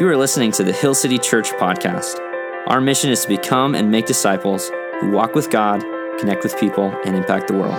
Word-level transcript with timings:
You 0.00 0.08
are 0.08 0.16
listening 0.16 0.50
to 0.52 0.64
the 0.64 0.72
Hill 0.72 0.94
City 0.94 1.18
Church 1.18 1.50
podcast. 1.50 2.18
Our 2.66 2.80
mission 2.80 3.10
is 3.10 3.20
to 3.20 3.28
become 3.28 3.74
and 3.74 3.90
make 3.90 4.06
disciples 4.06 4.70
who 4.98 5.10
walk 5.10 5.34
with 5.34 5.50
God, 5.50 5.82
connect 6.18 6.42
with 6.42 6.58
people, 6.58 6.86
and 7.04 7.14
impact 7.14 7.48
the 7.48 7.52
world. 7.52 7.78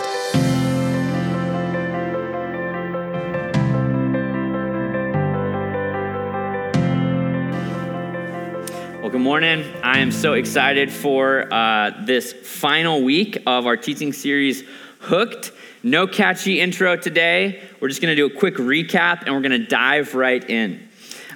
Well, 9.01 9.09
good 9.09 9.19
morning. 9.19 9.65
I 9.81 9.97
am 9.97 10.11
so 10.11 10.33
excited 10.33 10.91
for 10.91 11.51
uh, 11.51 12.03
this 12.05 12.33
final 12.33 13.01
week 13.01 13.41
of 13.47 13.65
our 13.65 13.77
teaching 13.77 14.13
series, 14.13 14.63
Hooked. 14.99 15.53
No 15.81 16.05
catchy 16.05 16.61
intro 16.61 16.95
today. 16.97 17.63
We're 17.79 17.87
just 17.87 17.99
going 17.99 18.15
to 18.15 18.27
do 18.29 18.31
a 18.31 18.39
quick 18.39 18.57
recap 18.57 19.23
and 19.25 19.33
we're 19.33 19.41
going 19.41 19.59
to 19.59 19.65
dive 19.65 20.13
right 20.13 20.47
in. 20.47 20.87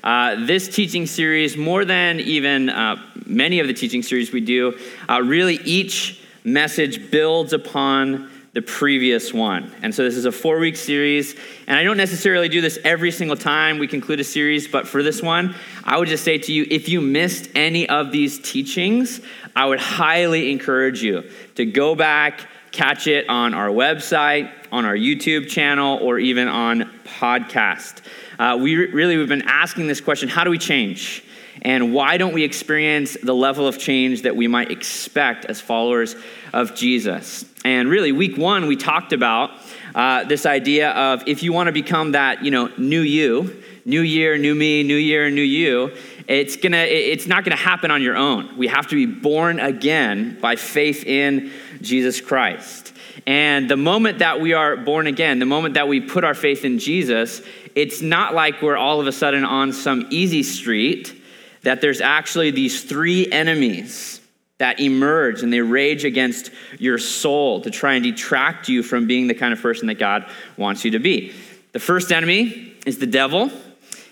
Uh, 0.05 0.45
this 0.45 0.67
teaching 0.69 1.07
series, 1.07 1.57
more 1.57 1.83
than 1.83 2.19
even 2.19 2.69
uh, 2.69 2.95
many 3.25 3.59
of 3.59 3.65
the 3.65 3.73
teaching 3.73 4.03
series 4.03 4.31
we 4.31 4.39
do, 4.39 4.77
uh, 5.09 5.19
really 5.19 5.55
each 5.65 6.21
message 6.43 7.09
builds 7.09 7.53
upon 7.53 8.29
the 8.53 8.61
previous 8.61 9.33
one. 9.33 9.71
And 9.81 9.93
so 9.93 10.03
this 10.03 10.15
is 10.15 10.25
a 10.25 10.31
four 10.31 10.59
week 10.59 10.75
series. 10.75 11.35
And 11.65 11.75
I 11.75 11.83
don't 11.83 11.97
necessarily 11.97 12.49
do 12.49 12.61
this 12.61 12.77
every 12.83 13.09
single 13.09 13.35
time 13.35 13.79
we 13.79 13.87
conclude 13.87 14.19
a 14.19 14.23
series, 14.23 14.67
but 14.67 14.87
for 14.87 15.01
this 15.01 15.23
one, 15.23 15.55
I 15.83 15.97
would 15.97 16.07
just 16.07 16.23
say 16.23 16.37
to 16.37 16.53
you 16.53 16.67
if 16.69 16.87
you 16.87 17.01
missed 17.01 17.49
any 17.55 17.89
of 17.89 18.11
these 18.11 18.37
teachings, 18.37 19.21
I 19.55 19.65
would 19.65 19.79
highly 19.79 20.51
encourage 20.51 21.01
you 21.01 21.27
to 21.55 21.65
go 21.65 21.95
back, 21.95 22.47
catch 22.71 23.07
it 23.07 23.27
on 23.27 23.55
our 23.55 23.69
website, 23.69 24.53
on 24.71 24.85
our 24.85 24.95
YouTube 24.95 25.49
channel, 25.49 25.97
or 25.99 26.19
even 26.19 26.47
on 26.47 26.91
podcast 27.05 28.01
uh, 28.39 28.57
we 28.59 28.75
re- 28.75 28.91
really 28.91 29.17
we've 29.17 29.27
been 29.27 29.47
asking 29.47 29.87
this 29.87 30.01
question: 30.01 30.29
How 30.29 30.43
do 30.43 30.49
we 30.49 30.57
change? 30.57 31.23
And 31.61 31.93
why 31.93 32.17
don't 32.17 32.33
we 32.33 32.43
experience 32.43 33.15
the 33.21 33.33
level 33.33 33.67
of 33.67 33.77
change 33.77 34.23
that 34.23 34.35
we 34.35 34.47
might 34.47 34.71
expect 34.71 35.45
as 35.45 35.61
followers 35.61 36.15
of 36.53 36.75
Jesus? 36.75 37.45
And 37.63 37.89
really, 37.89 38.11
week 38.11 38.37
one, 38.37 38.67
we 38.67 38.75
talked 38.75 39.13
about 39.13 39.51
uh, 39.95 40.25
this 40.25 40.45
idea 40.45 40.91
of 40.91 41.23
if 41.27 41.41
you 41.41 41.53
want 41.53 41.67
to 41.67 41.73
become 41.73 42.11
that, 42.11 42.43
you 42.43 42.51
know, 42.51 42.69
new 42.77 43.01
you, 43.01 43.63
new 43.85 44.01
year, 44.01 44.37
new 44.37 44.53
me, 44.53 44.83
new 44.83 44.97
year, 44.97 45.29
new 45.29 45.41
you, 45.41 45.95
it's 46.27 46.57
gonna, 46.57 46.77
it's 46.77 47.27
not 47.27 47.43
gonna 47.43 47.55
happen 47.55 47.91
on 47.91 48.01
your 48.01 48.17
own. 48.17 48.57
We 48.57 48.67
have 48.67 48.87
to 48.87 48.95
be 48.95 49.05
born 49.05 49.59
again 49.59 50.37
by 50.41 50.57
faith 50.57 51.05
in 51.05 51.51
Jesus 51.81 52.19
Christ. 52.19 52.93
And 53.25 53.69
the 53.69 53.77
moment 53.77 54.19
that 54.19 54.41
we 54.41 54.53
are 54.53 54.75
born 54.75 55.07
again, 55.07 55.39
the 55.39 55.45
moment 55.45 55.75
that 55.75 55.87
we 55.87 56.01
put 56.01 56.23
our 56.23 56.33
faith 56.33 56.65
in 56.65 56.77
Jesus, 56.77 57.41
it's 57.75 58.01
not 58.01 58.33
like 58.33 58.61
we're 58.61 58.77
all 58.77 58.99
of 58.99 59.07
a 59.07 59.11
sudden 59.11 59.43
on 59.43 59.73
some 59.73 60.07
easy 60.09 60.43
street, 60.43 61.21
that 61.63 61.81
there's 61.81 62.01
actually 62.01 62.51
these 62.51 62.83
three 62.83 63.29
enemies 63.31 64.21
that 64.57 64.79
emerge 64.79 65.43
and 65.43 65.51
they 65.51 65.59
rage 65.59 66.05
against 66.05 66.49
your 66.79 66.97
soul 66.97 67.61
to 67.61 67.69
try 67.69 67.95
and 67.95 68.03
detract 68.03 68.69
you 68.69 68.81
from 68.81 69.05
being 69.05 69.27
the 69.27 69.33
kind 69.33 69.51
of 69.51 69.61
person 69.61 69.87
that 69.87 69.99
God 69.99 70.29
wants 70.55 70.85
you 70.85 70.91
to 70.91 70.99
be. 70.99 71.33
The 71.73 71.79
first 71.79 72.11
enemy 72.11 72.73
is 72.85 72.99
the 72.99 73.07
devil. 73.07 73.51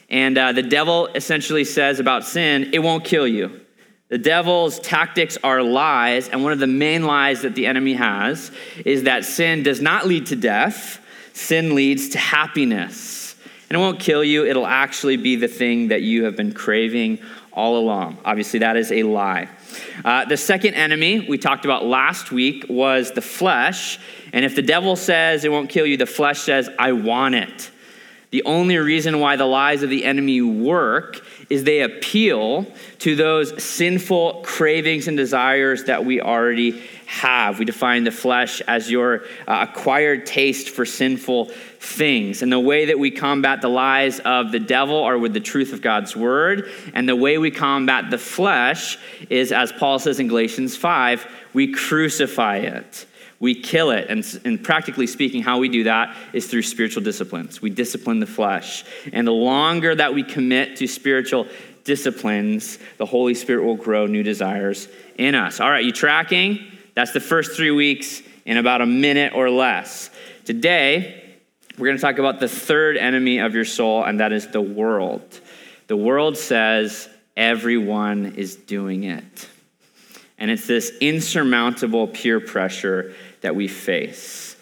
And 0.10 0.38
uh, 0.38 0.52
the 0.52 0.62
devil 0.62 1.08
essentially 1.08 1.64
says 1.64 2.00
about 2.00 2.26
sin, 2.26 2.72
it 2.74 2.80
won't 2.80 3.06
kill 3.06 3.28
you. 3.28 3.62
The 4.10 4.18
devil's 4.18 4.80
tactics 4.80 5.38
are 5.44 5.64
lies, 5.64 6.30
and 6.30 6.44
one 6.44 6.52
of 6.52 6.60
the 6.60 6.68
main 6.68 7.06
lies 7.06 7.42
that 7.42 7.56
the 7.56 7.66
enemy 7.66 7.94
has 7.94 8.52
is 8.86 9.04
that 9.04 9.26
sin 9.26 9.64
does 9.64 9.82
not 9.82 10.06
lead 10.06 10.28
to 10.28 10.36
death, 10.36 11.00
sin 11.34 11.74
leads 11.74 12.10
to 12.10 12.20
happiness. 12.20 13.23
And 13.74 13.82
it 13.82 13.86
won't 13.86 14.00
kill 14.00 14.24
you, 14.24 14.46
it'll 14.46 14.68
actually 14.68 15.18
be 15.18 15.36
the 15.36 15.48
thing 15.48 15.88
that 15.88 16.04
you 16.04 16.26
have 16.26 16.36
been 16.36 16.54
craving 16.54 17.18
all 17.52 17.76
along. 17.76 18.20
Obviously, 18.24 18.60
that 18.60 18.78
is 18.78 18.92
a 18.92 19.02
lie. 19.02 19.50
Uh, 20.06 20.26
the 20.26 20.38
second 20.38 20.76
enemy 20.76 21.26
we 21.28 21.40
talked 21.40 21.66
about 21.66 21.84
last 21.84 22.32
week 22.32 22.68
was 22.70 23.14
the 23.14 23.22
flesh. 23.24 23.98
And 24.32 24.46
if 24.46 24.56
the 24.56 24.62
devil 24.62 24.96
says 24.96 25.44
it 25.44 25.52
won't 25.52 25.72
kill 25.72 25.88
you, 25.88 25.98
the 25.98 26.06
flesh 26.06 26.42
says, 26.42 26.70
I 26.78 26.92
want 26.92 27.34
it. 27.34 27.72
The 28.30 28.44
only 28.44 28.78
reason 28.78 29.20
why 29.20 29.38
the 29.38 29.46
lies 29.48 29.82
of 29.82 29.90
the 29.90 30.06
enemy 30.06 30.40
work 30.40 31.26
is 31.50 31.64
they 31.64 31.82
appeal 31.82 32.68
to 33.00 33.16
those 33.16 33.64
sinful 33.64 34.44
cravings 34.44 35.08
and 35.08 35.18
desires 35.18 35.86
that 35.86 36.06
we 36.06 36.22
already 36.22 36.84
have. 37.14 37.60
We 37.60 37.66
define 37.66 38.04
the 38.04 38.12
flesh 38.12 38.60
as 38.62 38.90
your 38.90 39.24
uh, 39.48 39.68
acquired 39.70 40.26
taste 40.26 40.70
for 40.70 40.86
sinful 40.86 41.46
things. 41.80 42.42
And 42.42 42.52
the 42.52 42.60
way 42.60 42.86
that 42.86 42.98
we 42.98 43.12
combat 43.12 43.62
the 43.62 43.70
lies 43.70 44.20
of 44.20 44.52
the 44.52 44.60
devil 44.60 45.04
are 45.04 45.18
with 45.18 45.34
the 45.34 45.40
truth 45.40 45.74
of 45.74 45.82
God's 45.82 46.16
word. 46.16 46.72
And 46.94 47.08
the 47.08 47.16
way 47.16 47.38
we 47.38 47.52
combat 47.52 48.10
the 48.10 48.18
flesh 48.18 48.98
is, 49.30 49.52
as 49.52 49.72
Paul 49.72 50.00
says 50.00 50.20
in 50.20 50.28
Galatians 50.28 50.76
5, 50.76 51.28
we 51.54 51.72
crucify 51.72 52.58
it. 52.58 53.06
We 53.40 53.56
kill 53.56 53.92
it. 53.92 54.08
And, 54.10 54.26
and 54.44 54.64
practically 54.64 55.06
speaking, 55.06 55.44
how 55.44 55.60
we 55.60 55.70
do 55.70 55.84
that 55.84 56.16
is 56.34 56.48
through 56.48 56.64
spiritual 56.64 57.04
disciplines. 57.04 57.62
We 57.62 57.70
discipline 57.70 58.22
the 58.22 58.26
flesh. 58.26 58.86
And 59.12 59.28
the 59.28 59.32
longer 59.32 59.94
that 59.94 60.16
we 60.16 60.24
commit 60.24 60.78
to 60.78 60.88
spiritual 60.88 61.48
disciplines, 61.84 62.80
the 62.98 63.06
Holy 63.06 63.36
Spirit 63.36 63.66
will 63.66 63.76
grow 63.76 64.08
new 64.08 64.24
desires 64.24 64.88
in 65.18 65.36
us. 65.36 65.60
All 65.60 65.70
right, 65.70 65.84
you 65.84 65.92
tracking? 65.92 66.72
That's 66.96 67.12
the 67.12 67.20
first 67.20 67.56
three 67.56 67.72
weeks 67.72 68.22
in 68.46 68.58
about 68.58 68.82
a 68.82 68.86
minute 68.86 69.34
or 69.36 69.50
less. 69.50 70.10
Today, 70.46 71.38
we're 71.78 71.88
going 71.88 71.98
to 71.98 72.02
talk 72.02 72.20
about 72.20 72.40
the 72.40 72.48
third 72.48 72.98
enemy 72.98 73.40
of 73.40 73.56
your 73.56 73.66
soul, 73.66 74.04
and 74.04 74.20
that 74.20 74.32
is 74.32 74.48
the 74.48 74.62
world. 74.62 75.40
The 75.88 75.98
world 75.98 76.38
says 76.38 77.10
everyone 77.36 78.36
is 78.36 78.56
doing 78.56 79.06
it. 79.06 79.50
And 80.38 80.52
it's 80.52 80.68
this 80.68 80.92
insurmountable 81.00 82.08
peer 82.08 82.40
pressure 82.40 83.14
that 83.42 83.56
we 83.56 83.68
face. 83.68 84.53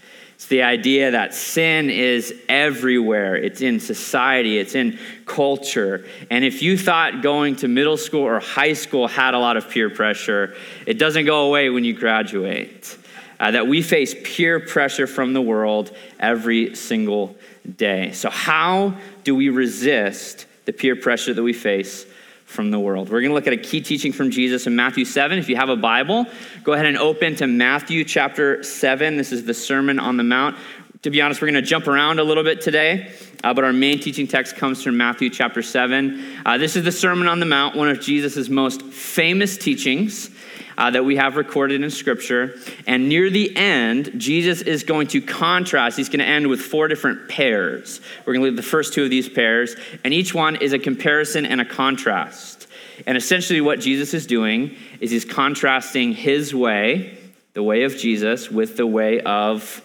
It's 0.41 0.47
the 0.47 0.63
idea 0.63 1.11
that 1.11 1.35
sin 1.35 1.91
is 1.91 2.33
everywhere. 2.49 3.35
It's 3.35 3.61
in 3.61 3.79
society, 3.79 4.57
it's 4.57 4.73
in 4.73 4.97
culture. 5.27 6.03
And 6.31 6.43
if 6.43 6.63
you 6.63 6.79
thought 6.79 7.21
going 7.21 7.57
to 7.57 7.67
middle 7.67 7.95
school 7.95 8.23
or 8.23 8.39
high 8.39 8.73
school 8.73 9.07
had 9.07 9.35
a 9.35 9.37
lot 9.37 9.55
of 9.55 9.69
peer 9.69 9.91
pressure, 9.91 10.55
it 10.87 10.97
doesn't 10.97 11.27
go 11.27 11.45
away 11.45 11.69
when 11.69 11.83
you 11.83 11.93
graduate. 11.93 12.97
Uh, 13.39 13.51
that 13.51 13.67
we 13.67 13.83
face 13.83 14.15
peer 14.23 14.59
pressure 14.59 15.05
from 15.05 15.33
the 15.33 15.41
world 15.41 15.95
every 16.19 16.73
single 16.73 17.35
day. 17.77 18.11
So, 18.11 18.31
how 18.31 18.95
do 19.23 19.35
we 19.35 19.49
resist 19.49 20.47
the 20.65 20.73
peer 20.73 20.95
pressure 20.95 21.35
that 21.35 21.43
we 21.43 21.53
face 21.53 22.07
from 22.51 22.69
the 22.69 22.79
world. 22.79 23.09
We're 23.09 23.21
going 23.21 23.29
to 23.29 23.33
look 23.33 23.47
at 23.47 23.53
a 23.53 23.57
key 23.57 23.81
teaching 23.81 24.11
from 24.11 24.29
Jesus 24.29 24.67
in 24.67 24.75
Matthew 24.75 25.05
7. 25.05 25.39
If 25.39 25.47
you 25.47 25.55
have 25.55 25.69
a 25.69 25.77
Bible, 25.77 26.25
go 26.63 26.73
ahead 26.73 26.85
and 26.85 26.97
open 26.97 27.35
to 27.37 27.47
Matthew 27.47 28.03
chapter 28.03 28.61
7. 28.61 29.15
This 29.15 29.31
is 29.31 29.45
the 29.45 29.53
Sermon 29.53 29.99
on 29.99 30.17
the 30.17 30.23
Mount. 30.23 30.57
To 31.03 31.09
be 31.09 31.21
honest, 31.21 31.41
we're 31.41 31.49
going 31.49 31.63
to 31.63 31.67
jump 31.67 31.87
around 31.87 32.19
a 32.19 32.23
little 32.23 32.43
bit 32.43 32.61
today, 32.61 33.11
uh, 33.43 33.53
but 33.53 33.63
our 33.63 33.73
main 33.73 33.99
teaching 33.99 34.27
text 34.27 34.57
comes 34.57 34.83
from 34.83 34.97
Matthew 34.97 35.29
chapter 35.29 35.63
7. 35.63 36.23
Uh, 36.45 36.57
this 36.57 36.75
is 36.75 36.83
the 36.83 36.91
Sermon 36.91 37.27
on 37.27 37.39
the 37.39 37.45
Mount, 37.45 37.75
one 37.75 37.89
of 37.89 38.01
Jesus' 38.01 38.49
most 38.49 38.83
famous 38.83 39.57
teachings. 39.57 40.29
Uh, 40.77 40.89
that 40.89 41.03
we 41.03 41.17
have 41.17 41.35
recorded 41.35 41.83
in 41.83 41.89
Scripture. 41.89 42.55
And 42.87 43.09
near 43.09 43.29
the 43.29 43.55
end, 43.55 44.11
Jesus 44.17 44.61
is 44.61 44.83
going 44.83 45.07
to 45.07 45.21
contrast. 45.21 45.97
He's 45.97 46.09
going 46.09 46.19
to 46.19 46.25
end 46.25 46.47
with 46.47 46.61
four 46.61 46.87
different 46.87 47.29
pairs. 47.29 48.01
We're 48.25 48.33
going 48.33 48.41
to 48.43 48.49
leave 48.49 48.55
the 48.55 48.63
first 48.63 48.93
two 48.93 49.03
of 49.03 49.09
these 49.09 49.29
pairs, 49.29 49.75
and 50.03 50.13
each 50.13 50.33
one 50.33 50.55
is 50.55 50.73
a 50.73 50.79
comparison 50.79 51.45
and 51.45 51.61
a 51.61 51.65
contrast. 51.65 52.67
And 53.05 53.17
essentially, 53.17 53.61
what 53.61 53.79
Jesus 53.79 54.13
is 54.13 54.27
doing 54.27 54.75
is 54.99 55.11
he's 55.11 55.25
contrasting 55.25 56.13
his 56.13 56.53
way, 56.53 57.17
the 57.53 57.63
way 57.63 57.83
of 57.83 57.97
Jesus, 57.97 58.49
with 58.49 58.77
the 58.77 58.87
way 58.87 59.21
of 59.21 59.81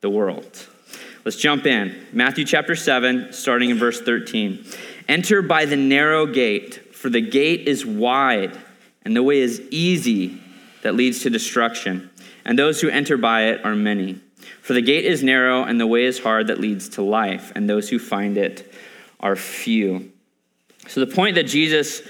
the 0.00 0.10
world. 0.10 0.68
Let's 1.24 1.38
jump 1.38 1.64
in. 1.64 2.06
Matthew 2.12 2.44
chapter 2.44 2.76
7, 2.76 3.32
starting 3.32 3.70
in 3.70 3.78
verse 3.78 4.00
13. 4.00 4.64
Enter 5.08 5.40
by 5.40 5.64
the 5.64 5.76
narrow 5.76 6.26
gate, 6.26 6.94
for 6.94 7.08
the 7.08 7.22
gate 7.22 7.66
is 7.66 7.86
wide 7.86 8.58
and 9.04 9.14
the 9.14 9.22
way 9.22 9.38
is 9.38 9.60
easy 9.70 10.40
that 10.82 10.94
leads 10.94 11.20
to 11.20 11.30
destruction, 11.30 12.10
and 12.44 12.58
those 12.58 12.80
who 12.80 12.88
enter 12.88 13.16
by 13.16 13.44
it 13.44 13.64
are 13.64 13.74
many. 13.74 14.20
For 14.60 14.72
the 14.72 14.82
gate 14.82 15.04
is 15.04 15.22
narrow, 15.22 15.62
and 15.64 15.80
the 15.80 15.86
way 15.86 16.04
is 16.04 16.18
hard 16.18 16.48
that 16.48 16.60
leads 16.60 16.90
to 16.90 17.02
life, 17.02 17.52
and 17.54 17.68
those 17.68 17.88
who 17.88 17.98
find 17.98 18.36
it 18.36 18.72
are 19.20 19.36
few. 19.36 20.10
So, 20.88 21.00
the 21.00 21.12
point 21.12 21.36
that 21.36 21.44
Jesus 21.44 22.02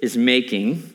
is 0.00 0.16
making 0.16 0.94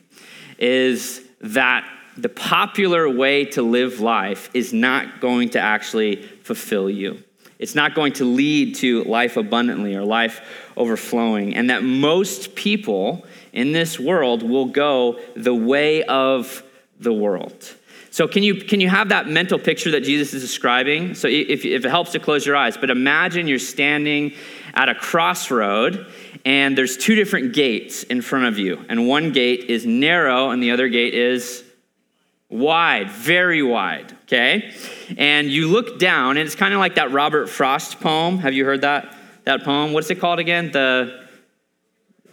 is 0.59 1.21
that 1.41 1.87
the 2.15 2.29
popular 2.29 3.09
way 3.09 3.45
to 3.45 3.61
live 3.61 3.99
life 3.99 4.49
is 4.53 4.71
not 4.71 5.19
going 5.19 5.49
to 5.51 5.59
actually 5.59 6.21
fulfill 6.43 6.89
you. 6.89 7.23
It's 7.59 7.75
not 7.75 7.95
going 7.95 8.13
to 8.13 8.25
lead 8.25 8.75
to 8.75 9.03
life 9.05 9.37
abundantly 9.37 9.95
or 9.95 10.03
life 10.03 10.41
overflowing. 10.75 11.55
And 11.55 11.69
that 11.69 11.83
most 11.83 12.55
people 12.55 13.25
in 13.53 13.71
this 13.71 13.99
world 13.99 14.43
will 14.43 14.65
go 14.65 15.19
the 15.35 15.53
way 15.53 16.03
of 16.03 16.63
the 16.99 17.13
world. 17.13 17.75
So, 18.09 18.27
can 18.27 18.43
you, 18.43 18.55
can 18.55 18.79
you 18.79 18.89
have 18.89 19.09
that 19.09 19.27
mental 19.27 19.57
picture 19.57 19.91
that 19.91 20.03
Jesus 20.03 20.33
is 20.33 20.41
describing? 20.41 21.15
So, 21.15 21.27
if, 21.27 21.65
if 21.65 21.85
it 21.85 21.89
helps 21.89 22.11
to 22.11 22.19
close 22.19 22.45
your 22.45 22.55
eyes, 22.55 22.77
but 22.77 22.89
imagine 22.89 23.47
you're 23.47 23.57
standing 23.57 24.33
at 24.75 24.89
a 24.89 24.95
crossroad 24.95 26.05
and 26.45 26.77
there's 26.77 26.97
two 26.97 27.15
different 27.15 27.53
gates 27.53 28.03
in 28.03 28.21
front 28.21 28.45
of 28.45 28.59
you. 28.59 28.85
And 28.89 29.07
one 29.07 29.31
gate 29.31 29.65
is 29.69 29.85
narrow, 29.85 30.49
and 30.49 30.61
the 30.61 30.71
other 30.71 30.89
gate 30.89 31.13
is 31.13 31.63
wide, 32.49 33.09
very 33.09 33.63
wide, 33.63 34.11
okay? 34.23 34.73
And 35.17 35.49
you 35.49 35.69
look 35.69 35.99
down, 35.99 36.37
and 36.37 36.45
it's 36.45 36.55
kind 36.55 36.73
of 36.73 36.79
like 36.79 36.95
that 36.95 37.11
Robert 37.11 37.49
Frost 37.49 37.99
poem. 37.99 38.39
Have 38.39 38.53
you 38.53 38.65
heard 38.65 38.81
that, 38.81 39.15
that 39.45 39.63
poem? 39.63 39.93
What's 39.93 40.09
it 40.09 40.19
called 40.19 40.39
again? 40.39 40.71
The, 40.71 41.22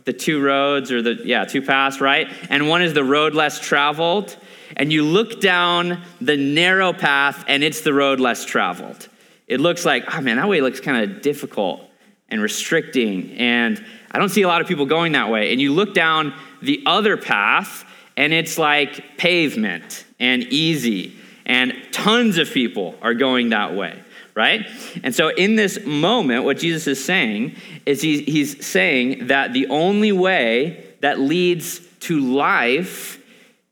the 0.04 0.12
two 0.12 0.42
roads, 0.42 0.90
or 0.90 1.02
the, 1.02 1.20
yeah, 1.24 1.44
two 1.44 1.62
paths, 1.62 2.00
right? 2.00 2.28
And 2.48 2.68
one 2.68 2.82
is 2.82 2.94
the 2.94 3.04
road 3.04 3.34
less 3.34 3.60
traveled. 3.60 4.36
And 4.76 4.92
you 4.92 5.04
look 5.04 5.40
down 5.40 6.02
the 6.20 6.36
narrow 6.36 6.92
path, 6.92 7.44
and 7.48 7.62
it's 7.62 7.80
the 7.82 7.92
road 7.92 8.20
less 8.20 8.44
traveled. 8.44 9.08
It 9.46 9.60
looks 9.60 9.84
like, 9.84 10.04
oh 10.14 10.20
man, 10.20 10.36
that 10.36 10.48
way 10.48 10.60
looks 10.60 10.80
kind 10.80 11.10
of 11.10 11.22
difficult 11.22 11.82
and 12.28 12.40
restricting. 12.40 13.32
And 13.32 13.84
I 14.10 14.18
don't 14.18 14.28
see 14.28 14.42
a 14.42 14.48
lot 14.48 14.60
of 14.60 14.68
people 14.68 14.86
going 14.86 15.12
that 15.12 15.28
way. 15.28 15.52
And 15.52 15.60
you 15.60 15.72
look 15.72 15.92
down 15.92 16.32
the 16.62 16.82
other 16.86 17.16
path, 17.16 17.84
and 18.16 18.32
it's 18.32 18.58
like 18.58 19.18
pavement 19.18 20.04
and 20.18 20.44
easy, 20.44 21.16
and 21.46 21.74
tons 21.90 22.38
of 22.38 22.50
people 22.50 22.94
are 23.02 23.14
going 23.14 23.48
that 23.48 23.74
way, 23.74 24.02
right? 24.34 24.66
And 25.02 25.14
so, 25.14 25.28
in 25.28 25.56
this 25.56 25.84
moment, 25.84 26.44
what 26.44 26.58
Jesus 26.58 26.86
is 26.86 27.04
saying 27.04 27.56
is 27.86 28.02
he's, 28.02 28.20
he's 28.20 28.64
saying 28.64 29.28
that 29.28 29.52
the 29.52 29.66
only 29.68 30.12
way 30.12 30.84
that 31.00 31.18
leads 31.18 31.80
to 32.00 32.20
life 32.20 33.22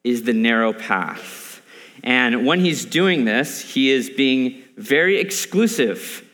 is 0.05 0.23
the 0.23 0.33
narrow 0.33 0.73
path. 0.73 1.63
And 2.03 2.47
when 2.47 2.61
he's 2.61 2.85
doing 2.85 3.25
this, 3.25 3.61
he 3.61 3.91
is 3.91 4.11
being 4.11 4.63
very 4.77 5.19
exclusive 5.19 6.25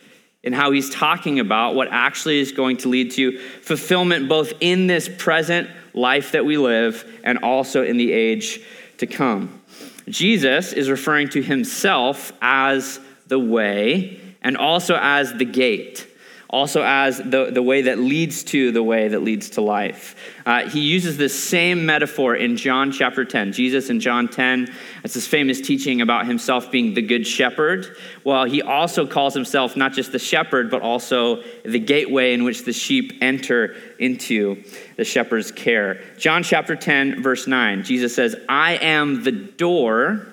in 0.42 0.52
how 0.52 0.70
he's 0.70 0.90
talking 0.90 1.40
about 1.40 1.74
what 1.74 1.88
actually 1.90 2.38
is 2.38 2.52
going 2.52 2.76
to 2.76 2.88
lead 2.88 3.10
to 3.12 3.38
fulfillment 3.62 4.28
both 4.28 4.52
in 4.60 4.86
this 4.86 5.08
present 5.08 5.68
life 5.94 6.32
that 6.32 6.44
we 6.44 6.58
live 6.58 7.20
and 7.24 7.38
also 7.38 7.82
in 7.82 7.96
the 7.96 8.12
age 8.12 8.60
to 8.98 9.06
come. 9.06 9.60
Jesus 10.08 10.74
is 10.74 10.90
referring 10.90 11.30
to 11.30 11.42
himself 11.42 12.32
as 12.42 13.00
the 13.34 13.38
way 13.40 14.20
and 14.42 14.56
also 14.56 14.96
as 14.96 15.32
the 15.32 15.44
gate 15.44 16.06
also 16.54 16.84
as 16.84 17.18
the, 17.18 17.50
the 17.50 17.62
way 17.62 17.82
that 17.82 17.98
leads 17.98 18.44
to 18.44 18.70
the 18.70 18.82
way 18.82 19.08
that 19.08 19.24
leads 19.24 19.50
to 19.50 19.60
life. 19.60 20.14
Uh, 20.46 20.68
he 20.68 20.78
uses 20.78 21.16
this 21.16 21.34
same 21.36 21.84
metaphor 21.84 22.36
in 22.36 22.56
John 22.56 22.92
chapter 22.92 23.24
10. 23.24 23.52
Jesus 23.52 23.90
in 23.90 23.98
John 23.98 24.28
10, 24.28 24.72
it's 25.02 25.14
this 25.14 25.26
famous 25.26 25.60
teaching 25.60 26.00
about 26.00 26.28
himself 26.28 26.70
being 26.70 26.94
the 26.94 27.02
good 27.02 27.26
shepherd. 27.26 27.96
Well, 28.22 28.44
he 28.44 28.62
also 28.62 29.04
calls 29.04 29.34
himself 29.34 29.76
not 29.76 29.94
just 29.94 30.12
the 30.12 30.20
shepherd, 30.20 30.70
but 30.70 30.80
also 30.80 31.42
the 31.64 31.80
gateway 31.80 32.34
in 32.34 32.44
which 32.44 32.64
the 32.64 32.72
sheep 32.72 33.18
enter 33.20 33.74
into 33.98 34.62
the 34.96 35.04
shepherd's 35.04 35.50
care. 35.50 36.04
John 36.18 36.44
chapter 36.44 36.76
10, 36.76 37.20
verse 37.20 37.48
9, 37.48 37.82
Jesus 37.82 38.14
says, 38.14 38.36
I 38.48 38.76
am 38.76 39.24
the 39.24 39.32
door. 39.32 40.24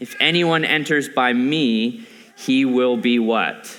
If 0.00 0.16
anyone 0.18 0.64
enters 0.64 1.10
by 1.10 1.34
me, 1.34 2.06
he 2.44 2.64
will 2.64 2.96
be 2.96 3.18
what? 3.18 3.78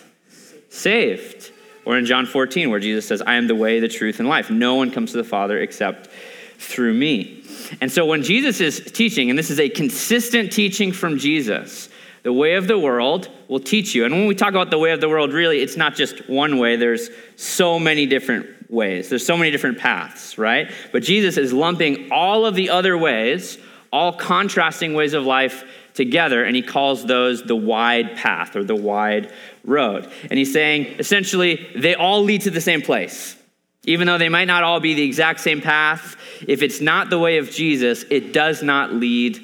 Saved. 0.69 1.51
Or 1.85 1.97
in 1.97 2.05
John 2.05 2.25
14, 2.25 2.69
where 2.69 2.79
Jesus 2.79 3.05
says, 3.05 3.21
I 3.21 3.35
am 3.35 3.47
the 3.47 3.55
way, 3.55 3.79
the 3.79 3.89
truth, 3.89 4.19
and 4.19 4.29
life. 4.29 4.49
No 4.49 4.75
one 4.75 4.89
comes 4.89 5.11
to 5.11 5.17
the 5.17 5.23
Father 5.23 5.57
except 5.57 6.09
through 6.57 6.93
me. 6.93 7.43
And 7.81 7.91
so 7.91 8.05
when 8.05 8.23
Jesus 8.23 8.61
is 8.61 8.79
teaching, 8.79 9.29
and 9.29 9.37
this 9.37 9.49
is 9.49 9.59
a 9.59 9.67
consistent 9.67 10.51
teaching 10.51 10.93
from 10.93 11.17
Jesus, 11.17 11.89
the 12.23 12.31
way 12.31 12.55
of 12.55 12.67
the 12.67 12.79
world 12.79 13.29
will 13.49 13.59
teach 13.59 13.93
you. 13.93 14.05
And 14.05 14.13
when 14.13 14.27
we 14.27 14.35
talk 14.35 14.49
about 14.49 14.69
the 14.69 14.79
way 14.79 14.91
of 14.91 15.01
the 15.01 15.09
world, 15.09 15.33
really, 15.33 15.59
it's 15.59 15.75
not 15.75 15.93
just 15.93 16.29
one 16.29 16.57
way, 16.57 16.77
there's 16.77 17.09
so 17.35 17.77
many 17.77 18.05
different 18.05 18.71
ways, 18.71 19.09
there's 19.09 19.25
so 19.25 19.35
many 19.35 19.51
different 19.51 19.77
paths, 19.77 20.37
right? 20.37 20.71
But 20.93 21.03
Jesus 21.03 21.35
is 21.35 21.51
lumping 21.51 22.11
all 22.11 22.45
of 22.45 22.55
the 22.55 22.69
other 22.69 22.97
ways, 22.97 23.57
all 23.91 24.13
contrasting 24.13 24.93
ways 24.93 25.13
of 25.13 25.25
life 25.25 25.65
together, 25.93 26.43
and 26.43 26.55
he 26.55 26.61
calls 26.61 27.05
those 27.05 27.43
the 27.43 27.55
wide 27.55 28.15
path 28.15 28.55
or 28.55 28.63
the 28.63 28.75
wide 28.75 29.31
road. 29.63 30.09
And 30.29 30.37
he's 30.37 30.51
saying 30.53 30.95
essentially 30.99 31.67
they 31.75 31.95
all 31.95 32.23
lead 32.23 32.41
to 32.41 32.51
the 32.51 32.61
same 32.61 32.81
place. 32.81 33.35
Even 33.85 34.07
though 34.07 34.17
they 34.17 34.29
might 34.29 34.45
not 34.45 34.63
all 34.63 34.79
be 34.79 34.93
the 34.93 35.03
exact 35.03 35.41
same 35.41 35.59
path, 35.59 36.15
if 36.47 36.61
it's 36.61 36.79
not 36.79 37.09
the 37.09 37.19
way 37.19 37.37
of 37.37 37.49
Jesus, 37.49 38.05
it 38.09 38.31
does 38.31 38.63
not 38.63 38.93
lead 38.93 39.39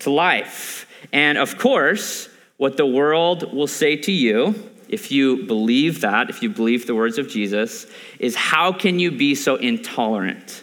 to 0.00 0.10
life. 0.10 0.86
And 1.12 1.36
of 1.36 1.58
course, 1.58 2.28
what 2.56 2.76
the 2.76 2.86
world 2.86 3.52
will 3.52 3.66
say 3.66 3.96
to 3.96 4.12
you, 4.12 4.54
if 4.88 5.10
you 5.10 5.44
believe 5.46 6.00
that, 6.02 6.30
if 6.30 6.42
you 6.42 6.50
believe 6.50 6.86
the 6.86 6.94
words 6.94 7.18
of 7.18 7.28
Jesus, 7.28 7.86
is 8.18 8.34
how 8.34 8.72
can 8.72 8.98
you 8.98 9.10
be 9.10 9.34
so 9.34 9.56
intolerant? 9.56 10.62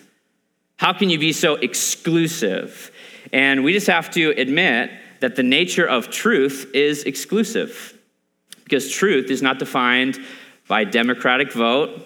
How 0.78 0.94
can 0.94 1.10
you 1.10 1.20
be 1.20 1.34
so 1.34 1.56
exclusive? 1.56 2.92
And 3.34 3.64
we 3.64 3.74
just 3.74 3.88
have 3.88 4.10
to 4.12 4.30
admit 4.32 4.92
that 5.22 5.36
the 5.36 5.44
nature 5.44 5.88
of 5.88 6.10
truth 6.10 6.72
is 6.74 7.04
exclusive 7.04 7.98
because 8.64 8.92
truth 8.92 9.32
is 9.32 9.42
not 9.42 9.58
defined 9.58 10.20
by 10.68 10.84
democratic 10.84 11.52
vote, 11.52 12.06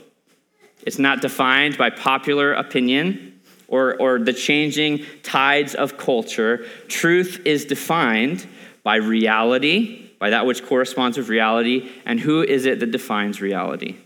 it's 0.85 0.99
not 0.99 1.21
defined 1.21 1.77
by 1.77 1.89
popular 1.89 2.53
opinion 2.53 3.41
or, 3.67 3.99
or 3.99 4.19
the 4.19 4.33
changing 4.33 5.05
tides 5.23 5.75
of 5.75 5.97
culture. 5.97 6.65
Truth 6.87 7.41
is 7.45 7.65
defined 7.65 8.47
by 8.83 8.97
reality, 8.97 10.09
by 10.19 10.29
that 10.29 10.45
which 10.45 10.65
corresponds 10.65 11.17
with 11.17 11.27
reality, 11.27 11.89
and 12.05 12.19
who 12.19 12.41
is 12.41 12.65
it 12.65 12.79
that 12.79 12.91
defines 12.91 13.41
reality? 13.41 13.97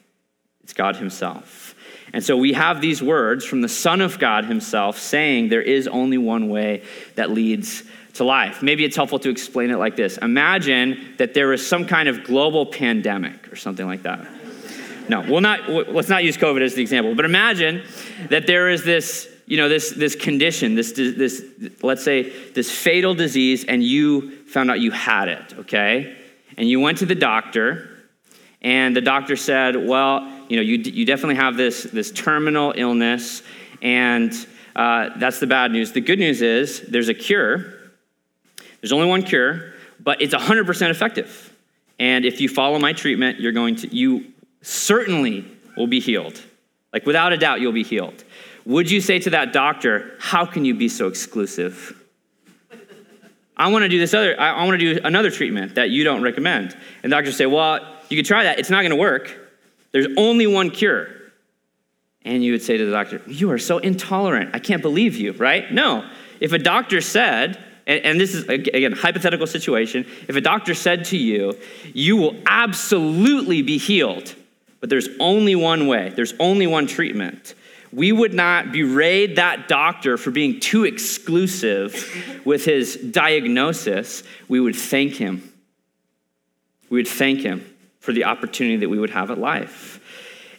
It's 0.63 0.73
God 0.73 0.95
Himself. 0.95 1.75
And 2.13 2.23
so 2.23 2.37
we 2.37 2.53
have 2.53 2.81
these 2.81 3.03
words 3.03 3.45
from 3.45 3.61
the 3.61 3.69
Son 3.69 4.01
of 4.01 4.17
God 4.17 4.45
Himself 4.45 4.97
saying 4.97 5.49
there 5.49 5.61
is 5.61 5.87
only 5.87 6.17
one 6.17 6.49
way 6.49 6.83
that 7.15 7.31
leads 7.31 7.83
to 8.17 8.23
life. 8.23 8.61
Maybe 8.61 8.85
it's 8.85 8.95
helpful 8.95 9.19
to 9.19 9.29
explain 9.29 9.71
it 9.71 9.77
like 9.77 9.95
this 9.95 10.17
Imagine 10.17 11.15
that 11.17 11.33
there 11.33 11.53
is 11.53 11.65
some 11.65 11.85
kind 11.85 12.09
of 12.09 12.23
global 12.23 12.65
pandemic 12.65 13.51
or 13.51 13.55
something 13.55 13.85
like 13.85 14.03
that. 14.03 14.27
No, 15.09 15.21
we'll 15.21 15.41
not, 15.41 15.69
let's 15.69 16.09
not 16.09 16.23
use 16.23 16.35
COVID 16.37 16.61
as 16.61 16.75
the 16.75 16.81
example, 16.81 17.15
but 17.15 17.23
imagine 17.23 17.83
that 18.29 18.45
there 18.45 18.69
is 18.69 18.83
this, 18.83 19.29
you 19.45 19.55
know, 19.55 19.69
this, 19.69 19.91
this 19.91 20.15
condition, 20.15 20.75
this, 20.75 20.91
this, 20.91 21.45
let's 21.81 22.03
say, 22.03 22.29
this 22.51 22.69
fatal 22.69 23.13
disease, 23.13 23.63
and 23.63 23.81
you 23.81 24.43
found 24.45 24.69
out 24.69 24.81
you 24.81 24.91
had 24.91 25.29
it, 25.29 25.53
okay? 25.59 26.17
And 26.57 26.67
you 26.67 26.81
went 26.81 26.97
to 26.97 27.05
the 27.05 27.15
doctor, 27.15 27.89
and 28.61 28.93
the 28.93 29.01
doctor 29.01 29.37
said, 29.37 29.87
well, 29.87 30.29
you 30.49 30.57
know, 30.57 30.61
you, 30.61 30.77
you 30.77 31.05
definitely 31.05 31.35
have 31.35 31.55
this, 31.55 31.83
this 31.83 32.11
terminal 32.11 32.73
illness, 32.75 33.43
and 33.81 34.33
uh, 34.75 35.11
that's 35.17 35.39
the 35.39 35.47
bad 35.47 35.71
news. 35.71 35.93
The 35.93 36.01
good 36.01 36.19
news 36.19 36.41
is 36.41 36.81
there's 36.81 37.07
a 37.07 37.13
cure, 37.13 37.76
there's 38.81 38.91
only 38.91 39.07
one 39.07 39.23
cure, 39.23 39.73
but 39.99 40.21
it's 40.21 40.33
100% 40.33 40.89
effective. 40.89 41.53
And 41.99 42.25
if 42.25 42.41
you 42.41 42.49
follow 42.49 42.79
my 42.79 42.93
treatment, 42.93 43.39
you're 43.39 43.51
going 43.51 43.75
to, 43.77 43.95
you 43.95 44.25
certainly 44.61 45.45
will 45.75 45.87
be 45.87 45.99
healed. 45.99 46.41
Like 46.93 47.05
without 47.05 47.33
a 47.33 47.37
doubt, 47.37 47.61
you'll 47.61 47.71
be 47.71 47.83
healed. 47.83 48.23
Would 48.65 48.91
you 48.91 49.01
say 49.01 49.19
to 49.19 49.29
that 49.31 49.53
doctor, 49.53 50.15
How 50.19 50.45
can 50.45 50.65
you 50.65 50.75
be 50.75 50.89
so 50.89 51.07
exclusive? 51.07 51.93
I 53.55 53.69
want 53.69 53.83
to 53.83 53.89
do 53.89 53.97
this 53.97 54.13
other, 54.13 54.39
I 54.39 54.65
want 54.65 54.79
to 54.79 54.93
do 54.93 55.01
another 55.03 55.31
treatment 55.31 55.75
that 55.75 55.89
you 55.89 56.03
don't 56.03 56.21
recommend. 56.21 56.77
And 57.01 57.09
doctors 57.09 57.35
say, 57.35 57.45
Well, 57.45 57.79
you 58.09 58.17
could 58.17 58.25
try 58.25 58.43
that. 58.43 58.59
It's 58.59 58.69
not 58.69 58.81
going 58.81 58.91
to 58.91 58.97
work. 58.97 59.35
There's 59.91 60.07
only 60.17 60.47
one 60.47 60.69
cure. 60.69 61.07
And 62.23 62.43
you 62.43 62.51
would 62.51 62.61
say 62.61 62.77
to 62.77 62.85
the 62.85 62.91
doctor, 62.91 63.21
You 63.25 63.51
are 63.51 63.57
so 63.57 63.79
intolerant. 63.79 64.51
I 64.53 64.59
can't 64.59 64.81
believe 64.81 65.15
you, 65.15 65.31
right? 65.33 65.71
No. 65.71 66.07
If 66.39 66.51
a 66.51 66.59
doctor 66.59 67.01
said, 67.01 67.63
and, 67.87 68.05
and 68.05 68.19
this 68.19 68.35
is, 68.35 68.47
again, 68.47 68.91
hypothetical 68.91 69.47
situation. 69.47 70.05
If 70.27 70.35
a 70.35 70.41
doctor 70.41 70.75
said 70.75 71.05
to 71.05 71.17
you, 71.17 71.57
you 71.93 72.17
will 72.17 72.35
absolutely 72.45 73.63
be 73.63 73.77
healed, 73.77 74.35
but 74.79 74.89
there's 74.89 75.09
only 75.19 75.55
one 75.55 75.87
way, 75.87 76.09
there's 76.09 76.33
only 76.39 76.67
one 76.67 76.85
treatment, 76.85 77.55
we 77.91 78.11
would 78.11 78.33
not 78.33 78.71
berate 78.71 79.37
that 79.37 79.67
doctor 79.67 80.17
for 80.17 80.29
being 80.29 80.59
too 80.59 80.83
exclusive 80.83 82.41
with 82.45 82.65
his 82.65 82.97
diagnosis. 82.97 84.23
We 84.49 84.59
would 84.59 84.75
thank 84.75 85.15
him. 85.15 85.53
We 86.89 86.97
would 86.97 87.07
thank 87.07 87.41
him 87.41 87.65
for 88.01 88.11
the 88.11 88.25
opportunity 88.25 88.77
that 88.77 88.89
we 88.89 88.99
would 88.99 89.09
have 89.11 89.31
at 89.31 89.39
life. 89.39 90.01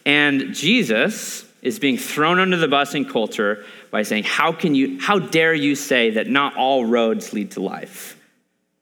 And 0.06 0.54
Jesus 0.54 1.44
is 1.62 1.78
being 1.78 1.96
thrown 1.96 2.38
under 2.38 2.56
the 2.56 2.68
bus 2.68 2.94
in 2.94 3.04
culture 3.04 3.64
by 3.90 4.02
saying, 4.02 4.24
How 4.24 4.52
can 4.52 4.74
you, 4.74 5.00
how 5.00 5.18
dare 5.18 5.54
you 5.54 5.74
say 5.74 6.10
that 6.10 6.28
not 6.28 6.56
all 6.56 6.84
roads 6.84 7.32
lead 7.32 7.52
to 7.52 7.60
life? 7.60 8.16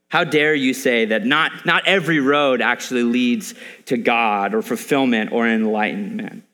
How 0.08 0.24
dare 0.24 0.54
you 0.54 0.72
say 0.72 1.06
that 1.06 1.26
not, 1.26 1.66
not 1.66 1.86
every 1.86 2.20
road 2.20 2.62
actually 2.62 3.02
leads 3.02 3.54
to 3.86 3.96
God 3.96 4.54
or 4.54 4.62
fulfillment 4.62 5.32
or 5.32 5.46
enlightenment? 5.48 6.44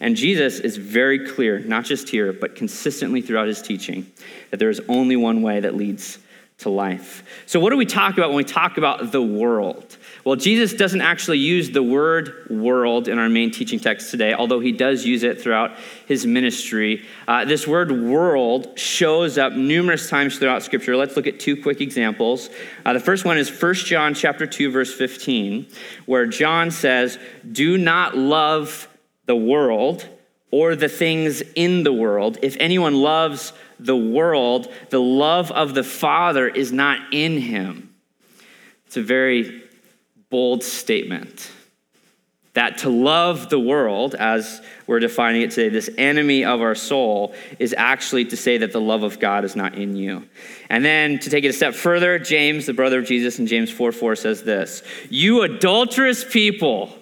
And 0.00 0.16
Jesus 0.16 0.60
is 0.60 0.76
very 0.76 1.26
clear, 1.26 1.60
not 1.60 1.84
just 1.84 2.08
here, 2.08 2.32
but 2.32 2.54
consistently 2.54 3.22
throughout 3.22 3.48
his 3.48 3.62
teaching, 3.62 4.10
that 4.50 4.58
there 4.58 4.68
is 4.68 4.80
only 4.88 5.16
one 5.16 5.42
way 5.42 5.60
that 5.60 5.74
leads 5.74 6.18
to 6.58 6.70
life. 6.70 7.22
So, 7.46 7.60
what 7.60 7.70
do 7.70 7.76
we 7.76 7.86
talk 7.86 8.14
about 8.14 8.28
when 8.28 8.36
we 8.36 8.44
talk 8.44 8.78
about 8.78 9.12
the 9.12 9.22
world? 9.22 9.96
Well, 10.26 10.34
Jesus 10.34 10.72
doesn't 10.72 11.02
actually 11.02 11.38
use 11.38 11.70
the 11.70 11.84
word 11.84 12.48
world 12.50 13.06
in 13.06 13.16
our 13.16 13.28
main 13.28 13.52
teaching 13.52 13.78
text 13.78 14.10
today, 14.10 14.34
although 14.34 14.58
he 14.58 14.72
does 14.72 15.06
use 15.06 15.22
it 15.22 15.40
throughout 15.40 15.78
his 16.06 16.26
ministry. 16.26 17.06
Uh, 17.28 17.44
this 17.44 17.64
word 17.64 17.92
world 17.92 18.76
shows 18.76 19.38
up 19.38 19.52
numerous 19.52 20.10
times 20.10 20.36
throughout 20.36 20.64
Scripture. 20.64 20.96
Let's 20.96 21.14
look 21.14 21.28
at 21.28 21.38
two 21.38 21.62
quick 21.62 21.80
examples. 21.80 22.50
Uh, 22.84 22.92
the 22.92 22.98
first 22.98 23.24
one 23.24 23.38
is 23.38 23.48
1 23.48 23.74
John 23.74 24.14
chapter 24.14 24.48
2, 24.48 24.72
verse 24.72 24.92
15, 24.92 25.68
where 26.06 26.26
John 26.26 26.72
says, 26.72 27.20
Do 27.52 27.78
not 27.78 28.16
love 28.16 28.88
the 29.26 29.36
world 29.36 30.08
or 30.50 30.74
the 30.74 30.88
things 30.88 31.40
in 31.54 31.84
the 31.84 31.92
world. 31.92 32.36
If 32.42 32.56
anyone 32.58 32.96
loves 32.96 33.52
the 33.78 33.96
world, 33.96 34.72
the 34.90 35.00
love 35.00 35.52
of 35.52 35.74
the 35.74 35.84
Father 35.84 36.48
is 36.48 36.72
not 36.72 36.98
in 37.12 37.38
him. 37.38 37.94
It's 38.86 38.96
a 38.96 39.02
very 39.02 39.62
bold 40.30 40.62
statement. 40.62 41.50
That 42.54 42.78
to 42.78 42.88
love 42.88 43.50
the 43.50 43.58
world, 43.58 44.14
as 44.14 44.62
we're 44.86 44.98
defining 44.98 45.42
it 45.42 45.50
today, 45.50 45.68
this 45.68 45.90
enemy 45.98 46.44
of 46.44 46.62
our 46.62 46.74
soul, 46.74 47.34
is 47.58 47.74
actually 47.76 48.24
to 48.26 48.36
say 48.36 48.56
that 48.58 48.72
the 48.72 48.80
love 48.80 49.02
of 49.02 49.20
God 49.20 49.44
is 49.44 49.54
not 49.54 49.74
in 49.74 49.94
you. 49.94 50.26
And 50.70 50.82
then 50.82 51.18
to 51.18 51.28
take 51.28 51.44
it 51.44 51.48
a 51.48 51.52
step 51.52 51.74
further, 51.74 52.18
James, 52.18 52.64
the 52.64 52.72
brother 52.72 53.00
of 53.00 53.04
Jesus, 53.04 53.38
in 53.38 53.46
James 53.46 53.70
4 53.70 53.92
4 53.92 54.16
says 54.16 54.42
this 54.42 54.82
You 55.10 55.42
adulterous 55.42 56.24
people. 56.24 56.96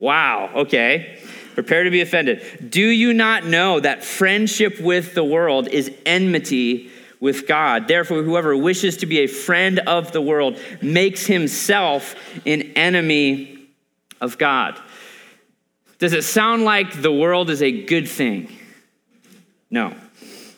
Wow, 0.00 0.50
okay. 0.54 1.20
Prepare 1.54 1.84
to 1.84 1.90
be 1.90 2.00
offended. 2.00 2.70
Do 2.70 2.86
you 2.86 3.12
not 3.12 3.44
know 3.44 3.80
that 3.80 4.04
friendship 4.04 4.80
with 4.80 5.14
the 5.14 5.24
world 5.24 5.66
is 5.66 5.92
enmity 6.06 6.90
with 7.20 7.46
God? 7.46 7.88
Therefore, 7.88 8.22
whoever 8.22 8.56
wishes 8.56 8.98
to 8.98 9.06
be 9.06 9.20
a 9.20 9.26
friend 9.26 9.80
of 9.80 10.12
the 10.12 10.20
world 10.20 10.58
makes 10.82 11.26
himself 11.26 12.14
an 12.46 12.62
enemy 12.76 13.68
of 14.20 14.38
God. 14.38 14.80
Does 15.98 16.12
it 16.12 16.22
sound 16.22 16.64
like 16.64 17.02
the 17.02 17.12
world 17.12 17.50
is 17.50 17.62
a 17.62 17.84
good 17.84 18.08
thing? 18.08 18.52
No. 19.70 19.94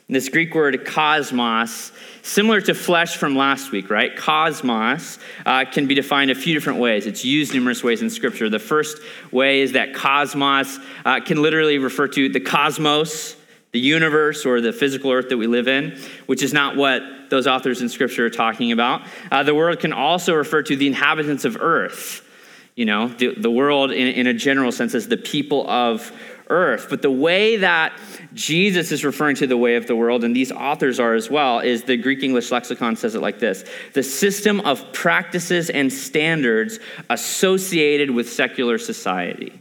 This 0.08 0.28
Greek 0.28 0.54
word 0.54 0.84
cosmos 0.84 1.92
Similar 2.22 2.60
to 2.62 2.74
flesh 2.74 3.16
from 3.16 3.34
last 3.34 3.72
week, 3.72 3.88
right? 3.88 4.14
Cosmos 4.14 5.18
uh, 5.46 5.64
can 5.64 5.86
be 5.86 5.94
defined 5.94 6.30
a 6.30 6.34
few 6.34 6.52
different 6.52 6.78
ways. 6.78 7.06
It's 7.06 7.24
used 7.24 7.54
numerous 7.54 7.82
ways 7.82 8.02
in 8.02 8.10
Scripture. 8.10 8.50
The 8.50 8.58
first 8.58 8.98
way 9.32 9.62
is 9.62 9.72
that 9.72 9.94
cosmos 9.94 10.78
uh, 11.04 11.20
can 11.20 11.40
literally 11.40 11.78
refer 11.78 12.08
to 12.08 12.28
the 12.28 12.40
cosmos, 12.40 13.36
the 13.72 13.80
universe, 13.80 14.44
or 14.44 14.60
the 14.60 14.72
physical 14.72 15.12
earth 15.12 15.28
that 15.28 15.36
we 15.36 15.46
live 15.46 15.68
in, 15.68 15.96
which 16.26 16.42
is 16.42 16.52
not 16.52 16.76
what 16.76 17.02
those 17.30 17.46
authors 17.46 17.82
in 17.82 17.88
Scripture 17.88 18.26
are 18.26 18.30
talking 18.30 18.72
about. 18.72 19.02
Uh, 19.30 19.42
the 19.42 19.54
word 19.54 19.78
can 19.78 19.92
also 19.92 20.34
refer 20.34 20.62
to 20.62 20.76
the 20.76 20.86
inhabitants 20.86 21.44
of 21.44 21.56
earth, 21.60 22.26
you 22.74 22.84
know, 22.84 23.08
the, 23.08 23.34
the 23.36 23.50
world 23.50 23.92
in, 23.92 24.08
in 24.08 24.26
a 24.26 24.34
general 24.34 24.72
sense 24.72 24.94
as 24.94 25.06
the 25.06 25.16
people 25.16 25.68
of 25.70 26.12
earth. 26.48 26.88
But 26.90 27.00
the 27.00 27.10
way 27.10 27.58
that 27.58 27.96
Jesus 28.34 28.90
is 28.90 29.04
referring 29.04 29.36
to 29.36 29.46
the 29.46 29.56
way 29.56 29.76
of 29.76 29.86
the 29.86 29.94
world, 29.94 30.24
and 30.24 30.34
these 30.34 30.50
authors 30.50 30.98
are 30.98 31.14
as 31.14 31.30
well, 31.30 31.60
is 31.60 31.84
the 31.84 31.96
Greek 31.96 32.22
English 32.24 32.50
lexicon 32.50 32.96
says 32.96 33.14
it 33.14 33.22
like 33.22 33.38
this 33.38 33.64
the 33.94 34.02
system 34.02 34.60
of 34.60 34.92
practices 34.92 35.70
and 35.70 35.92
standards 35.92 36.80
associated 37.08 38.10
with 38.10 38.30
secular 38.30 38.78
society. 38.78 39.59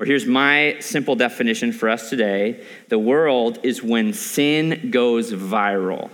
Or 0.00 0.06
here's 0.06 0.24
my 0.24 0.78
simple 0.80 1.14
definition 1.14 1.72
for 1.72 1.90
us 1.90 2.08
today 2.08 2.64
the 2.88 2.98
world 2.98 3.58
is 3.62 3.82
when 3.82 4.14
sin 4.14 4.90
goes 4.90 5.30
viral 5.30 6.10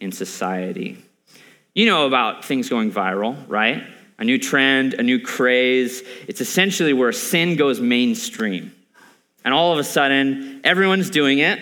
in 0.00 0.10
society. 0.10 0.98
You 1.72 1.86
know 1.86 2.06
about 2.06 2.44
things 2.44 2.68
going 2.68 2.90
viral, 2.90 3.36
right? 3.48 3.84
A 4.18 4.24
new 4.24 4.38
trend, 4.38 4.94
a 4.94 5.04
new 5.04 5.20
craze. 5.20 6.02
It's 6.26 6.40
essentially 6.40 6.92
where 6.92 7.12
sin 7.12 7.54
goes 7.54 7.80
mainstream. 7.80 8.74
And 9.44 9.54
all 9.54 9.72
of 9.72 9.78
a 9.78 9.84
sudden, 9.84 10.60
everyone's 10.64 11.08
doing 11.08 11.38
it, 11.38 11.60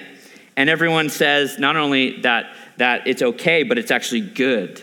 and 0.57 0.69
everyone 0.69 1.11
says 1.11 1.59
not 1.59 1.77
only 1.77 2.21
that, 2.23 2.55
that 2.79 3.07
it's 3.07 3.23
okay, 3.23 3.63
but 3.63 3.79
it's 3.79 3.91
actually 3.91 4.23
good. 4.23 4.83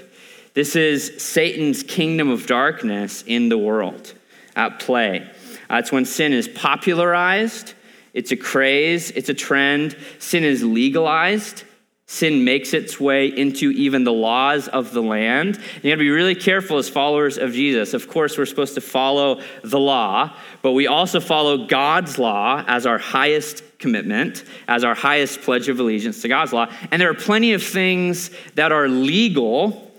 This 0.53 0.75
is 0.75 1.21
Satan's 1.21 1.83
kingdom 1.83 2.29
of 2.29 2.45
darkness 2.45 3.23
in 3.25 3.49
the 3.49 3.57
world 3.57 4.13
at 4.55 4.79
play. 4.79 5.29
Uh, 5.69 5.77
it's 5.77 5.91
when 5.91 6.05
sin 6.05 6.33
is 6.33 6.47
popularized, 6.47 7.73
it's 8.13 8.31
a 8.31 8.37
craze, 8.37 9.11
it's 9.11 9.29
a 9.29 9.33
trend, 9.33 9.95
sin 10.19 10.43
is 10.43 10.63
legalized, 10.63 11.63
Sin 12.09 12.45
makes 12.45 12.73
its 12.73 13.01
way 13.01 13.27
into 13.27 13.69
even 13.71 14.05
the 14.05 14.13
laws 14.13 14.69
of 14.69 14.93
the 14.93 15.01
land. 15.01 15.59
You 15.83 15.91
gotta 15.91 15.97
be 15.97 16.09
really 16.09 16.35
careful 16.35 16.77
as 16.77 16.87
followers 16.87 17.37
of 17.37 17.51
Jesus. 17.51 17.93
Of 17.93 18.07
course, 18.07 18.37
we're 18.37 18.45
supposed 18.45 18.75
to 18.75 18.81
follow 18.81 19.41
the 19.61 19.77
law, 19.77 20.33
but 20.61 20.71
we 20.71 20.87
also 20.87 21.19
follow 21.19 21.67
God's 21.67 22.17
law 22.17 22.63
as 22.65 22.85
our 22.85 22.97
highest 22.97 23.61
commitment, 23.77 24.45
as 24.69 24.85
our 24.85 24.95
highest 24.95 25.41
pledge 25.41 25.67
of 25.67 25.81
allegiance 25.81 26.21
to 26.21 26.29
God's 26.29 26.53
law. 26.53 26.71
And 26.91 27.01
there 27.01 27.09
are 27.09 27.13
plenty 27.13 27.51
of 27.51 27.61
things 27.61 28.31
that 28.55 28.71
are 28.71 28.87
legal 28.87 29.91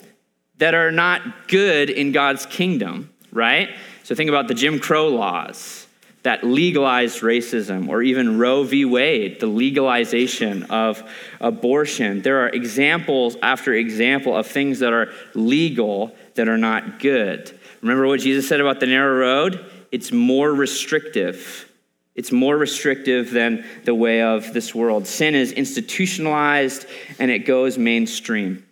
that 0.57 0.75
are 0.75 0.91
not 0.91 1.47
good 1.47 1.91
in 1.91 2.13
God's 2.13 2.47
kingdom, 2.47 3.13
right? 3.33 3.69
So 4.09 4.15
think 4.15 4.31
about 4.31 4.49
the 4.49 4.55
Jim 4.55 4.79
Crow 4.79 5.09
laws 5.09 5.87
that 6.23 6.43
legalized 6.43 7.21
racism, 7.21 7.91
or 7.91 8.00
even 8.00 8.38
Roe 8.38 8.62
v. 8.65 8.87
Wade, 8.87 9.38
the 9.38 9.47
legalization 9.47 10.62
of 10.71 11.03
abortion. 11.43 12.23
There 12.23 12.43
are 12.43 12.49
examples 12.49 13.37
after 13.43 13.75
example 13.75 14.35
of 14.35 14.47
things 14.47 14.79
that 14.79 14.95
are 14.95 15.12
legal 15.35 16.17
that 16.37 16.49
are 16.49 16.57
not 16.57 17.00
good. 17.00 17.61
Remember 17.83 18.07
what 18.07 18.21
Jesus 18.21 18.49
said 18.49 18.62
about 18.62 18.81
the 18.81 18.87
narrow 18.87 19.15
road? 19.19 19.71
It's 19.93 20.11
more 20.11 20.55
restrictive. 20.55 21.71
It's 22.15 22.33
more 22.33 22.57
restrictive 22.57 23.31
than 23.31 23.67
the 23.85 23.95
way 23.95 24.23
of 24.23 24.55
this 24.55 24.75
world. 24.75 25.07
Sin 25.07 25.35
is 25.35 25.53
institutionalized 25.53 26.87
and 27.19 27.31
it 27.31 27.41
goes 27.41 27.77
mainstream. 27.77 28.65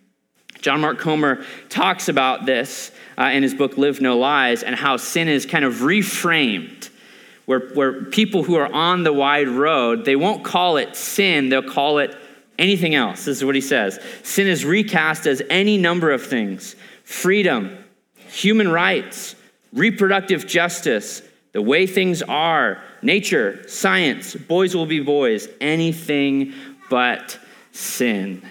John 0.61 0.81
Mark 0.81 0.99
Comer 0.99 1.43
talks 1.69 2.09
about 2.09 2.45
this 2.45 2.91
uh, 3.17 3.25
in 3.25 3.43
his 3.43 3.53
book 3.53 3.77
Live 3.77 4.01
No 4.01 4.17
Lies 4.17 4.63
and 4.63 4.75
how 4.75 4.97
sin 4.97 5.27
is 5.27 5.45
kind 5.45 5.65
of 5.65 5.75
reframed 5.75 6.89
where, 7.47 7.59
where 7.69 8.03
people 8.03 8.43
who 8.43 8.55
are 8.55 8.71
on 8.71 9.03
the 9.03 9.13
wide 9.13 9.47
road, 9.47 10.05
they 10.05 10.15
won't 10.15 10.43
call 10.43 10.77
it 10.77 10.95
sin, 10.95 11.49
they'll 11.49 11.63
call 11.63 11.97
it 11.97 12.15
anything 12.59 12.93
else. 12.93 13.25
This 13.25 13.37
is 13.37 13.45
what 13.45 13.55
he 13.55 13.61
says 13.61 13.99
Sin 14.21 14.47
is 14.47 14.63
recast 14.63 15.25
as 15.25 15.41
any 15.49 15.77
number 15.77 16.11
of 16.11 16.23
things 16.23 16.75
freedom, 17.03 17.83
human 18.15 18.67
rights, 18.67 19.35
reproductive 19.73 20.45
justice, 20.45 21.21
the 21.53 21.61
way 21.61 21.87
things 21.87 22.21
are, 22.21 22.83
nature, 23.01 23.67
science, 23.67 24.35
boys 24.35 24.75
will 24.75 24.85
be 24.85 24.99
boys, 24.99 25.47
anything 25.61 26.53
but 26.89 27.39
sin. 27.71 28.43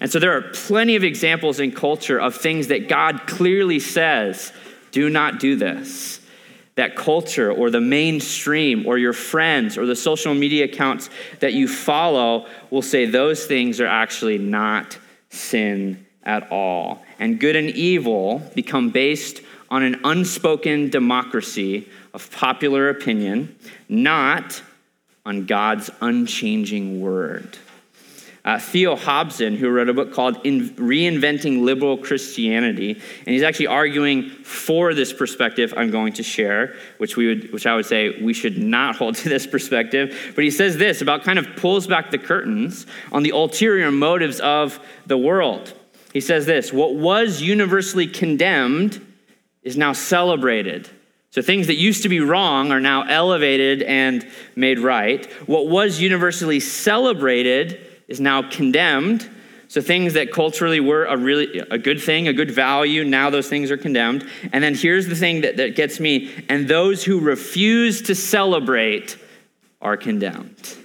And 0.00 0.10
so 0.10 0.18
there 0.18 0.36
are 0.36 0.42
plenty 0.42 0.96
of 0.96 1.04
examples 1.04 1.60
in 1.60 1.72
culture 1.72 2.18
of 2.18 2.34
things 2.34 2.68
that 2.68 2.88
God 2.88 3.26
clearly 3.26 3.80
says 3.80 4.52
do 4.92 5.10
not 5.10 5.38
do 5.40 5.56
this 5.56 6.20
that 6.76 6.94
culture 6.94 7.50
or 7.50 7.70
the 7.70 7.80
mainstream 7.80 8.86
or 8.86 8.98
your 8.98 9.14
friends 9.14 9.76
or 9.78 9.86
the 9.86 9.96
social 9.96 10.34
media 10.34 10.66
accounts 10.66 11.08
that 11.40 11.54
you 11.54 11.66
follow 11.66 12.46
will 12.70 12.82
say 12.82 13.06
those 13.06 13.46
things 13.46 13.80
are 13.80 13.86
actually 13.86 14.38
not 14.38 14.98
sin 15.30 16.06
at 16.22 16.50
all. 16.52 17.02
And 17.18 17.40
good 17.40 17.56
and 17.56 17.70
evil 17.70 18.42
become 18.54 18.90
based 18.90 19.40
on 19.70 19.82
an 19.82 20.00
unspoken 20.04 20.90
democracy 20.90 21.88
of 22.12 22.30
popular 22.30 22.90
opinion, 22.90 23.56
not 23.88 24.62
on 25.24 25.46
God's 25.46 25.90
unchanging 26.02 27.00
word. 27.00 27.58
Uh, 28.46 28.60
Theo 28.60 28.94
Hobson, 28.94 29.56
who 29.56 29.68
wrote 29.68 29.88
a 29.88 29.92
book 29.92 30.12
called 30.12 30.38
In 30.46 30.70
Reinventing 30.76 31.64
Liberal 31.64 31.98
Christianity, 31.98 32.92
and 32.92 33.26
he's 33.26 33.42
actually 33.42 33.66
arguing 33.66 34.30
for 34.30 34.94
this 34.94 35.12
perspective 35.12 35.74
I'm 35.76 35.90
going 35.90 36.12
to 36.12 36.22
share, 36.22 36.76
which, 36.98 37.16
we 37.16 37.26
would, 37.26 37.52
which 37.52 37.66
I 37.66 37.74
would 37.74 37.86
say 37.86 38.22
we 38.22 38.32
should 38.32 38.56
not 38.56 38.94
hold 38.94 39.14
to 39.16 39.28
this 39.28 39.48
perspective. 39.48 40.32
But 40.36 40.44
he 40.44 40.52
says 40.52 40.76
this 40.76 41.02
about 41.02 41.24
kind 41.24 41.40
of 41.40 41.56
pulls 41.56 41.88
back 41.88 42.12
the 42.12 42.18
curtains 42.18 42.86
on 43.10 43.24
the 43.24 43.30
ulterior 43.30 43.90
motives 43.90 44.38
of 44.38 44.78
the 45.06 45.18
world. 45.18 45.74
He 46.12 46.20
says 46.20 46.46
this 46.46 46.72
What 46.72 46.94
was 46.94 47.42
universally 47.42 48.06
condemned 48.06 49.04
is 49.64 49.76
now 49.76 49.92
celebrated. 49.92 50.88
So 51.30 51.42
things 51.42 51.66
that 51.66 51.74
used 51.74 52.04
to 52.04 52.08
be 52.08 52.20
wrong 52.20 52.70
are 52.70 52.80
now 52.80 53.02
elevated 53.02 53.82
and 53.82 54.26
made 54.54 54.78
right. 54.78 55.26
What 55.46 55.66
was 55.66 56.00
universally 56.00 56.60
celebrated 56.60 57.95
is 58.08 58.20
now 58.20 58.48
condemned. 58.48 59.28
So 59.68 59.80
things 59.80 60.14
that 60.14 60.30
culturally 60.30 60.78
were 60.78 61.06
a 61.06 61.16
really 61.16 61.58
a 61.58 61.78
good 61.78 62.00
thing, 62.00 62.28
a 62.28 62.32
good 62.32 62.52
value, 62.52 63.02
now 63.02 63.30
those 63.30 63.48
things 63.48 63.70
are 63.70 63.76
condemned. 63.76 64.24
And 64.52 64.62
then 64.62 64.74
here's 64.76 65.08
the 65.08 65.16
thing 65.16 65.40
that, 65.40 65.56
that 65.56 65.74
gets 65.74 65.98
me, 65.98 66.30
and 66.48 66.68
those 66.68 67.02
who 67.02 67.18
refuse 67.18 68.02
to 68.02 68.14
celebrate 68.14 69.18
are 69.80 69.96
condemned. 69.96 70.76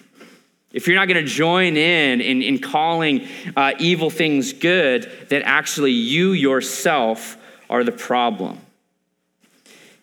if 0.74 0.88
you're 0.88 0.96
not 0.96 1.08
going 1.08 1.24
to 1.24 1.30
join 1.30 1.76
in 1.78 2.22
in, 2.22 2.42
in 2.42 2.60
calling 2.60 3.28
uh, 3.56 3.74
evil 3.80 4.10
things 4.10 4.54
good, 4.54 5.12
then 5.30 5.42
actually 5.44 5.92
you 5.92 6.32
yourself 6.32 7.38
are 7.70 7.84
the 7.84 7.92
problem. 7.92 8.60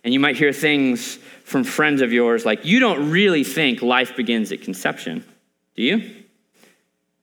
And 0.05 0.13
you 0.15 0.21
might 0.21 0.37
hear 0.37 0.53
things 0.53 1.17
from 1.45 1.65
friends 1.65 2.03
of 2.03 2.13
yours 2.13 2.45
like, 2.45 2.65
you 2.65 2.81
don't 2.81 3.11
really 3.11 3.45
think 3.45 3.83
life 3.83 4.17
begins 4.17 4.53
at 4.53 4.63
conception, 4.63 5.25
do 5.75 5.83
you? 5.83 6.18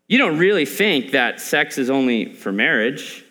You 0.08 0.18
don't 0.20 0.38
really 0.38 0.66
think 0.66 1.12
that 1.12 1.42
sex 1.42 1.78
is 1.78 1.90
only 1.90 2.34
for 2.34 2.52
marriage. 2.52 3.24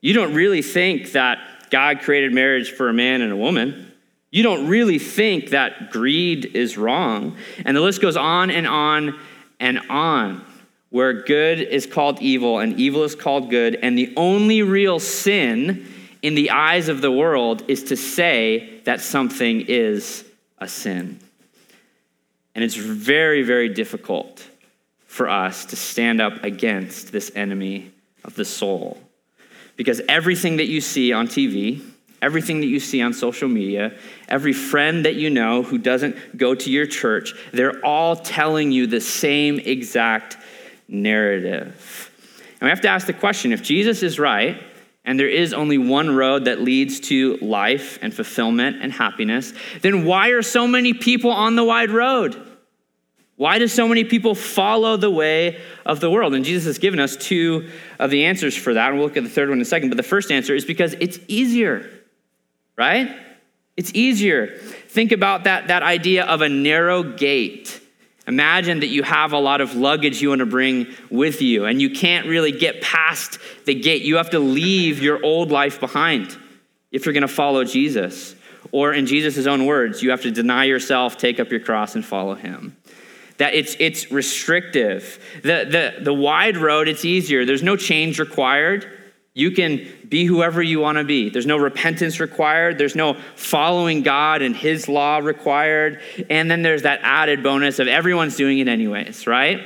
You 0.00 0.12
don't 0.12 0.34
really 0.34 0.62
think 0.62 1.12
that 1.12 1.38
God 1.70 2.00
created 2.00 2.34
marriage 2.34 2.72
for 2.72 2.88
a 2.88 2.92
man 2.92 3.22
and 3.22 3.32
a 3.32 3.36
woman. 3.36 3.90
You 4.30 4.42
don't 4.42 4.66
really 4.66 4.98
think 4.98 5.50
that 5.50 5.90
greed 5.90 6.44
is 6.54 6.76
wrong. 6.76 7.36
And 7.64 7.76
the 7.76 7.80
list 7.80 8.02
goes 8.02 8.16
on 8.16 8.50
and 8.50 8.66
on 8.66 9.18
and 9.58 9.80
on, 9.88 10.44
where 10.90 11.22
good 11.22 11.60
is 11.60 11.86
called 11.86 12.20
evil 12.20 12.58
and 12.58 12.78
evil 12.78 13.04
is 13.04 13.14
called 13.14 13.48
good. 13.48 13.76
And 13.76 13.96
the 13.96 14.12
only 14.16 14.62
real 14.62 15.00
sin 15.00 15.86
in 16.20 16.34
the 16.34 16.50
eyes 16.50 16.88
of 16.88 17.00
the 17.00 17.10
world 17.10 17.62
is 17.68 17.84
to 17.84 17.96
say 17.96 18.80
that 18.84 19.00
something 19.00 19.62
is 19.62 20.24
a 20.58 20.68
sin. 20.68 21.20
And 22.54 22.62
it's 22.62 22.76
very, 22.76 23.42
very 23.42 23.70
difficult 23.70 24.46
for 25.12 25.28
us 25.28 25.66
to 25.66 25.76
stand 25.76 26.22
up 26.22 26.42
against 26.42 27.12
this 27.12 27.30
enemy 27.34 27.92
of 28.24 28.34
the 28.34 28.46
soul. 28.46 28.98
Because 29.76 30.00
everything 30.08 30.56
that 30.56 30.68
you 30.68 30.80
see 30.80 31.12
on 31.12 31.28
TV, 31.28 31.82
everything 32.22 32.60
that 32.60 32.66
you 32.66 32.80
see 32.80 33.02
on 33.02 33.12
social 33.12 33.46
media, 33.46 33.94
every 34.26 34.54
friend 34.54 35.04
that 35.04 35.14
you 35.16 35.28
know 35.28 35.64
who 35.64 35.76
doesn't 35.76 36.38
go 36.38 36.54
to 36.54 36.70
your 36.70 36.86
church, 36.86 37.34
they're 37.52 37.84
all 37.84 38.16
telling 38.16 38.72
you 38.72 38.86
the 38.86 39.02
same 39.02 39.58
exact 39.58 40.38
narrative. 40.88 42.10
And 42.52 42.62
we 42.62 42.70
have 42.70 42.80
to 42.80 42.88
ask 42.88 43.06
the 43.06 43.12
question 43.12 43.52
if 43.52 43.62
Jesus 43.62 44.02
is 44.02 44.18
right, 44.18 44.62
and 45.04 45.20
there 45.20 45.28
is 45.28 45.52
only 45.52 45.76
one 45.76 46.16
road 46.16 46.46
that 46.46 46.62
leads 46.62 47.00
to 47.00 47.36
life 47.42 47.98
and 48.00 48.14
fulfillment 48.14 48.78
and 48.80 48.90
happiness, 48.90 49.52
then 49.82 50.06
why 50.06 50.28
are 50.28 50.40
so 50.40 50.66
many 50.66 50.94
people 50.94 51.32
on 51.32 51.54
the 51.54 51.64
wide 51.64 51.90
road? 51.90 52.48
Why 53.36 53.58
do 53.58 53.66
so 53.66 53.88
many 53.88 54.04
people 54.04 54.34
follow 54.34 54.96
the 54.96 55.10
way 55.10 55.60
of 55.86 56.00
the 56.00 56.10
world? 56.10 56.34
And 56.34 56.44
Jesus 56.44 56.64
has 56.66 56.78
given 56.78 57.00
us 57.00 57.16
two 57.16 57.70
of 57.98 58.10
the 58.10 58.26
answers 58.26 58.56
for 58.56 58.74
that. 58.74 58.88
And 58.88 58.98
we'll 58.98 59.06
look 59.06 59.16
at 59.16 59.24
the 59.24 59.30
third 59.30 59.48
one 59.48 59.58
in 59.58 59.62
a 59.62 59.64
second. 59.64 59.88
But 59.88 59.96
the 59.96 60.02
first 60.02 60.30
answer 60.30 60.54
is 60.54 60.64
because 60.64 60.94
it's 61.00 61.18
easier, 61.28 61.90
right? 62.76 63.16
It's 63.76 63.92
easier. 63.94 64.58
Think 64.88 65.12
about 65.12 65.44
that, 65.44 65.68
that 65.68 65.82
idea 65.82 66.24
of 66.24 66.42
a 66.42 66.48
narrow 66.48 67.02
gate. 67.02 67.80
Imagine 68.26 68.80
that 68.80 68.88
you 68.88 69.02
have 69.02 69.32
a 69.32 69.38
lot 69.38 69.60
of 69.60 69.74
luggage 69.74 70.22
you 70.22 70.28
want 70.28 70.38
to 70.38 70.46
bring 70.46 70.86
with 71.10 71.42
you, 71.42 71.64
and 71.64 71.82
you 71.82 71.90
can't 71.90 72.28
really 72.28 72.52
get 72.52 72.80
past 72.80 73.38
the 73.64 73.74
gate. 73.74 74.02
You 74.02 74.18
have 74.18 74.30
to 74.30 74.38
leave 74.38 75.02
your 75.02 75.24
old 75.24 75.50
life 75.50 75.80
behind 75.80 76.36
if 76.92 77.04
you're 77.04 77.14
going 77.14 77.22
to 77.22 77.28
follow 77.28 77.64
Jesus. 77.64 78.36
Or, 78.70 78.92
in 78.92 79.06
Jesus' 79.06 79.46
own 79.46 79.66
words, 79.66 80.04
you 80.04 80.12
have 80.12 80.22
to 80.22 80.30
deny 80.30 80.64
yourself, 80.64 81.16
take 81.16 81.40
up 81.40 81.50
your 81.50 81.58
cross, 81.58 81.96
and 81.96 82.04
follow 82.04 82.36
him 82.36 82.76
that 83.42 83.54
it's, 83.54 83.74
it's 83.80 84.12
restrictive. 84.12 85.18
The, 85.42 85.66
the, 85.98 86.04
the 86.04 86.14
wide 86.14 86.56
road, 86.56 86.86
it's 86.86 87.04
easier. 87.04 87.44
There's 87.44 87.64
no 87.64 87.74
change 87.74 88.20
required. 88.20 88.86
You 89.34 89.50
can 89.50 89.88
be 90.08 90.26
whoever 90.26 90.62
you 90.62 90.78
want 90.78 90.98
to 90.98 91.04
be. 91.04 91.28
There's 91.28 91.44
no 91.44 91.56
repentance 91.56 92.20
required. 92.20 92.78
There's 92.78 92.94
no 92.94 93.14
following 93.34 94.02
God 94.02 94.42
and 94.42 94.54
His 94.54 94.88
law 94.88 95.18
required. 95.18 96.00
And 96.30 96.48
then 96.48 96.62
there's 96.62 96.82
that 96.82 97.00
added 97.02 97.42
bonus 97.42 97.80
of 97.80 97.88
everyone's 97.88 98.36
doing 98.36 98.60
it 98.60 98.68
anyways, 98.68 99.26
right? 99.26 99.60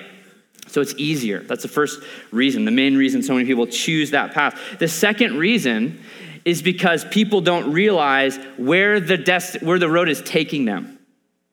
So 0.69 0.81
it's 0.81 0.95
easier. 0.97 1.41
That's 1.41 1.61
the 1.61 1.69
first 1.69 2.03
reason, 2.31 2.65
the 2.65 2.71
main 2.71 2.97
reason 2.97 3.23
so 3.23 3.35
many 3.35 3.45
people 3.45 3.67
choose 3.67 4.13
that 4.13 4.33
path. 4.33 4.59
The 4.79 4.89
second 4.89 5.37
reason 5.37 6.03
is 6.47 6.63
because 6.63 7.05
people 7.05 7.43
don't 7.43 7.71
realize 7.75 8.39
where 8.57 9.01
the, 9.01 9.19
dest- 9.19 9.63
where 9.63 9.79
the 9.79 9.91
road 9.91 10.09
is 10.09 10.23
taking 10.23 10.65
them. 10.65 10.96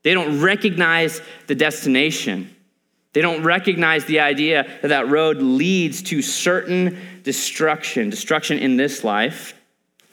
They 0.03 0.13
don't 0.13 0.41
recognize 0.41 1.21
the 1.47 1.55
destination. 1.55 2.53
They 3.13 3.21
don't 3.21 3.43
recognize 3.43 4.05
the 4.05 4.19
idea 4.19 4.67
that 4.81 4.89
that 4.89 5.07
road 5.07 5.37
leads 5.37 6.01
to 6.03 6.21
certain 6.21 6.99
destruction, 7.23 8.09
destruction 8.09 8.59
in 8.59 8.75
this 8.75 9.03
life, 9.03 9.53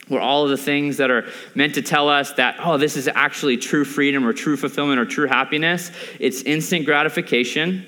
where 0.07 0.21
all 0.21 0.43
of 0.43 0.49
the 0.49 0.57
things 0.57 0.97
that 0.97 1.11
are 1.11 1.25
meant 1.55 1.75
to 1.75 1.81
tell 1.81 2.09
us 2.09 2.33
that, 2.33 2.55
oh, 2.59 2.77
this 2.77 2.95
is 2.95 3.07
actually 3.07 3.57
true 3.57 3.85
freedom 3.85 4.25
or 4.25 4.33
true 4.33 4.57
fulfillment 4.57 4.99
or 4.99 5.05
true 5.05 5.27
happiness, 5.27 5.91
it's 6.19 6.41
instant 6.43 6.85
gratification 6.85 7.85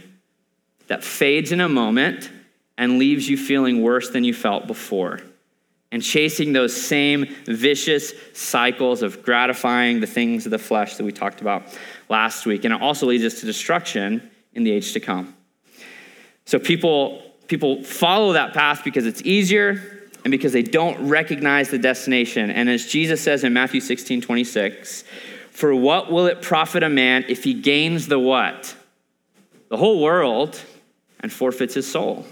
that 0.88 1.04
fades 1.04 1.52
in 1.52 1.62
a 1.62 1.70
moment 1.70 2.30
and 2.78 2.98
leaves 2.98 3.30
you 3.30 3.38
feeling 3.38 3.82
worse 3.82 4.10
than 4.10 4.24
you 4.24 4.34
felt 4.34 4.68
before 4.68 5.20
and 5.94 6.02
chasing 6.02 6.54
those 6.54 6.76
same 6.76 7.28
vicious 7.46 8.14
cycles 8.34 9.04
of 9.04 9.22
gratifying 9.22 10.00
the 10.00 10.08
things 10.08 10.46
of 10.46 10.50
the 10.50 10.58
flesh 10.58 10.98
that 10.98 11.04
we 11.04 11.12
talked 11.12 11.40
about 11.40 11.64
last 12.10 12.48
week. 12.48 12.66
And 12.66 12.74
it 12.74 12.82
also 12.82 13.06
leads 13.06 13.24
us 13.24 13.40
to 13.42 13.46
destruction 13.46 14.28
in 14.56 14.64
the 14.64 14.72
age 14.72 14.94
to 14.94 15.00
come. 15.00 15.36
So 16.46 16.58
people, 16.58 17.22
people 17.48 17.84
follow 17.84 18.34
that 18.34 18.56
path 18.56 18.84
because 18.84 19.06
it's 19.06 19.22
easier 19.22 20.10
and 20.24 20.32
because 20.32 20.52
they 20.52 20.64
don't 20.64 21.08
recognize 21.08 21.70
the 21.70 21.78
destination. 21.78 22.50
And 22.50 22.72
as 22.72 22.88
Jesus 22.88 23.22
says 23.22 23.44
in 23.44 23.54
Matthew 23.54 23.80
16 23.80 24.22
26, 24.22 25.04
for 25.52 25.76
what 25.76 26.12
will 26.12 26.26
it 26.26 26.42
profit 26.42 26.82
a 26.82 26.90
man 26.90 27.24
if 27.30 27.44
he 27.44 27.54
gains 27.54 28.08
the 28.08 28.18
what? 28.18 28.76
The 29.70 29.78
whole 29.78 30.02
world 30.02 30.60
and 31.20 31.32
forfeits 31.32 31.76
his 31.76 31.90
soul. 31.90 32.26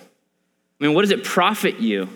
I 0.80 0.84
mean, 0.84 0.96
what 0.96 1.04
does 1.04 1.12
it 1.12 1.24
profit 1.24 1.80
you 1.80 2.10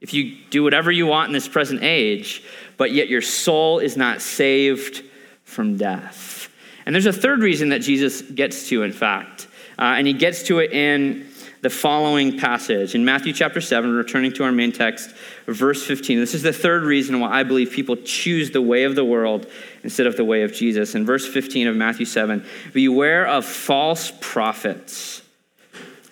if 0.00 0.14
you 0.14 0.36
do 0.50 0.62
whatever 0.62 0.90
you 0.90 1.06
want 1.06 1.28
in 1.28 1.32
this 1.32 1.48
present 1.48 1.82
age, 1.82 2.42
but 2.76 2.92
yet 2.92 3.08
your 3.08 3.22
soul 3.22 3.78
is 3.78 3.96
not 3.96 4.22
saved 4.22 5.02
from 5.44 5.76
death. 5.76 6.48
And 6.86 6.94
there's 6.94 7.06
a 7.06 7.12
third 7.12 7.40
reason 7.40 7.70
that 7.70 7.80
Jesus 7.80 8.22
gets 8.22 8.68
to, 8.68 8.82
in 8.82 8.92
fact, 8.92 9.48
uh, 9.78 9.94
and 9.96 10.06
he 10.06 10.12
gets 10.12 10.44
to 10.44 10.60
it 10.60 10.72
in 10.72 11.28
the 11.60 11.70
following 11.70 12.38
passage 12.38 12.94
in 12.94 13.04
Matthew 13.04 13.32
chapter 13.32 13.60
7, 13.60 13.92
returning 13.92 14.32
to 14.34 14.44
our 14.44 14.52
main 14.52 14.70
text, 14.70 15.10
verse 15.46 15.84
15. 15.84 16.18
This 16.18 16.34
is 16.34 16.42
the 16.42 16.52
third 16.52 16.84
reason 16.84 17.18
why 17.18 17.30
I 17.30 17.42
believe 17.42 17.72
people 17.72 17.96
choose 17.96 18.52
the 18.52 18.62
way 18.62 18.84
of 18.84 18.94
the 18.94 19.04
world 19.04 19.46
instead 19.82 20.06
of 20.06 20.16
the 20.16 20.24
way 20.24 20.42
of 20.42 20.52
Jesus. 20.52 20.94
In 20.94 21.04
verse 21.04 21.26
15 21.26 21.66
of 21.66 21.74
Matthew 21.74 22.06
7, 22.06 22.44
beware 22.72 23.26
of 23.26 23.44
false 23.44 24.12
prophets 24.20 25.22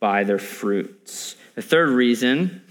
by 0.00 0.24
their 0.24 0.38
fruits. 0.38 1.36
The 1.54 1.62
third 1.62 1.90
reason 1.90 2.62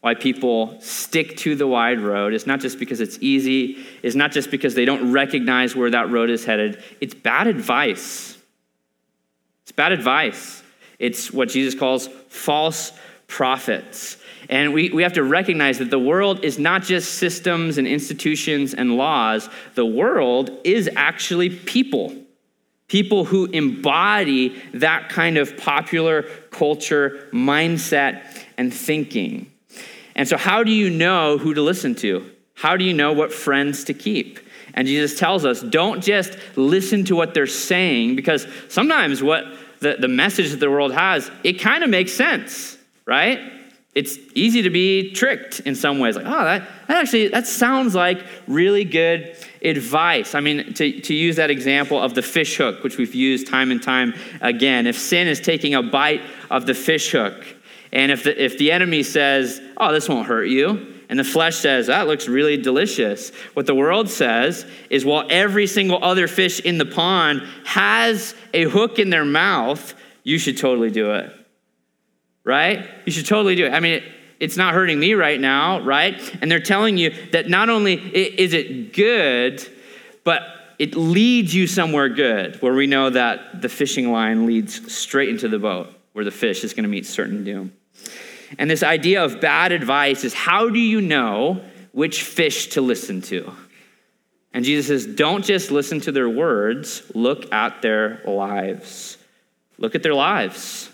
why 0.00 0.14
people 0.14 0.80
stick 0.80 1.36
to 1.38 1.56
the 1.56 1.66
wide 1.66 2.00
road 2.00 2.32
is 2.32 2.46
not 2.46 2.60
just 2.60 2.78
because 2.78 3.00
it's 3.00 3.18
easy, 3.20 3.84
is 4.02 4.14
not 4.14 4.30
just 4.30 4.50
because 4.50 4.74
they 4.74 4.84
don't 4.84 5.12
recognize 5.12 5.74
where 5.74 5.90
that 5.90 6.10
road 6.10 6.30
is 6.30 6.44
headed. 6.44 6.82
It's 7.00 7.14
bad 7.14 7.48
advice. 7.48 8.38
It's 9.64 9.72
bad 9.72 9.92
advice. 9.92 10.62
It's 10.98 11.32
what 11.32 11.48
Jesus 11.48 11.74
calls 11.74 12.06
false 12.28 12.92
prophets. 13.26 14.16
And 14.48 14.72
we, 14.72 14.90
we 14.90 15.02
have 15.02 15.14
to 15.14 15.24
recognize 15.24 15.78
that 15.78 15.90
the 15.90 15.98
world 15.98 16.44
is 16.44 16.58
not 16.58 16.82
just 16.82 17.14
systems 17.14 17.78
and 17.78 17.86
institutions 17.86 18.74
and 18.74 18.96
laws, 18.96 19.48
the 19.74 19.84
world 19.84 20.50
is 20.62 20.88
actually 20.94 21.50
people. 21.50 22.14
People 22.88 23.24
who 23.24 23.46
embody 23.46 24.60
that 24.74 25.08
kind 25.08 25.38
of 25.38 25.56
popular 25.56 26.22
culture 26.50 27.28
mindset 27.32 28.24
and 28.56 28.72
thinking. 28.72 29.50
And 30.14 30.28
so, 30.28 30.36
how 30.36 30.62
do 30.62 30.70
you 30.70 30.88
know 30.88 31.36
who 31.36 31.54
to 31.54 31.62
listen 31.62 31.94
to? 31.96 32.30
How 32.54 32.76
do 32.76 32.84
you 32.84 32.94
know 32.94 33.12
what 33.12 33.32
friends 33.32 33.84
to 33.84 33.94
keep? 33.94 34.38
And 34.74 34.86
Jesus 34.86 35.18
tells 35.18 35.44
us 35.44 35.62
don't 35.62 36.02
just 36.02 36.38
listen 36.54 37.04
to 37.06 37.16
what 37.16 37.34
they're 37.34 37.46
saying, 37.46 38.16
because 38.16 38.46
sometimes 38.68 39.22
what 39.22 39.44
the, 39.80 39.96
the 39.98 40.08
message 40.08 40.50
that 40.52 40.60
the 40.60 40.70
world 40.70 40.92
has, 40.92 41.30
it 41.44 41.54
kind 41.54 41.82
of 41.82 41.90
makes 41.90 42.12
sense, 42.12 42.78
right? 43.04 43.40
it's 43.96 44.18
easy 44.34 44.60
to 44.60 44.68
be 44.68 45.10
tricked 45.12 45.60
in 45.60 45.74
some 45.74 45.98
ways. 45.98 46.16
Like, 46.16 46.26
oh, 46.26 46.44
that, 46.44 46.68
that 46.86 46.98
actually, 46.98 47.28
that 47.28 47.46
sounds 47.46 47.94
like 47.94 48.22
really 48.46 48.84
good 48.84 49.34
advice. 49.66 50.34
I 50.34 50.40
mean, 50.40 50.72
to, 50.74 51.00
to 51.00 51.14
use 51.14 51.36
that 51.36 51.50
example 51.50 52.00
of 52.00 52.14
the 52.14 52.22
fish 52.22 52.56
hook, 52.56 52.82
which 52.82 52.98
we've 52.98 53.14
used 53.14 53.46
time 53.46 53.70
and 53.70 53.82
time 53.82 54.14
again, 54.40 54.86
if 54.86 54.98
sin 54.98 55.26
is 55.26 55.40
taking 55.40 55.74
a 55.74 55.82
bite 55.82 56.22
of 56.50 56.66
the 56.66 56.74
fish 56.74 57.10
hook, 57.10 57.46
and 57.92 58.12
if 58.12 58.24
the, 58.24 58.42
if 58.42 58.58
the 58.58 58.72
enemy 58.72 59.02
says, 59.02 59.60
oh, 59.76 59.92
this 59.92 60.08
won't 60.08 60.26
hurt 60.26 60.44
you, 60.44 60.94
and 61.08 61.18
the 61.18 61.24
flesh 61.24 61.56
says, 61.56 61.86
that 61.86 62.08
looks 62.08 62.26
really 62.26 62.56
delicious. 62.56 63.30
What 63.54 63.66
the 63.66 63.74
world 63.74 64.10
says 64.10 64.66
is, 64.90 65.04
well, 65.04 65.24
every 65.30 65.66
single 65.66 66.02
other 66.02 66.26
fish 66.26 66.58
in 66.60 66.78
the 66.78 66.86
pond 66.86 67.42
has 67.64 68.34
a 68.52 68.64
hook 68.64 68.98
in 68.98 69.10
their 69.10 69.24
mouth, 69.24 69.94
you 70.24 70.38
should 70.38 70.58
totally 70.58 70.90
do 70.90 71.12
it 71.12 71.32
right? 72.46 72.88
You 73.04 73.12
should 73.12 73.26
totally 73.26 73.56
do 73.56 73.66
it. 73.66 73.74
I 73.74 73.80
mean, 73.80 74.02
it's 74.38 74.56
not 74.56 74.74
hurting 74.74 74.98
me 74.98 75.14
right 75.14 75.40
now, 75.40 75.80
right? 75.80 76.20
And 76.40 76.50
they're 76.50 76.60
telling 76.60 76.98
you 76.98 77.10
that 77.32 77.48
not 77.48 77.68
only 77.70 77.94
is 77.94 78.52
it 78.52 78.92
good, 78.92 79.66
but 80.24 80.42
it 80.78 80.94
leads 80.94 81.54
you 81.54 81.66
somewhere 81.66 82.08
good, 82.08 82.60
where 82.62 82.74
we 82.74 82.86
know 82.86 83.10
that 83.10 83.62
the 83.62 83.68
fishing 83.68 84.12
line 84.12 84.46
leads 84.46 84.92
straight 84.92 85.30
into 85.30 85.48
the 85.48 85.58
boat, 85.58 85.92
where 86.12 86.24
the 86.24 86.30
fish 86.30 86.64
is 86.64 86.74
going 86.74 86.84
to 86.84 86.88
meet 86.88 87.06
certain 87.06 87.44
doom. 87.44 87.72
And 88.58 88.70
this 88.70 88.82
idea 88.82 89.24
of 89.24 89.40
bad 89.40 89.72
advice 89.72 90.22
is 90.22 90.34
how 90.34 90.68
do 90.68 90.78
you 90.78 91.00
know 91.00 91.62
which 91.92 92.22
fish 92.22 92.68
to 92.68 92.80
listen 92.80 93.22
to? 93.22 93.52
And 94.52 94.64
Jesus 94.64 94.86
says, 94.86 95.14
don't 95.14 95.44
just 95.44 95.70
listen 95.70 96.00
to 96.02 96.12
their 96.12 96.28
words, 96.28 97.02
look 97.14 97.52
at 97.52 97.82
their 97.82 98.22
lives. 98.26 99.18
Look 99.78 99.94
at 99.94 100.02
their 100.02 100.14
lives. 100.14 100.90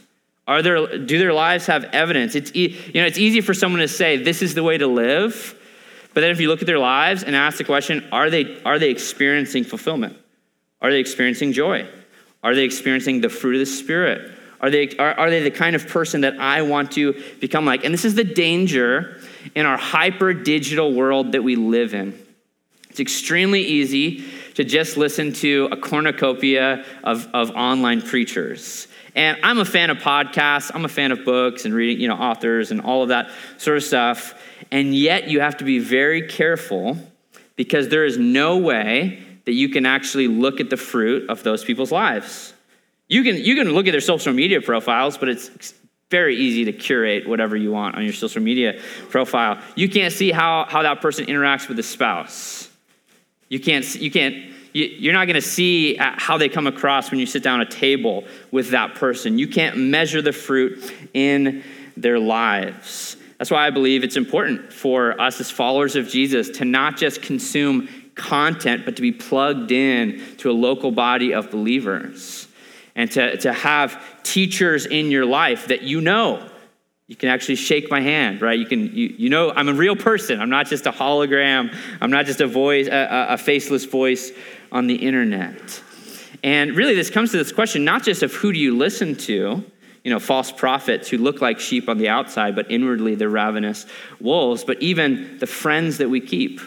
Are 0.47 0.63
there, 0.63 0.99
do 0.99 1.19
their 1.19 1.33
lives 1.33 1.67
have 1.67 1.85
evidence? 1.85 2.35
It's, 2.35 2.55
you 2.55 2.71
know, 2.95 3.07
it's 3.07 3.19
easy 3.19 3.41
for 3.41 3.55
someone 3.55 3.81
to 3.81 3.89
say, 3.89 4.17
this 4.17 4.43
is 4.43 4.55
the 4.55 4.63
way 4.63 4.77
to 4.77 4.87
live. 4.87 5.59
But 6.15 6.21
then 6.23 6.31
if 6.31 6.41
you 6.41 6.49
look 6.49 6.61
at 6.61 6.67
their 6.67 6.79
lives 6.79 7.23
and 7.23 7.35
ask 7.35 7.59
the 7.59 7.65
question, 7.65 8.07
are 8.13 8.29
they, 8.29 8.61
are 8.63 8.79
they 8.79 8.91
experiencing 8.91 9.65
fulfillment? 9.65 10.17
Are 10.81 10.91
they 10.91 10.99
experiencing 10.99 11.53
joy? 11.53 11.87
Are 12.43 12.55
they 12.55 12.65
experiencing 12.65 13.21
the 13.21 13.29
fruit 13.29 13.55
of 13.55 13.61
the 13.61 13.67
Spirit? 13.67 14.33
Are 14.61 14.71
they, 14.71 14.91
are, 14.97 15.15
are 15.15 15.31
they 15.31 15.43
the 15.43 15.51
kind 15.51 15.75
of 15.77 15.89
person 15.89 16.23
that 16.23 16.39
I 16.39 16.63
want 16.63 16.93
to 16.93 17.21
become 17.41 17.65
like? 17.65 17.85
And 17.85 17.95
this 17.95 18.05
is 18.05 18.15
the 18.15 18.25
danger 18.25 19.21
in 19.55 19.65
our 19.65 19.77
hyper 19.77 20.35
digital 20.35 20.93
world 20.93 21.33
that 21.33 21.43
we 21.43 21.57
live 21.57 21.95
in. 21.95 22.19
It's 22.91 23.01
extremely 23.01 23.63
easy 23.63 24.25
to 24.55 24.65
just 24.65 24.97
listen 24.97 25.33
to 25.35 25.69
a 25.73 25.77
cornucopia 25.77 26.85
of, 27.03 27.27
of 27.33 27.51
online 27.53 28.03
preachers. 28.03 28.87
And 29.15 29.39
I'm 29.43 29.59
a 29.59 29.65
fan 29.65 29.91
of 29.91 29.99
podcasts, 29.99 30.71
I'm 30.75 30.85
a 30.85 30.89
fan 30.89 31.13
of 31.13 31.25
books 31.25 31.65
and 31.65 31.75
reading, 31.75 32.01
you 32.01 32.09
know, 32.09 32.17
authors 32.17 32.71
and 32.71 32.81
all 32.81 33.03
of 33.03 33.09
that 33.11 33.31
sort 33.59 33.77
of 33.77 33.85
stuff. 33.85 34.41
And 34.71 34.95
yet 34.95 35.29
you 35.29 35.41
have 35.41 35.59
to 35.59 35.65
be 35.65 35.79
very 35.79 36.27
careful 36.29 36.97
because 37.57 37.89
there 37.89 38.05
is 38.05 38.17
no 38.17 38.57
way 38.57 39.23
that 39.45 39.53
you 39.53 39.69
can 39.69 39.85
actually 39.85 40.29
look 40.29 40.61
at 40.61 40.71
the 40.71 40.77
fruit 40.77 41.29
of 41.29 41.43
those 41.43 41.65
people's 41.65 41.93
lives. 41.93 42.55
You 43.09 43.23
can, 43.23 43.37
you 43.37 43.55
can 43.55 43.71
look 43.73 43.87
at 43.87 43.91
their 43.91 44.01
social 44.01 44.33
media 44.33 44.63
profiles, 44.63 45.19
but 45.19 45.29
it's 45.29 45.75
very 46.11 46.37
easy 46.37 46.65
to 46.67 46.73
curate 46.73 47.29
whatever 47.29 47.57
you 47.57 47.71
want 47.71 47.97
on 47.97 48.05
your 48.05 48.13
social 48.13 48.43
media 48.43 48.81
profile. 49.11 49.59
You 49.75 49.89
can't 49.89 50.13
see 50.13 50.31
how, 50.31 50.67
how 50.69 50.83
that 50.83 51.01
person 51.01 51.27
interacts 51.27 51.69
with 51.69 51.79
a 51.79 51.83
spouse. 51.83 52.71
You 53.49 53.61
can't, 53.61 53.95
you 53.97 54.11
can't 54.11 54.53
you're 54.73 55.13
not 55.13 55.27
going 55.27 55.35
to 55.35 55.41
see 55.41 55.99
uh, 55.99 56.15
how 56.17 56.39
they 56.39 56.49
come 56.49 56.67
across 56.67 57.11
when 57.11 57.21
you 57.21 57.27
sit 57.27 57.43
down 57.43 57.61
at 57.61 57.73
a 57.73 57.77
table 57.77 58.25
with 58.51 58.71
that 58.71 58.95
person. 58.95 59.39
You 59.39 59.49
can't 59.49 59.77
measure 59.77 60.23
the 60.23 60.33
fruit 60.33 60.93
in 61.13 61.63
their 61.97 62.19
lives. 62.19 63.17
That's 63.39 63.51
why 63.51 63.67
I 63.67 63.71
believe 63.71 64.05
it's 64.05 64.17
important 64.17 64.73
for 64.73 65.21
us 65.21 65.41
as 65.41 65.51
followers 65.51 65.97
of 65.97 66.09
Jesus 66.09 66.49
to 66.51 66.65
not 66.65 66.97
just 66.97 67.23
consume 67.23 67.89
content, 68.15 68.85
but 68.85 68.97
to 68.97 69.03
be 69.03 69.13
plugged 69.13 69.73
in 69.73 70.23
to 70.39 70.51
a 70.51 70.53
local 70.53 70.91
body 70.91 71.35
of 71.35 71.51
believers 71.51 72.47
and 72.95 73.11
to, 73.13 73.37
to 73.39 73.53
have 73.53 74.03
teachers 74.23 74.87
in 74.87 75.11
your 75.11 75.27
life 75.27 75.69
that 75.69 75.83
you 75.83 76.01
know 76.01 76.49
you 77.09 77.17
can 77.17 77.29
actually 77.29 77.57
shake 77.57 77.91
my 77.91 78.01
hand, 78.01 78.41
right? 78.41 78.59
You 78.59 78.65
can, 78.65 78.87
you, 78.97 79.15
you 79.19 79.29
know, 79.29 79.51
I'm 79.51 79.69
a 79.69 79.75
real 79.75 79.97
person. 79.97 80.41
I'm 80.41 80.49
not 80.49 80.67
just 80.67 80.87
a 80.87 80.93
hologram. 80.93 81.77
I'm 82.01 82.11
not 82.11 82.27
just 82.27 82.41
a 82.41 82.47
voice, 82.47 82.87
a, 82.87 83.27
a 83.31 83.37
faceless 83.37 83.85
voice 83.85 84.33
on 84.73 84.89
the 84.89 84.97
internet. 84.97 85.83
And 86.43 86.75
really, 86.75 86.97
this 86.97 87.11
comes 87.11 87.31
to 87.31 87.37
this 87.37 87.53
question 87.53 87.85
not 87.85 88.03
just 88.03 88.25
of 88.25 88.33
who 88.33 88.53
do 88.53 88.59
you 88.59 88.77
listen 88.77 89.15
to, 89.15 89.65
you 90.03 90.11
know, 90.11 90.19
false 90.19 90.51
prophets 90.51 91.09
who 91.09 91.19
look 91.19 91.41
like 91.41 91.61
sheep 91.61 91.89
on 91.89 91.99
the 91.99 92.09
outside, 92.09 92.57
but 92.57 92.69
inwardly 92.71 93.15
they're 93.15 93.29
ravenous 93.29 93.87
wolves, 94.21 94.65
but 94.65 94.83
even 94.83 95.39
the 95.39 95.47
friends 95.47 95.99
that 95.99 96.11
we 96.11 96.21
keep, 96.21 96.61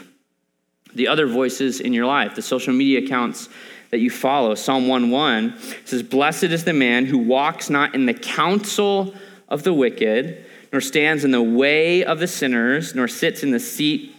the 0.93 1.09
other 1.09 1.27
voices 1.27 1.81
in 1.81 1.91
your 1.91 2.05
life, 2.05 2.35
the 2.35 2.41
social 2.41 2.73
media 2.73 2.99
accounts 2.99 3.49
that 3.91 3.99
you 3.99 4.09
follow. 4.09 4.55
Psalm 4.55 4.87
1:1 4.87 5.87
says, 5.87 6.01
Blessed 6.03 6.45
is 6.45 6.63
the 6.63 6.73
man 6.73 7.05
who 7.05 7.17
walks 7.17 7.69
not 7.69 7.93
in 7.93 8.05
the 8.05 8.13
counsel 8.13 9.13
of 9.49 9.63
the 9.63 9.73
wicked, 9.73 10.45
nor 10.71 10.79
stands 10.79 11.25
in 11.25 11.31
the 11.31 11.41
way 11.41 12.03
of 12.03 12.19
the 12.19 12.27
sinners, 12.27 12.95
nor 12.95 13.07
sits 13.07 13.43
in 13.43 13.51
the 13.51 13.59
seat 13.59 14.15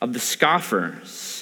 of 0.00 0.12
the 0.12 0.20
scoffers. 0.20 1.33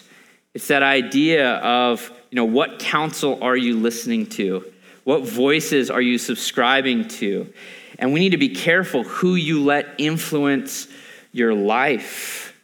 It's 0.55 0.69
that 0.69 0.83
idea 0.83 1.55
of, 1.57 2.11
you 2.31 2.37
know, 2.37 2.45
what 2.45 2.79
counsel 2.79 3.43
are 3.43 3.57
you 3.57 3.79
listening 3.79 4.27
to? 4.27 4.71
What 5.05 5.23
voices 5.23 5.91
are 5.91 6.01
you 6.01 6.19
subscribing 6.19 7.09
to? 7.09 7.53
And 7.99 8.13
we 8.13 8.21
need 8.21 8.31
to 8.31 8.37
be 8.37 8.51
careful 8.51 9.05
who 9.05 9.35
you 9.35 9.63
let 9.63 9.95
influence 9.99 10.89
your 11.33 11.55
life. 11.55 12.55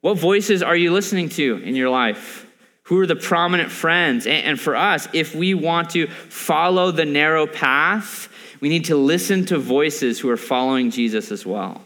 What 0.00 0.18
voices 0.18 0.62
are 0.62 0.76
you 0.76 0.92
listening 0.92 1.28
to 1.30 1.56
in 1.58 1.74
your 1.74 1.90
life? 1.90 2.46
Who 2.84 2.98
are 3.00 3.06
the 3.06 3.16
prominent 3.16 3.70
friends? 3.70 4.26
And 4.26 4.58
for 4.58 4.74
us, 4.76 5.08
if 5.12 5.34
we 5.34 5.54
want 5.54 5.90
to 5.90 6.06
follow 6.06 6.90
the 6.90 7.04
narrow 7.04 7.46
path, 7.46 8.28
we 8.60 8.68
need 8.68 8.86
to 8.86 8.96
listen 8.96 9.46
to 9.46 9.58
voices 9.58 10.18
who 10.18 10.30
are 10.30 10.36
following 10.36 10.90
Jesus 10.90 11.30
as 11.30 11.44
well. 11.44 11.82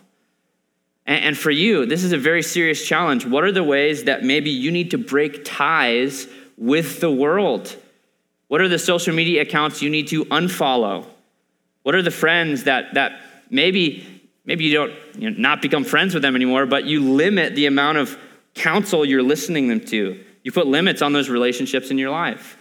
And 1.07 1.37
for 1.37 1.51
you, 1.51 1.85
this 1.85 2.03
is 2.03 2.13
a 2.13 2.19
very 2.19 2.43
serious 2.43 2.87
challenge. 2.87 3.27
What 3.27 3.45
are 3.45 3.53
the 3.53 3.63
ways 3.63 4.05
that 4.05 4.25
maybe 4.25 4.51
you 4.51 4.71
need 4.71 4.93
to 4.93 4.99
break 4.99 5.45
ties 5.45 6.27
with 6.57 7.01
the 7.01 7.11
world? 7.11 7.77
What 8.49 8.63
are 8.63 8.69
the 8.69 8.79
social 8.79 9.15
media 9.15 9.43
accounts 9.43 9.83
you 9.83 9.91
need 9.91 10.09
to 10.09 10.25
unfollow? 10.27 11.07
What 11.83 11.95
are 11.95 12.01
the 12.01 12.11
friends 12.11 12.65
that, 12.65 12.95
that 12.95 13.21
maybe, 13.51 14.07
maybe 14.47 14.65
you 14.65 14.73
don't 14.73 14.93
you 15.19 15.31
know, 15.31 15.37
not 15.39 15.61
become 15.61 15.85
friends 15.85 16.15
with 16.15 16.23
them 16.23 16.37
anymore, 16.37 16.65
but 16.65 16.85
you 16.85 17.13
limit 17.13 17.55
the 17.55 17.67
amount 17.67 17.99
of 17.99 18.17
counsel 18.55 19.05
you're 19.05 19.23
listening 19.23 19.69
them 19.69 19.81
to? 19.81 20.25
You 20.43 20.53
put 20.53 20.67
limits 20.67 21.03
on 21.03 21.13
those 21.13 21.29
relationships 21.29 21.91
in 21.91 21.99
your 21.99 22.11
life. 22.11 22.57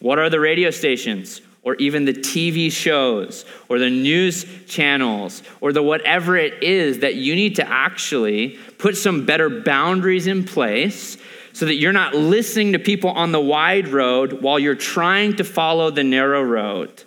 What 0.00 0.18
are 0.18 0.28
the 0.28 0.40
radio 0.40 0.70
stations? 0.70 1.40
Or 1.62 1.74
even 1.76 2.04
the 2.04 2.12
TV 2.12 2.70
shows 2.70 3.44
or 3.68 3.78
the 3.78 3.90
news 3.90 4.46
channels 4.66 5.42
or 5.60 5.72
the 5.72 5.82
whatever 5.82 6.36
it 6.36 6.62
is 6.62 7.00
that 7.00 7.16
you 7.16 7.34
need 7.34 7.56
to 7.56 7.68
actually 7.68 8.58
put 8.78 8.96
some 8.96 9.26
better 9.26 9.48
boundaries 9.48 10.26
in 10.26 10.44
place 10.44 11.18
so 11.52 11.66
that 11.66 11.74
you're 11.74 11.92
not 11.92 12.14
listening 12.14 12.72
to 12.72 12.78
people 12.78 13.10
on 13.10 13.32
the 13.32 13.40
wide 13.40 13.88
road 13.88 14.42
while 14.42 14.58
you're 14.58 14.74
trying 14.74 15.34
to 15.36 15.44
follow 15.44 15.90
the 15.90 16.04
narrow 16.04 16.42
road. 16.42 17.02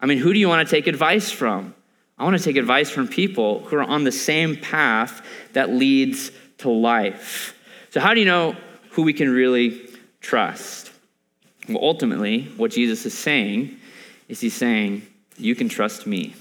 I 0.00 0.06
mean, 0.06 0.18
who 0.18 0.32
do 0.32 0.38
you 0.38 0.48
want 0.48 0.66
to 0.66 0.70
take 0.70 0.86
advice 0.86 1.30
from? 1.30 1.74
I 2.18 2.24
want 2.24 2.38
to 2.38 2.42
take 2.42 2.56
advice 2.56 2.90
from 2.90 3.08
people 3.08 3.60
who 3.64 3.76
are 3.76 3.82
on 3.82 4.04
the 4.04 4.12
same 4.12 4.56
path 4.56 5.20
that 5.52 5.70
leads 5.70 6.30
to 6.58 6.70
life. 6.70 7.58
So, 7.90 8.00
how 8.00 8.14
do 8.14 8.20
you 8.20 8.26
know 8.26 8.56
who 8.90 9.02
we 9.02 9.12
can 9.12 9.30
really 9.30 9.90
trust? 10.20 10.85
Well, 11.68 11.82
ultimately, 11.82 12.44
what 12.56 12.70
Jesus 12.70 13.06
is 13.06 13.16
saying 13.16 13.76
is 14.28 14.40
he's 14.40 14.54
saying, 14.54 15.02
You 15.36 15.54
can 15.54 15.68
trust 15.68 16.06
me. 16.06 16.34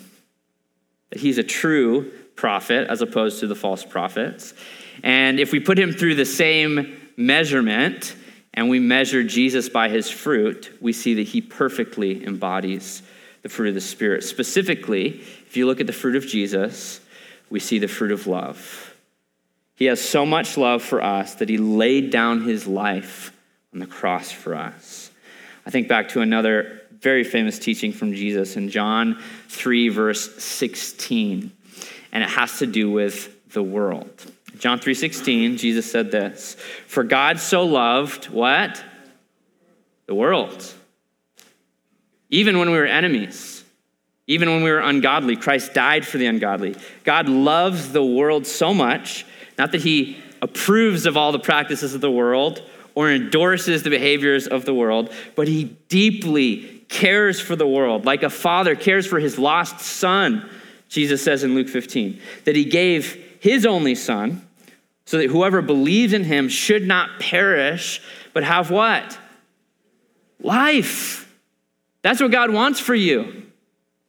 That 1.09 1.19
he's 1.19 1.37
a 1.37 1.43
true 1.43 2.11
prophet 2.35 2.87
as 2.89 3.01
opposed 3.01 3.39
to 3.39 3.47
the 3.47 3.55
false 3.55 3.83
prophets. 3.83 4.53
And 5.03 5.39
if 5.39 5.51
we 5.51 5.59
put 5.59 5.79
him 5.79 5.91
through 5.91 6.15
the 6.15 6.25
same 6.25 6.97
measurement 7.17 8.15
and 8.53 8.69
we 8.69 8.79
measure 8.79 9.23
Jesus 9.23 9.69
by 9.69 9.89
his 9.89 10.09
fruit, 10.09 10.77
we 10.81 10.93
see 10.93 11.15
that 11.15 11.23
he 11.23 11.41
perfectly 11.41 12.25
embodies 12.25 13.01
the 13.41 13.49
fruit 13.49 13.69
of 13.69 13.75
the 13.75 13.81
Spirit. 13.81 14.23
Specifically, 14.23 15.21
if 15.47 15.57
you 15.57 15.65
look 15.65 15.79
at 15.79 15.87
the 15.87 15.93
fruit 15.93 16.15
of 16.15 16.25
Jesus, 16.25 16.99
we 17.49 17.59
see 17.59 17.79
the 17.79 17.87
fruit 17.87 18.11
of 18.11 18.27
love. 18.27 18.95
He 19.75 19.85
has 19.85 20.01
so 20.01 20.25
much 20.25 20.57
love 20.57 20.81
for 20.81 21.03
us 21.03 21.35
that 21.35 21.49
he 21.49 21.57
laid 21.57 22.09
down 22.09 22.43
his 22.43 22.65
life 22.65 23.31
on 23.73 23.79
the 23.79 23.85
cross 23.85 24.31
for 24.31 24.55
us. 24.55 25.04
I 25.65 25.71
think 25.71 25.87
back 25.87 26.09
to 26.09 26.21
another 26.21 26.81
very 26.99 27.23
famous 27.23 27.59
teaching 27.59 27.91
from 27.91 28.13
Jesus 28.13 28.55
in 28.55 28.69
John 28.69 29.21
3, 29.49 29.89
verse 29.89 30.43
16, 30.43 31.51
and 32.11 32.23
it 32.23 32.29
has 32.29 32.59
to 32.59 32.67
do 32.67 32.91
with 32.91 33.51
the 33.51 33.63
world. 33.63 34.31
John 34.59 34.79
3:16, 34.79 35.57
Jesus 35.57 35.89
said 35.89 36.11
this, 36.11 36.55
"For 36.87 37.03
God 37.03 37.39
so 37.39 37.65
loved 37.65 38.25
what? 38.25 38.83
The 40.05 40.15
world. 40.15 40.73
Even 42.29 42.57
when 42.57 42.69
we 42.69 42.77
were 42.77 42.85
enemies, 42.85 43.63
Even 44.27 44.49
when 44.49 44.63
we 44.63 44.71
were 44.71 44.79
ungodly, 44.79 45.35
Christ 45.35 45.73
died 45.73 46.05
for 46.05 46.17
the 46.17 46.25
ungodly. 46.25 46.75
God 47.03 47.29
loves 47.29 47.91
the 47.91 48.03
world 48.03 48.47
so 48.47 48.73
much, 48.73 49.25
not 49.57 49.71
that 49.71 49.81
he 49.81 50.17
approves 50.41 51.05
of 51.05 51.15
all 51.15 51.31
the 51.31 51.39
practices 51.39 51.93
of 51.93 52.01
the 52.01 52.11
world 52.11 52.61
or 52.95 53.11
endorses 53.11 53.83
the 53.83 53.89
behaviors 53.89 54.47
of 54.47 54.65
the 54.65 54.73
world, 54.73 55.11
but 55.35 55.47
he 55.47 55.65
deeply 55.89 56.83
cares 56.87 57.39
for 57.39 57.55
the 57.55 57.67
world, 57.67 58.05
like 58.05 58.23
a 58.23 58.29
father 58.29 58.75
cares 58.75 59.05
for 59.05 59.19
his 59.19 59.37
lost 59.37 59.79
son, 59.79 60.49
Jesus 60.89 61.23
says 61.23 61.43
in 61.43 61.53
Luke 61.53 61.69
15, 61.69 62.19
that 62.45 62.55
he 62.55 62.65
gave 62.65 63.13
his 63.39 63.65
only 63.65 63.95
son 63.95 64.47
so 65.05 65.17
that 65.17 65.29
whoever 65.29 65.61
believes 65.61 66.13
in 66.13 66.23
him 66.23 66.49
should 66.49 66.87
not 66.87 67.19
perish, 67.19 68.01
but 68.33 68.43
have 68.43 68.71
what? 68.71 69.19
Life. 70.39 71.31
That's 72.01 72.21
what 72.21 72.31
God 72.31 72.51
wants 72.51 72.79
for 72.79 72.95
you. 72.95 73.43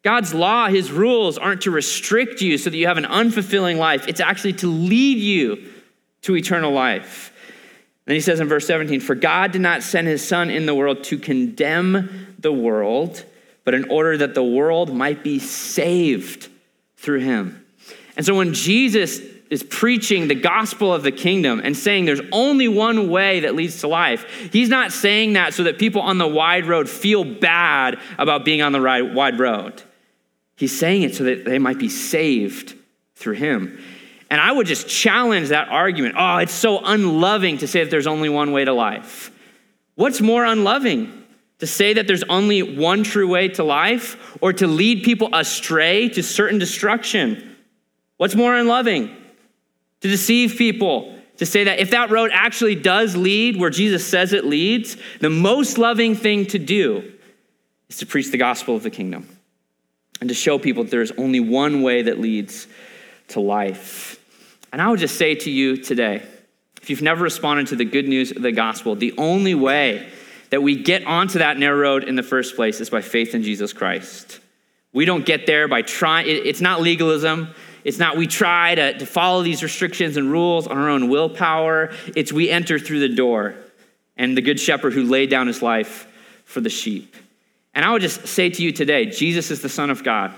God's 0.02 0.32
law, 0.32 0.68
his 0.68 0.92
rules 0.92 1.36
aren't 1.36 1.62
to 1.62 1.70
restrict 1.70 2.40
you 2.40 2.58
so 2.58 2.70
that 2.70 2.76
you 2.76 2.86
have 2.86 2.98
an 2.98 3.04
unfulfilling 3.04 3.76
life. 3.76 4.06
It's 4.06 4.20
actually 4.20 4.52
to 4.54 4.68
lead 4.68 5.18
you 5.18 5.72
to 6.22 6.36
eternal 6.36 6.72
life. 6.72 7.32
Then 8.06 8.14
he 8.14 8.20
says 8.20 8.40
in 8.40 8.48
verse 8.48 8.66
17, 8.66 9.00
For 9.00 9.14
God 9.14 9.52
did 9.52 9.60
not 9.60 9.82
send 9.82 10.06
his 10.06 10.26
Son 10.26 10.48
in 10.48 10.66
the 10.66 10.74
world 10.74 11.04
to 11.04 11.18
condemn 11.18 12.34
the 12.38 12.52
world, 12.52 13.24
but 13.64 13.74
in 13.74 13.90
order 13.90 14.16
that 14.18 14.34
the 14.34 14.44
world 14.44 14.94
might 14.94 15.24
be 15.24 15.38
saved 15.40 16.48
through 16.96 17.20
him. 17.20 17.64
And 18.16 18.24
so 18.24 18.34
when 18.34 18.54
Jesus 18.54 19.20
is 19.50 19.62
preaching 19.62 20.28
the 20.28 20.34
gospel 20.34 20.92
of 20.92 21.02
the 21.02 21.12
kingdom 21.12 21.60
and 21.62 21.76
saying 21.76 22.04
there's 22.04 22.20
only 22.32 22.68
one 22.68 23.10
way 23.10 23.40
that 23.40 23.54
leads 23.54 23.80
to 23.80 23.88
life, 23.88 24.50
he's 24.52 24.68
not 24.68 24.92
saying 24.92 25.34
that 25.34 25.52
so 25.54 25.64
that 25.64 25.78
people 25.78 26.00
on 26.00 26.18
the 26.18 26.26
wide 26.26 26.66
road 26.66 26.88
feel 26.88 27.24
bad 27.24 27.98
about 28.18 28.44
being 28.44 28.62
on 28.62 28.72
the 28.72 28.80
wide 29.14 29.38
road. 29.38 29.82
He's 30.56 30.76
saying 30.76 31.02
it 31.02 31.14
so 31.14 31.24
that 31.24 31.44
they 31.44 31.58
might 31.58 31.78
be 31.78 31.88
saved 31.88 32.74
through 33.14 33.34
him. 33.34 33.78
And 34.28 34.40
I 34.40 34.50
would 34.50 34.66
just 34.66 34.88
challenge 34.88 35.48
that 35.48 35.68
argument. 35.68 36.16
Oh, 36.18 36.38
it's 36.38 36.52
so 36.52 36.80
unloving 36.84 37.58
to 37.58 37.68
say 37.68 37.84
that 37.84 37.90
there's 37.90 38.06
only 38.06 38.28
one 38.28 38.52
way 38.52 38.64
to 38.64 38.72
life. 38.72 39.30
What's 39.94 40.20
more 40.20 40.44
unloving? 40.44 41.24
To 41.60 41.66
say 41.66 41.94
that 41.94 42.06
there's 42.06 42.24
only 42.24 42.62
one 42.62 43.02
true 43.02 43.28
way 43.28 43.48
to 43.48 43.64
life 43.64 44.36
or 44.40 44.52
to 44.52 44.66
lead 44.66 45.04
people 45.04 45.30
astray 45.32 46.08
to 46.10 46.22
certain 46.22 46.58
destruction? 46.58 47.56
What's 48.16 48.34
more 48.34 48.54
unloving? 48.54 49.14
To 50.00 50.08
deceive 50.08 50.56
people, 50.58 51.18
to 51.38 51.46
say 51.46 51.64
that 51.64 51.78
if 51.78 51.90
that 51.90 52.10
road 52.10 52.30
actually 52.32 52.74
does 52.74 53.16
lead 53.16 53.58
where 53.58 53.70
Jesus 53.70 54.06
says 54.06 54.32
it 54.32 54.44
leads, 54.44 54.96
the 55.20 55.30
most 55.30 55.78
loving 55.78 56.14
thing 56.14 56.46
to 56.46 56.58
do 56.58 57.12
is 57.88 57.98
to 57.98 58.06
preach 58.06 58.30
the 58.30 58.38
gospel 58.38 58.76
of 58.76 58.82
the 58.82 58.90
kingdom 58.90 59.28
and 60.20 60.28
to 60.28 60.34
show 60.34 60.58
people 60.58 60.84
that 60.84 60.90
there's 60.90 61.12
only 61.12 61.40
one 61.40 61.82
way 61.82 62.02
that 62.02 62.18
leads 62.18 62.66
to 63.28 63.40
life. 63.40 64.15
And 64.76 64.82
I 64.82 64.88
would 64.88 65.00
just 65.00 65.16
say 65.16 65.34
to 65.34 65.50
you 65.50 65.78
today 65.78 66.22
if 66.82 66.90
you've 66.90 67.00
never 67.00 67.22
responded 67.22 67.68
to 67.68 67.76
the 67.76 67.84
good 67.86 68.06
news 68.06 68.30
of 68.32 68.42
the 68.42 68.52
gospel, 68.52 68.94
the 68.94 69.14
only 69.16 69.54
way 69.54 70.06
that 70.50 70.62
we 70.62 70.76
get 70.76 71.02
onto 71.06 71.38
that 71.38 71.58
narrow 71.58 71.78
road 71.78 72.04
in 72.04 72.14
the 72.14 72.22
first 72.22 72.56
place 72.56 72.78
is 72.82 72.90
by 72.90 73.00
faith 73.00 73.34
in 73.34 73.42
Jesus 73.42 73.72
Christ. 73.72 74.38
We 74.92 75.06
don't 75.06 75.24
get 75.24 75.46
there 75.46 75.66
by 75.66 75.80
trying, 75.80 76.26
it's 76.28 76.60
not 76.60 76.82
legalism. 76.82 77.54
It's 77.84 77.98
not 77.98 78.18
we 78.18 78.26
try 78.26 78.74
to, 78.74 78.98
to 78.98 79.06
follow 79.06 79.42
these 79.42 79.62
restrictions 79.62 80.18
and 80.18 80.30
rules 80.30 80.66
on 80.66 80.76
our 80.76 80.90
own 80.90 81.08
willpower. 81.08 81.90
It's 82.14 82.30
we 82.30 82.50
enter 82.50 82.78
through 82.78 83.00
the 83.00 83.14
door 83.14 83.54
and 84.18 84.36
the 84.36 84.42
good 84.42 84.60
shepherd 84.60 84.92
who 84.92 85.04
laid 85.04 85.30
down 85.30 85.46
his 85.46 85.62
life 85.62 86.06
for 86.44 86.60
the 86.60 86.68
sheep. 86.68 87.16
And 87.72 87.82
I 87.82 87.92
would 87.92 88.02
just 88.02 88.26
say 88.26 88.50
to 88.50 88.62
you 88.62 88.72
today 88.72 89.06
Jesus 89.06 89.50
is 89.50 89.62
the 89.62 89.70
Son 89.70 89.88
of 89.88 90.04
God. 90.04 90.34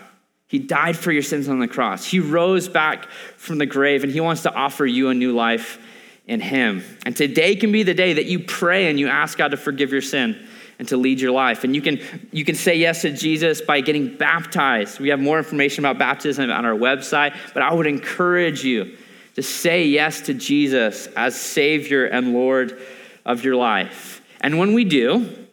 He 0.48 0.58
died 0.58 0.96
for 0.96 1.12
your 1.12 1.22
sins 1.22 1.48
on 1.48 1.58
the 1.58 1.68
cross. 1.68 2.06
He 2.06 2.20
rose 2.20 2.68
back 2.68 3.08
from 3.36 3.58
the 3.58 3.66
grave, 3.66 4.02
and 4.02 4.12
He 4.12 4.20
wants 4.20 4.42
to 4.42 4.52
offer 4.52 4.86
you 4.86 5.10
a 5.10 5.14
new 5.14 5.34
life 5.34 5.78
in 6.26 6.40
Him. 6.40 6.82
And 7.04 7.14
today 7.14 7.54
can 7.54 7.70
be 7.70 7.82
the 7.82 7.94
day 7.94 8.14
that 8.14 8.24
you 8.24 8.40
pray 8.40 8.88
and 8.88 8.98
you 8.98 9.08
ask 9.08 9.36
God 9.36 9.50
to 9.50 9.58
forgive 9.58 9.92
your 9.92 10.00
sin 10.00 10.46
and 10.78 10.88
to 10.88 10.96
lead 10.96 11.20
your 11.20 11.32
life. 11.32 11.64
And 11.64 11.74
you 11.74 11.82
can, 11.82 12.00
you 12.32 12.44
can 12.44 12.54
say 12.54 12.76
yes 12.76 13.02
to 13.02 13.10
Jesus 13.10 13.60
by 13.60 13.80
getting 13.80 14.16
baptized. 14.16 15.00
We 15.00 15.10
have 15.10 15.20
more 15.20 15.38
information 15.38 15.84
about 15.84 15.98
baptism 15.98 16.50
on 16.50 16.64
our 16.64 16.74
website, 16.74 17.36
but 17.52 17.62
I 17.62 17.74
would 17.74 17.86
encourage 17.86 18.64
you 18.64 18.96
to 19.34 19.42
say 19.42 19.84
yes 19.84 20.22
to 20.22 20.34
Jesus 20.34 21.08
as 21.08 21.38
Savior 21.38 22.06
and 22.06 22.32
Lord 22.32 22.80
of 23.26 23.44
your 23.44 23.56
life. 23.56 24.22
And 24.40 24.58
when 24.58 24.72
we 24.72 24.84
do, 24.84 25.46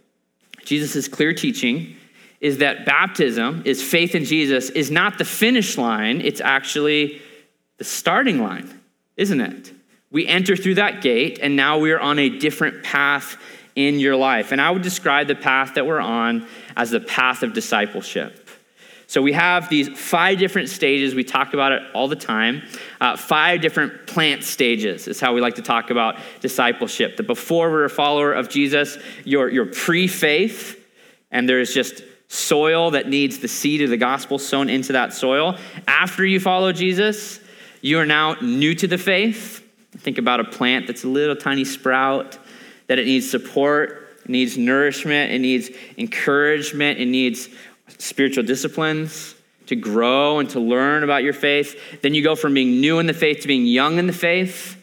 Jesus' 0.64 0.96
is 0.96 1.08
clear 1.08 1.34
teaching 1.34 1.95
is 2.46 2.60
that 2.60 2.86
baptism 2.86 3.64
is 3.66 3.82
faith 3.82 4.14
in 4.14 4.24
Jesus 4.24 4.70
is 4.70 4.92
not 4.92 5.18
the 5.18 5.26
finish 5.26 5.80
line, 5.80 6.22
it's 6.22 6.40
actually 6.40 7.20
the 7.80 7.84
starting 7.84 8.40
line, 8.40 8.70
isn't 9.18 9.42
it? 9.42 9.74
We 10.12 10.28
enter 10.28 10.56
through 10.56 10.76
that 10.76 11.02
gate 11.02 11.40
and 11.42 11.56
now 11.56 11.80
we're 11.80 11.98
on 11.98 12.20
a 12.20 12.30
different 12.30 12.84
path 12.84 13.36
in 13.76 13.98
your 14.00 14.16
life. 14.16 14.52
And 14.52 14.62
I 14.62 14.70
would 14.70 14.84
describe 14.84 15.26
the 15.26 15.34
path 15.34 15.74
that 15.74 15.88
we're 15.88 16.00
on 16.00 16.48
as 16.78 16.92
the 16.92 17.00
path 17.00 17.42
of 17.42 17.54
discipleship. 17.54 18.48
So 19.08 19.24
we 19.24 19.34
have 19.34 19.68
these 19.68 19.90
five 19.90 20.38
different 20.38 20.70
stages. 20.70 21.16
We 21.16 21.24
talk 21.24 21.56
about 21.56 21.72
it 21.72 21.82
all 21.96 22.08
the 22.08 22.16
time. 22.16 22.62
Uh, 23.02 23.18
five 23.18 23.62
different 23.62 24.06
plant 24.06 24.44
stages 24.44 25.08
is 25.08 25.20
how 25.20 25.34
we 25.34 25.42
like 25.42 25.56
to 25.56 25.64
talk 25.64 25.90
about 25.90 26.20
discipleship. 26.42 27.18
The 27.18 27.24
before 27.24 27.72
we're 27.72 27.86
a 27.86 27.90
follower 27.90 28.34
of 28.34 28.50
Jesus, 28.50 29.00
your, 29.24 29.50
your 29.50 29.66
pre 29.66 30.08
faith, 30.08 30.80
and 31.32 31.50
there's 31.50 31.74
just 31.74 32.04
soil 32.28 32.92
that 32.92 33.08
needs 33.08 33.40
the 33.40 33.48
seed 33.48 33.82
of 33.82 33.90
the 33.90 33.98
gospel 33.98 34.40
sown 34.40 34.70
into 34.70 34.94
that 34.94 35.14
soil. 35.14 35.58
After 35.88 36.26
you 36.26 36.40
follow 36.40 36.72
Jesus, 36.72 37.40
you 37.82 38.00
are 38.00 38.06
now 38.06 38.34
new 38.42 38.74
to 38.76 38.88
the 38.88 38.98
faith. 38.98 39.64
Think 39.98 40.18
about 40.18 40.40
a 40.40 40.44
plant 40.44 40.88
that's 40.88 41.04
a 41.04 41.08
little 41.08 41.36
tiny 41.36 41.66
sprout, 41.66 42.38
that 42.88 43.00
it 43.00 43.06
needs 43.06 43.30
support, 43.30 44.20
it 44.24 44.30
needs 44.30 44.58
nourishment, 44.58 45.32
it 45.32 45.40
needs 45.40 45.70
encouragement, 45.98 47.00
it 47.00 47.06
needs 47.06 47.50
spiritual 47.98 48.44
disciplines 48.44 49.36
to 49.68 49.76
grow 49.76 50.40
and 50.40 50.50
to 50.52 50.60
learn 50.60 51.04
about 51.04 51.24
your 51.24 51.34
faith. 51.34 52.02
Then 52.02 52.14
you 52.14 52.24
go 52.24 52.36
from 52.36 52.54
being 52.54 52.82
new 52.82 53.00
in 53.00 53.08
the 53.08 53.14
faith 53.14 53.42
to 53.42 53.48
being 53.48 53.66
young 53.66 53.98
in 53.98 54.08
the 54.08 54.14
faith. 54.14 54.82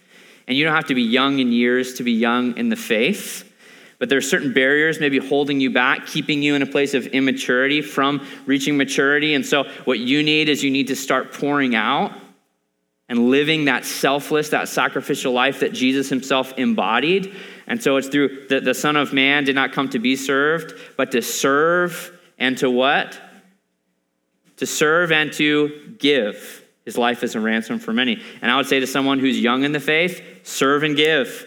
And 0.48 0.56
you 0.56 0.64
don't 0.64 0.74
have 0.74 0.86
to 0.86 0.94
be 0.94 1.02
young 1.02 1.38
in 1.38 1.52
years 1.52 1.94
to 1.94 2.02
be 2.02 2.12
young 2.12 2.56
in 2.56 2.68
the 2.68 2.76
faith 2.76 3.51
but 4.02 4.08
there 4.08 4.18
are 4.18 4.20
certain 4.20 4.52
barriers 4.52 4.98
maybe 4.98 5.18
holding 5.18 5.60
you 5.60 5.70
back, 5.70 6.08
keeping 6.08 6.42
you 6.42 6.56
in 6.56 6.62
a 6.62 6.66
place 6.66 6.92
of 6.92 7.06
immaturity 7.06 7.80
from 7.80 8.26
reaching 8.46 8.76
maturity. 8.76 9.32
And 9.32 9.46
so, 9.46 9.62
what 9.84 10.00
you 10.00 10.24
need 10.24 10.48
is 10.48 10.64
you 10.64 10.72
need 10.72 10.88
to 10.88 10.96
start 10.96 11.32
pouring 11.32 11.76
out 11.76 12.12
and 13.08 13.30
living 13.30 13.66
that 13.66 13.84
selfless, 13.84 14.48
that 14.48 14.66
sacrificial 14.66 15.32
life 15.32 15.60
that 15.60 15.72
Jesus 15.72 16.08
himself 16.08 16.52
embodied. 16.56 17.32
And 17.68 17.80
so, 17.80 17.96
it's 17.96 18.08
through 18.08 18.48
the, 18.48 18.58
the 18.58 18.74
Son 18.74 18.96
of 18.96 19.12
Man 19.12 19.44
did 19.44 19.54
not 19.54 19.70
come 19.70 19.88
to 19.90 20.00
be 20.00 20.16
served, 20.16 20.74
but 20.96 21.12
to 21.12 21.22
serve 21.22 22.10
and 22.38 22.58
to 22.58 22.68
what? 22.68 23.16
To 24.56 24.66
serve 24.66 25.12
and 25.12 25.32
to 25.34 25.94
give 26.00 26.64
his 26.84 26.98
life 26.98 27.22
as 27.22 27.36
a 27.36 27.40
ransom 27.40 27.78
for 27.78 27.92
many. 27.92 28.20
And 28.40 28.50
I 28.50 28.56
would 28.56 28.66
say 28.66 28.80
to 28.80 28.86
someone 28.88 29.20
who's 29.20 29.38
young 29.38 29.62
in 29.62 29.70
the 29.70 29.78
faith, 29.78 30.20
serve 30.42 30.82
and 30.82 30.96
give. 30.96 31.46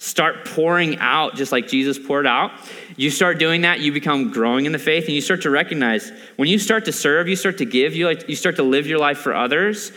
Start 0.00 0.44
pouring 0.44 0.98
out 1.00 1.34
just 1.34 1.50
like 1.50 1.66
Jesus 1.66 1.98
poured 1.98 2.26
out. 2.26 2.52
You 2.96 3.10
start 3.10 3.38
doing 3.38 3.62
that, 3.62 3.80
you 3.80 3.90
become 3.92 4.30
growing 4.30 4.64
in 4.64 4.72
the 4.72 4.78
faith, 4.78 5.06
and 5.06 5.14
you 5.14 5.20
start 5.20 5.42
to 5.42 5.50
recognize 5.50 6.12
when 6.36 6.48
you 6.48 6.60
start 6.60 6.84
to 6.84 6.92
serve, 6.92 7.28
you 7.28 7.34
start 7.34 7.58
to 7.58 7.64
give, 7.64 7.96
you, 7.96 8.06
like, 8.06 8.28
you 8.28 8.36
start 8.36 8.56
to 8.56 8.62
live 8.62 8.86
your 8.86 9.00
life 9.00 9.18
for 9.18 9.34
others, 9.34 9.90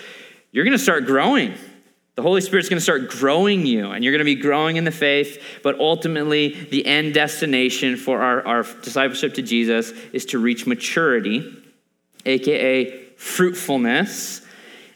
you're 0.52 0.66
going 0.66 0.78
to 0.78 0.84
start 0.84 1.06
growing. 1.06 1.54
The 2.16 2.24
Holy 2.24 2.42
Spirit's 2.42 2.68
going 2.68 2.78
to 2.78 2.84
start 2.84 3.10
growing 3.10 3.66
you, 3.66 3.92
and 3.92 4.04
you're 4.04 4.12
going 4.12 4.20
to 4.20 4.26
be 4.26 4.36
growing 4.36 4.76
in 4.76 4.84
the 4.84 4.92
faith. 4.92 5.42
But 5.64 5.80
ultimately, 5.80 6.50
the 6.70 6.86
end 6.86 7.14
destination 7.14 7.96
for 7.96 8.22
our, 8.22 8.46
our 8.46 8.64
discipleship 8.64 9.36
to 9.36 9.42
Jesus 9.42 9.92
is 10.12 10.26
to 10.28 10.40
reach 10.40 10.68
maturity, 10.68 11.64
aka 12.26 13.06
fruitfulness 13.16 14.42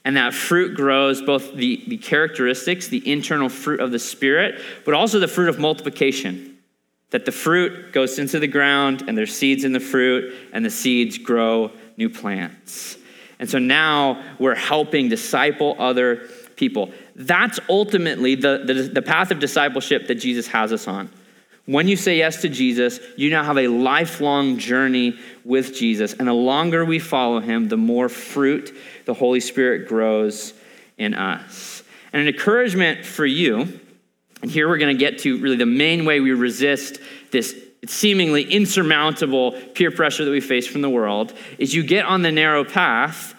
and 0.06 0.16
that 0.18 0.36
fruit 0.36 0.76
grows 0.76 1.22
both 1.24 1.56
the, 1.56 1.84
the 1.88 1.98
characteristics, 1.98 2.88
the 2.88 3.12
internal 3.12 3.50
fruit 3.50 3.80
of 3.80 3.92
the 3.92 4.00
Spirit, 4.00 4.62
but 4.86 4.94
also 4.94 5.20
the 5.20 5.28
fruit 5.28 5.50
of 5.50 5.60
multiplication. 5.60 6.58
That 7.10 7.26
the 7.26 7.32
fruit 7.32 7.92
goes 7.92 8.20
into 8.20 8.40
the 8.40 8.48
ground, 8.48 9.04
and 9.08 9.18
there's 9.18 9.36
seeds 9.36 9.64
in 9.64 9.74
the 9.74 9.80
fruit, 9.80 10.34
and 10.54 10.64
the 10.64 10.70
seeds 10.70 11.18
grow 11.18 11.72
new 11.98 12.10
plants. 12.10 12.98
And 13.40 13.50
so 13.50 13.58
now 13.58 14.24
we're 14.40 14.56
helping 14.56 15.10
disciple 15.10 15.76
other 15.80 16.28
people. 16.56 16.92
That's 17.16 17.60
ultimately 17.68 18.36
the, 18.36 18.64
the, 18.66 18.74
the 18.74 19.02
path 19.02 19.32
of 19.32 19.40
discipleship 19.40 20.08
that 20.08 20.16
Jesus 20.16 20.48
has 20.48 20.72
us 20.72 20.88
on. 20.88 21.10
When 21.66 21.88
you 21.88 21.98
say 21.98 22.18
yes 22.18 22.42
to 22.42 22.50
Jesus, 22.50 23.00
you 23.18 23.32
now 23.32 23.44
have 23.44 23.58
a 23.58 23.68
lifelong 23.68 24.58
journey 24.58 25.18
with 25.44 25.74
Jesus. 25.74 26.14
And 26.14 26.28
the 26.28 26.34
longer 26.34 26.86
we 26.86 27.00
follow 27.00 27.40
him, 27.40 27.70
the 27.70 27.78
more 27.78 28.08
fruit 28.08 28.76
the 29.06 29.16
Holy 29.16 29.40
Spirit 29.40 29.88
grows 29.88 30.54
in 30.98 31.16
us. 31.16 31.84
And 32.14 32.22
an 32.22 32.28
encouragement 32.28 33.04
for 33.04 33.26
you, 33.26 33.80
and 34.42 34.52
here 34.52 34.70
we're 34.70 34.78
going 34.78 34.96
to 34.96 35.00
get 35.00 35.20
to 35.20 35.40
really 35.40 35.56
the 35.56 35.66
main 35.66 36.06
way 36.06 36.20
we 36.20 36.32
resist 36.32 37.00
this 37.32 37.56
seemingly 37.86 38.44
insurmountable 38.44 39.54
peer 39.74 39.92
pressure 39.92 40.26
that 40.26 40.32
we 40.32 40.42
face 40.42 40.68
from 40.68 40.82
the 40.82 40.90
world, 40.90 41.34
is 41.58 41.74
you 41.74 41.84
get 41.84 42.06
on 42.06 42.22
the 42.22 42.32
narrow 42.32 42.64
path 42.64 43.36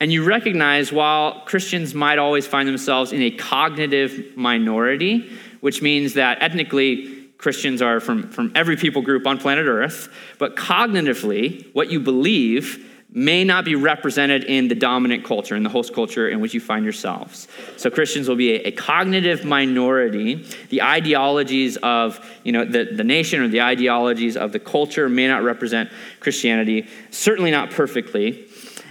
and 0.00 0.12
you 0.12 0.24
recognize 0.24 0.92
while 0.92 1.40
Christians 1.46 1.94
might 1.94 2.18
always 2.18 2.46
find 2.46 2.68
themselves 2.68 3.12
in 3.12 3.22
a 3.22 3.30
cognitive 3.30 4.36
minority, 4.36 5.30
which 5.60 5.80
means 5.80 6.14
that 6.14 6.38
ethnically, 6.42 7.15
Christians 7.38 7.82
are 7.82 8.00
from, 8.00 8.30
from 8.30 8.52
every 8.54 8.76
people 8.76 9.02
group 9.02 9.26
on 9.26 9.38
planet 9.38 9.66
Earth, 9.66 10.08
but 10.38 10.56
cognitively, 10.56 11.72
what 11.74 11.90
you 11.90 12.00
believe 12.00 12.92
may 13.16 13.44
not 13.44 13.64
be 13.64 13.74
represented 13.74 14.44
in 14.44 14.68
the 14.68 14.74
dominant 14.74 15.24
culture, 15.24 15.56
in 15.56 15.62
the 15.62 15.70
host 15.70 15.94
culture 15.94 16.28
in 16.28 16.40
which 16.40 16.52
you 16.52 16.60
find 16.60 16.84
yourselves. 16.84 17.48
So 17.76 17.88
Christians 17.88 18.28
will 18.28 18.36
be 18.36 18.52
a, 18.52 18.68
a 18.68 18.72
cognitive 18.72 19.44
minority. 19.44 20.44
The 20.68 20.82
ideologies 20.82 21.76
of 21.78 22.20
you 22.42 22.52
know, 22.52 22.64
the, 22.64 22.84
the 22.84 23.04
nation 23.04 23.40
or 23.40 23.48
the 23.48 23.62
ideologies 23.62 24.36
of 24.36 24.52
the 24.52 24.58
culture 24.58 25.08
may 25.08 25.28
not 25.28 25.42
represent 25.42 25.90
Christianity, 26.20 26.88
certainly 27.10 27.50
not 27.50 27.70
perfectly. 27.70 28.48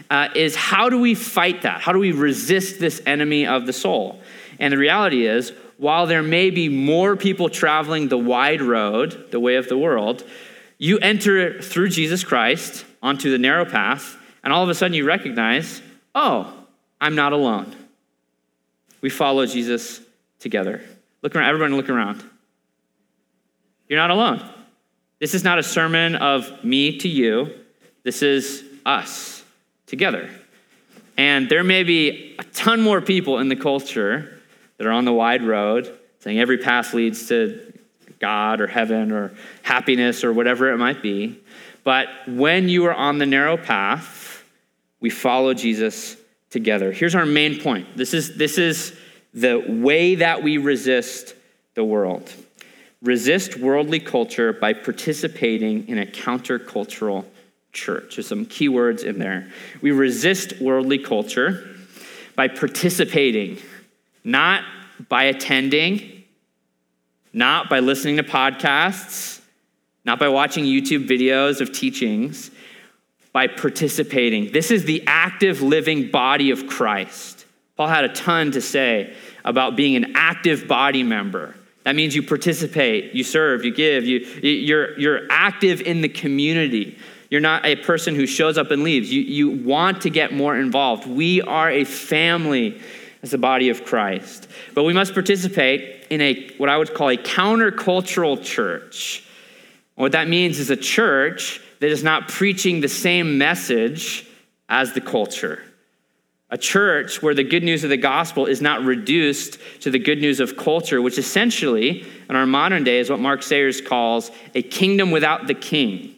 Uh, 0.09 0.29
is 0.35 0.55
how 0.55 0.87
do 0.89 0.99
we 0.99 1.13
fight 1.15 1.63
that? 1.63 1.81
How 1.81 1.91
do 1.91 1.99
we 1.99 2.11
resist 2.11 2.79
this 2.79 3.01
enemy 3.05 3.45
of 3.45 3.65
the 3.65 3.73
soul? 3.73 4.21
And 4.59 4.71
the 4.71 4.77
reality 4.77 5.25
is, 5.25 5.51
while 5.77 6.07
there 6.07 6.23
may 6.23 6.49
be 6.49 6.69
more 6.69 7.15
people 7.15 7.49
traveling 7.49 8.07
the 8.07 8.17
wide 8.17 8.61
road, 8.61 9.31
the 9.31 9.39
way 9.39 9.55
of 9.55 9.67
the 9.67 9.77
world, 9.77 10.23
you 10.77 10.97
enter 10.99 11.61
through 11.61 11.89
Jesus 11.89 12.23
Christ 12.23 12.85
onto 13.01 13.31
the 13.31 13.37
narrow 13.37 13.65
path, 13.65 14.17
and 14.43 14.51
all 14.51 14.63
of 14.63 14.69
a 14.69 14.75
sudden 14.75 14.93
you 14.93 15.05
recognize, 15.05 15.81
oh, 16.13 16.53
I'm 16.99 17.15
not 17.15 17.33
alone. 17.33 17.75
We 19.01 19.09
follow 19.09 19.45
Jesus 19.45 20.01
together. 20.39 20.81
Look 21.21 21.35
around, 21.35 21.49
everyone 21.49 21.75
look 21.75 21.89
around. 21.89 22.23
You're 23.87 23.99
not 23.99 24.11
alone. 24.11 24.47
This 25.19 25.33
is 25.33 25.43
not 25.43 25.59
a 25.59 25.63
sermon 25.63 26.15
of 26.15 26.63
me 26.63 26.97
to 26.99 27.07
you. 27.07 27.53
This 28.03 28.21
is 28.21 28.63
us 28.85 29.43
together. 29.85 30.29
And 31.17 31.49
there 31.49 31.63
may 31.63 31.83
be 31.83 32.35
a 32.37 32.43
ton 32.43 32.81
more 32.81 33.01
people 33.01 33.39
in 33.39 33.47
the 33.47 33.55
culture 33.55 34.34
that 34.77 34.87
are 34.87 34.91
on 34.91 35.05
the 35.05 35.13
wide 35.13 35.43
road, 35.43 35.97
saying 36.19 36.39
every 36.39 36.57
path 36.57 36.93
leads 36.93 37.27
to 37.27 37.73
God 38.19 38.61
or 38.61 38.67
heaven 38.67 39.11
or 39.11 39.33
happiness 39.63 40.23
or 40.23 40.33
whatever 40.33 40.71
it 40.71 40.77
might 40.77 41.01
be. 41.01 41.39
But 41.83 42.07
when 42.27 42.67
you 42.69 42.85
are 42.85 42.93
on 42.93 43.19
the 43.19 43.25
narrow 43.25 43.57
path, 43.57 44.43
we 44.99 45.09
follow 45.09 45.53
Jesus 45.53 46.17
together. 46.49 46.91
Here's 46.91 47.15
our 47.15 47.25
main 47.25 47.59
point. 47.59 47.95
This 47.95 48.13
is, 48.13 48.37
this 48.37 48.57
is 48.57 48.97
the 49.33 49.63
way 49.67 50.15
that 50.15 50.41
we 50.41 50.57
resist 50.57 51.35
the 51.75 51.83
world. 51.83 52.33
Resist 53.01 53.57
worldly 53.57 53.99
culture 53.99 54.53
by 54.53 54.73
participating 54.73 55.87
in 55.87 55.99
a 55.99 56.05
countercultural 56.05 57.25
church. 57.73 58.15
There's 58.15 58.27
some 58.27 58.45
key 58.45 58.69
words 58.69 59.03
in 59.03 59.19
there. 59.19 59.51
We 59.81 59.91
resist 59.91 60.59
worldly 60.59 60.99
culture 60.99 61.69
by 62.35 62.47
participating 62.47 63.59
not 64.25 64.65
by 65.07 65.25
attending, 65.25 66.23
not 67.31 67.69
by 67.69 67.79
listening 67.79 68.17
to 68.17 68.23
podcasts, 68.23 69.39
not 70.03 70.19
by 70.19 70.27
watching 70.27 70.65
YouTube 70.65 71.07
videos 71.07 71.61
of 71.61 71.71
teachings, 71.71 72.51
by 73.31 73.47
participating. 73.47 74.51
This 74.51 74.71
is 74.71 74.85
the 74.85 75.03
active 75.07 75.61
living 75.61 76.09
body 76.09 76.51
of 76.51 76.67
Christ. 76.67 77.45
Paul 77.75 77.87
had 77.87 78.05
a 78.05 78.13
ton 78.13 78.51
to 78.51 78.61
say 78.61 79.13
about 79.43 79.75
being 79.75 79.95
an 79.95 80.13
active 80.15 80.67
body 80.67 81.03
member. 81.03 81.55
That 81.83 81.95
means 81.95 82.15
you 82.15 82.23
participate, 82.23 83.13
you 83.13 83.23
serve, 83.23 83.63
you 83.63 83.73
give, 83.73 84.05
you, 84.05 84.19
you're, 84.41 84.97
you're 84.97 85.21
active 85.29 85.81
in 85.81 86.01
the 86.01 86.09
community. 86.09 86.97
You're 87.29 87.41
not 87.41 87.65
a 87.65 87.75
person 87.75 88.15
who 88.15 88.25
shows 88.25 88.57
up 88.57 88.71
and 88.71 88.83
leaves. 88.83 89.11
You, 89.11 89.21
you 89.21 89.49
want 89.63 90.01
to 90.01 90.09
get 90.09 90.33
more 90.33 90.55
involved. 90.55 91.05
We 91.05 91.41
are 91.41 91.69
a 91.69 91.83
family 91.83 92.81
as 93.25 93.31
the 93.31 93.37
body 93.39 93.69
of 93.69 93.83
Christ. 93.83 94.47
But 94.75 94.83
we 94.83 94.93
must 94.93 95.15
participate 95.15 96.05
in 96.11 96.21
a 96.21 96.47
what 96.57 96.69
I 96.69 96.77
would 96.77 96.93
call 96.93 97.09
a 97.09 97.17
countercultural 97.17 98.43
church. 98.43 99.25
What 99.95 100.11
that 100.11 100.27
means 100.27 100.59
is 100.59 100.69
a 100.69 100.77
church 100.77 101.59
that 101.79 101.89
is 101.89 102.03
not 102.03 102.27
preaching 102.27 102.81
the 102.81 102.87
same 102.87 103.39
message 103.39 104.27
as 104.69 104.93
the 104.93 105.01
culture. 105.01 105.63
A 106.51 106.57
church 106.57 107.23
where 107.23 107.33
the 107.33 107.43
good 107.43 107.63
news 107.63 107.83
of 107.83 107.89
the 107.89 107.97
gospel 107.97 108.45
is 108.45 108.61
not 108.61 108.83
reduced 108.83 109.57
to 109.81 109.89
the 109.89 109.97
good 109.97 110.21
news 110.21 110.39
of 110.39 110.55
culture, 110.55 111.01
which 111.01 111.17
essentially, 111.17 112.05
in 112.29 112.35
our 112.35 112.45
modern 112.45 112.83
day, 112.83 112.99
is 112.99 113.09
what 113.09 113.19
Mark 113.19 113.41
Sayers 113.41 113.81
calls 113.81 114.29
a 114.53 114.61
kingdom 114.61 115.09
without 115.09 115.47
the 115.47 115.55
king. 115.55 116.13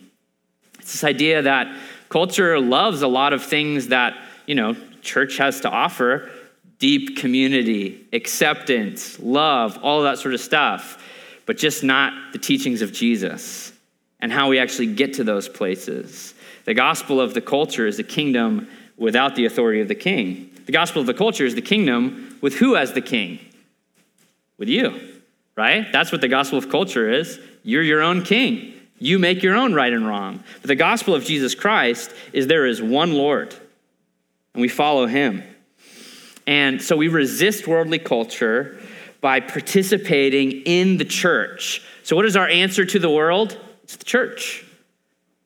It's 0.77 0.91
this 0.91 1.05
idea 1.05 1.43
that 1.43 1.73
culture 2.09 2.59
loves 2.59 3.01
a 3.01 3.07
lot 3.07 3.31
of 3.31 3.45
things 3.45 3.87
that, 3.87 4.13
you 4.45 4.55
know, 4.55 4.75
church 5.01 5.37
has 5.37 5.61
to 5.61 5.69
offer, 5.69 6.29
deep 6.79 7.17
community, 7.17 8.07
acceptance, 8.13 9.19
love, 9.19 9.79
all 9.81 10.03
that 10.03 10.19
sort 10.19 10.33
of 10.33 10.39
stuff, 10.39 11.03
but 11.45 11.57
just 11.57 11.83
not 11.83 12.33
the 12.33 12.39
teachings 12.39 12.81
of 12.81 12.91
Jesus 12.91 13.71
and 14.19 14.31
how 14.31 14.49
we 14.49 14.59
actually 14.59 14.93
get 14.93 15.13
to 15.13 15.23
those 15.23 15.47
places. 15.47 16.33
The 16.65 16.73
gospel 16.73 17.21
of 17.21 17.33
the 17.33 17.41
culture 17.41 17.87
is 17.87 17.97
the 17.97 18.03
kingdom 18.03 18.67
without 18.97 19.35
the 19.35 19.45
authority 19.45 19.79
of 19.79 19.87
the 19.87 19.95
king. 19.95 20.51
The 20.65 20.71
gospel 20.71 20.99
of 20.99 21.07
the 21.07 21.13
culture 21.13 21.45
is 21.45 21.55
the 21.55 21.61
kingdom 21.61 22.37
with 22.41 22.55
who 22.55 22.75
as 22.75 22.93
the 22.93 23.01
king? 23.01 23.39
With 24.57 24.69
you, 24.69 24.99
right? 25.55 25.87
That's 25.91 26.11
what 26.11 26.21
the 26.21 26.27
gospel 26.27 26.57
of 26.57 26.69
culture 26.69 27.09
is. 27.09 27.39
You're 27.63 27.83
your 27.83 28.01
own 28.01 28.23
king. 28.23 28.73
You 28.99 29.19
make 29.19 29.43
your 29.43 29.55
own 29.55 29.73
right 29.73 29.93
and 29.93 30.07
wrong. 30.07 30.43
But 30.61 30.67
the 30.67 30.75
gospel 30.75 31.13
of 31.13 31.23
Jesus 31.23 31.53
Christ 31.53 32.11
is 32.33 32.47
there 32.47 32.65
is 32.65 32.81
one 32.81 33.13
Lord, 33.13 33.55
and 34.53 34.61
we 34.61 34.67
follow 34.67 35.05
him. 35.05 35.43
And 36.47 36.81
so 36.81 36.95
we 36.95 37.09
resist 37.09 37.67
worldly 37.67 37.99
culture 37.99 38.79
by 39.21 39.41
participating 39.41 40.51
in 40.63 40.97
the 40.97 41.05
church. 41.05 41.83
So 42.03 42.15
what 42.15 42.25
is 42.25 42.35
our 42.35 42.47
answer 42.47 42.85
to 42.85 42.99
the 42.99 43.09
world? 43.09 43.57
It's 43.83 43.97
the 43.97 44.05
church. 44.05 44.65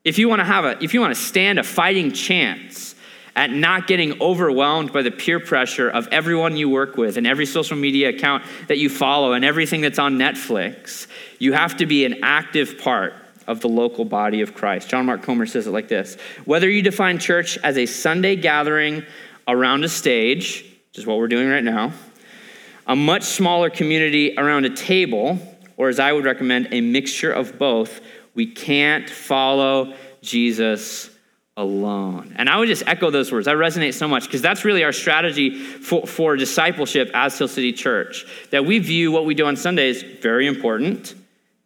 If 0.04 0.18
you 0.18 0.28
want 0.28 0.40
to 0.40 0.44
have 0.44 0.64
a 0.64 0.82
if 0.82 0.94
you 0.94 1.00
want 1.00 1.14
to 1.14 1.20
stand 1.20 1.58
a 1.58 1.62
fighting 1.62 2.12
chance 2.12 2.94
at 3.34 3.50
not 3.50 3.86
getting 3.86 4.20
overwhelmed 4.20 4.92
by 4.92 5.02
the 5.02 5.10
peer 5.10 5.40
pressure 5.40 5.88
of 5.88 6.06
everyone 6.08 6.56
you 6.56 6.68
work 6.68 6.96
with 6.96 7.16
and 7.16 7.26
every 7.26 7.46
social 7.46 7.76
media 7.76 8.10
account 8.10 8.44
that 8.68 8.78
you 8.78 8.90
follow 8.90 9.32
and 9.32 9.44
everything 9.44 9.80
that's 9.80 9.98
on 9.98 10.18
Netflix, 10.18 11.06
you 11.38 11.52
have 11.52 11.76
to 11.78 11.86
be 11.86 12.04
an 12.04 12.16
active 12.22 12.78
part 12.78 13.14
of 13.46 13.60
the 13.60 13.68
local 13.68 14.04
body 14.04 14.40
of 14.42 14.54
Christ. 14.54 14.88
John 14.88 15.06
Mark 15.06 15.22
Comer 15.22 15.46
says 15.46 15.66
it 15.66 15.70
like 15.70 15.88
this 15.88 16.16
Whether 16.44 16.68
you 16.68 16.82
define 16.82 17.18
church 17.18 17.58
as 17.58 17.78
a 17.78 17.86
Sunday 17.86 18.36
gathering 18.36 19.04
around 19.48 19.84
a 19.84 19.88
stage, 19.88 20.71
which 20.92 20.98
is 20.98 21.06
what 21.06 21.16
we're 21.16 21.26
doing 21.26 21.48
right 21.48 21.64
now, 21.64 21.90
a 22.86 22.94
much 22.94 23.22
smaller 23.22 23.70
community 23.70 24.34
around 24.36 24.66
a 24.66 24.76
table, 24.76 25.38
or 25.78 25.88
as 25.88 25.98
I 25.98 26.12
would 26.12 26.26
recommend, 26.26 26.68
a 26.70 26.82
mixture 26.82 27.32
of 27.32 27.58
both, 27.58 28.02
we 28.34 28.44
can't 28.44 29.08
follow 29.08 29.94
Jesus 30.20 31.08
alone. 31.56 32.34
And 32.36 32.46
I 32.46 32.58
would 32.58 32.68
just 32.68 32.82
echo 32.86 33.10
those 33.10 33.32
words. 33.32 33.48
I 33.48 33.54
resonate 33.54 33.94
so 33.94 34.06
much 34.06 34.24
because 34.24 34.42
that's 34.42 34.66
really 34.66 34.84
our 34.84 34.92
strategy 34.92 35.58
for, 35.58 36.06
for 36.06 36.36
discipleship 36.36 37.10
as 37.14 37.38
Hill 37.38 37.48
City 37.48 37.72
Church. 37.72 38.26
That 38.50 38.66
we 38.66 38.78
view 38.78 39.10
what 39.12 39.24
we 39.24 39.34
do 39.34 39.46
on 39.46 39.56
Sundays 39.56 40.02
very 40.02 40.46
important. 40.46 41.14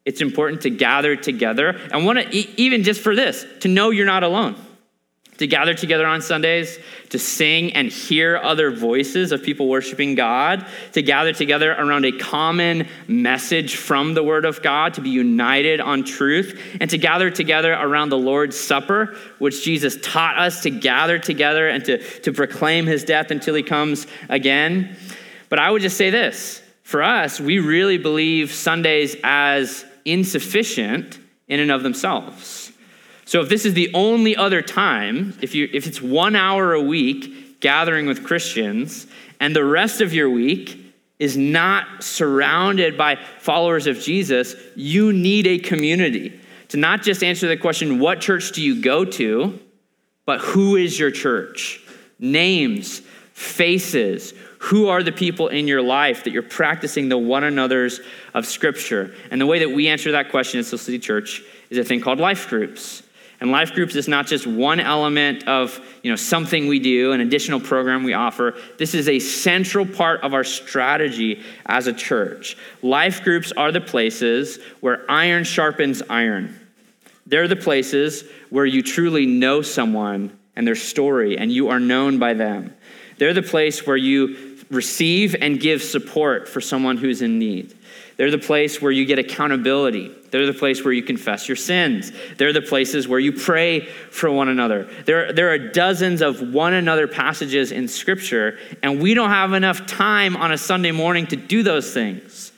It's 0.04 0.20
important 0.20 0.62
to 0.62 0.70
gather 0.70 1.16
together. 1.16 1.70
And 1.92 2.06
want 2.06 2.20
to, 2.20 2.60
even 2.60 2.84
just 2.84 3.00
for 3.00 3.16
this, 3.16 3.44
to 3.62 3.68
know 3.68 3.90
you're 3.90 4.06
not 4.06 4.22
alone 4.22 4.54
to 5.38 5.46
gather 5.46 5.74
together 5.74 6.06
on 6.06 6.20
Sundays, 6.22 6.78
to 7.10 7.18
sing 7.18 7.72
and 7.72 7.88
hear 7.88 8.36
other 8.36 8.70
voices 8.70 9.32
of 9.32 9.42
people 9.42 9.68
worshiping 9.68 10.14
God, 10.14 10.66
to 10.92 11.02
gather 11.02 11.32
together 11.32 11.72
around 11.72 12.04
a 12.04 12.12
common 12.12 12.88
message 13.06 13.76
from 13.76 14.14
the 14.14 14.22
Word 14.22 14.44
of 14.44 14.62
God, 14.62 14.94
to 14.94 15.00
be 15.00 15.10
united 15.10 15.80
on 15.80 16.04
truth, 16.04 16.60
and 16.80 16.88
to 16.90 16.98
gather 16.98 17.30
together 17.30 17.72
around 17.72 18.08
the 18.08 18.18
Lord's 18.18 18.58
Supper, 18.58 19.16
which 19.38 19.64
Jesus 19.64 19.98
taught 20.02 20.38
us 20.38 20.62
to 20.62 20.70
gather 20.70 21.18
together 21.18 21.68
and 21.68 21.84
to, 21.84 21.98
to 22.20 22.32
proclaim 22.32 22.86
his 22.86 23.04
death 23.04 23.30
until 23.30 23.54
he 23.54 23.62
comes 23.62 24.06
again. 24.28 24.96
But 25.48 25.58
I 25.58 25.70
would 25.70 25.82
just 25.82 25.96
say 25.96 26.10
this 26.10 26.62
for 26.82 27.02
us, 27.02 27.40
we 27.40 27.58
really 27.58 27.98
believe 27.98 28.52
Sundays 28.52 29.16
as 29.24 29.84
insufficient 30.04 31.18
in 31.48 31.60
and 31.60 31.70
of 31.70 31.82
themselves. 31.82 32.65
So 33.26 33.40
if 33.40 33.48
this 33.48 33.64
is 33.64 33.74
the 33.74 33.90
only 33.92 34.36
other 34.36 34.62
time, 34.62 35.36
if, 35.42 35.54
you, 35.54 35.68
if 35.72 35.86
it's 35.86 36.00
one 36.00 36.36
hour 36.36 36.72
a 36.72 36.80
week 36.80 37.60
gathering 37.60 38.06
with 38.06 38.24
Christians, 38.24 39.06
and 39.40 39.54
the 39.54 39.64
rest 39.64 40.00
of 40.00 40.14
your 40.14 40.30
week 40.30 40.94
is 41.18 41.36
not 41.36 42.04
surrounded 42.04 42.96
by 42.96 43.16
followers 43.40 43.88
of 43.88 43.98
Jesus, 43.98 44.54
you 44.76 45.12
need 45.12 45.46
a 45.46 45.58
community 45.58 46.40
to 46.68 46.76
not 46.76 47.02
just 47.02 47.24
answer 47.24 47.48
the 47.48 47.56
question, 47.56 47.98
what 47.98 48.20
church 48.20 48.52
do 48.52 48.62
you 48.62 48.80
go 48.80 49.04
to, 49.04 49.58
but 50.24 50.40
who 50.40 50.76
is 50.76 50.98
your 50.98 51.10
church? 51.10 51.80
Names, 52.18 53.00
faces, 53.32 54.34
Who 54.60 54.88
are 54.88 55.02
the 55.02 55.12
people 55.12 55.48
in 55.48 55.68
your 55.68 55.82
life 55.82 56.24
that 56.24 56.32
you're 56.32 56.42
practicing 56.42 57.08
the 57.08 57.18
one 57.18 57.44
another's 57.44 58.00
of 58.34 58.46
Scripture? 58.46 59.14
And 59.30 59.40
the 59.40 59.46
way 59.46 59.60
that 59.60 59.70
we 59.70 59.88
answer 59.88 60.12
that 60.12 60.30
question 60.30 60.58
at 60.58 60.66
Soul 60.66 60.78
City 60.78 60.98
Church 60.98 61.42
is 61.70 61.78
a 61.78 61.84
thing 61.84 62.00
called 62.00 62.18
life 62.18 62.48
groups. 62.48 63.02
And 63.40 63.50
life 63.50 63.72
groups 63.72 63.94
is 63.96 64.08
not 64.08 64.26
just 64.26 64.46
one 64.46 64.80
element 64.80 65.46
of 65.46 65.78
you 66.02 66.10
know, 66.10 66.16
something 66.16 66.68
we 66.68 66.78
do, 66.78 67.12
an 67.12 67.20
additional 67.20 67.60
program 67.60 68.02
we 68.02 68.14
offer. 68.14 68.54
This 68.78 68.94
is 68.94 69.08
a 69.08 69.18
central 69.18 69.84
part 69.84 70.22
of 70.22 70.32
our 70.32 70.44
strategy 70.44 71.42
as 71.66 71.86
a 71.86 71.92
church. 71.92 72.56
Life 72.82 73.22
groups 73.22 73.52
are 73.52 73.72
the 73.72 73.80
places 73.80 74.58
where 74.80 75.04
iron 75.10 75.44
sharpens 75.44 76.02
iron. 76.08 76.58
They're 77.26 77.48
the 77.48 77.56
places 77.56 78.24
where 78.50 78.66
you 78.66 78.82
truly 78.82 79.26
know 79.26 79.60
someone 79.60 80.38
and 80.54 80.66
their 80.66 80.76
story, 80.76 81.36
and 81.36 81.52
you 81.52 81.68
are 81.68 81.80
known 81.80 82.18
by 82.18 82.32
them. 82.32 82.74
They're 83.18 83.34
the 83.34 83.42
place 83.42 83.86
where 83.86 83.96
you 83.96 84.56
receive 84.70 85.36
and 85.40 85.60
give 85.60 85.82
support 85.82 86.48
for 86.48 86.60
someone 86.60 86.96
who's 86.96 87.22
in 87.22 87.38
need. 87.38 87.75
They're 88.16 88.30
the 88.30 88.38
place 88.38 88.80
where 88.80 88.92
you 88.92 89.04
get 89.04 89.18
accountability. 89.18 90.10
They're 90.30 90.46
the 90.46 90.54
place 90.54 90.82
where 90.82 90.92
you 90.92 91.02
confess 91.02 91.48
your 91.48 91.56
sins. 91.56 92.12
They're 92.38 92.52
the 92.52 92.62
places 92.62 93.06
where 93.06 93.20
you 93.20 93.32
pray 93.32 93.80
for 93.80 94.30
one 94.30 94.48
another. 94.48 94.88
There, 95.04 95.32
there 95.32 95.50
are 95.50 95.58
dozens 95.58 96.22
of 96.22 96.40
one 96.40 96.72
another 96.72 97.06
passages 97.08 97.72
in 97.72 97.88
Scripture, 97.88 98.58
and 98.82 99.02
we 99.02 99.12
don't 99.12 99.30
have 99.30 99.52
enough 99.52 99.86
time 99.86 100.34
on 100.36 100.50
a 100.50 100.58
Sunday 100.58 100.92
morning 100.92 101.26
to 101.28 101.36
do 101.36 101.62
those 101.62 101.92
things. 101.92 102.52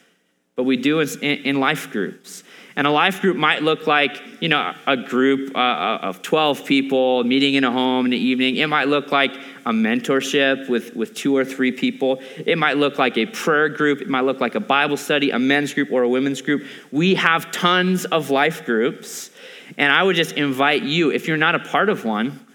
But 0.54 0.62
we 0.62 0.76
do 0.76 1.00
in, 1.00 1.08
in 1.22 1.60
life 1.60 1.90
groups. 1.90 2.44
And 2.78 2.86
a 2.86 2.92
life 2.92 3.20
group 3.20 3.36
might 3.36 3.64
look 3.64 3.88
like, 3.88 4.22
you 4.38 4.48
know, 4.48 4.72
a 4.86 4.96
group 4.96 5.50
uh, 5.56 5.58
uh, 5.58 5.98
of 6.00 6.22
12 6.22 6.64
people 6.64 7.24
meeting 7.24 7.54
in 7.54 7.64
a 7.64 7.72
home 7.72 8.04
in 8.04 8.12
the 8.12 8.16
evening. 8.16 8.54
It 8.54 8.68
might 8.68 8.86
look 8.86 9.10
like 9.10 9.34
a 9.66 9.72
mentorship 9.72 10.68
with, 10.68 10.94
with 10.94 11.12
two 11.12 11.36
or 11.36 11.44
three 11.44 11.72
people. 11.72 12.22
It 12.36 12.56
might 12.56 12.76
look 12.76 12.96
like 12.96 13.18
a 13.18 13.26
prayer 13.26 13.68
group. 13.68 14.00
It 14.00 14.08
might 14.08 14.20
look 14.20 14.40
like 14.40 14.54
a 14.54 14.60
Bible 14.60 14.96
study, 14.96 15.32
a 15.32 15.40
men's 15.40 15.74
group, 15.74 15.90
or 15.90 16.04
a 16.04 16.08
women's 16.08 16.40
group. 16.40 16.66
We 16.92 17.16
have 17.16 17.50
tons 17.50 18.04
of 18.04 18.30
life 18.30 18.64
groups. 18.64 19.32
And 19.76 19.92
I 19.92 20.04
would 20.04 20.14
just 20.14 20.36
invite 20.36 20.84
you, 20.84 21.10
if 21.10 21.26
you're 21.26 21.36
not 21.36 21.56
a 21.56 21.58
part 21.58 21.88
of 21.88 22.04
one, 22.04 22.46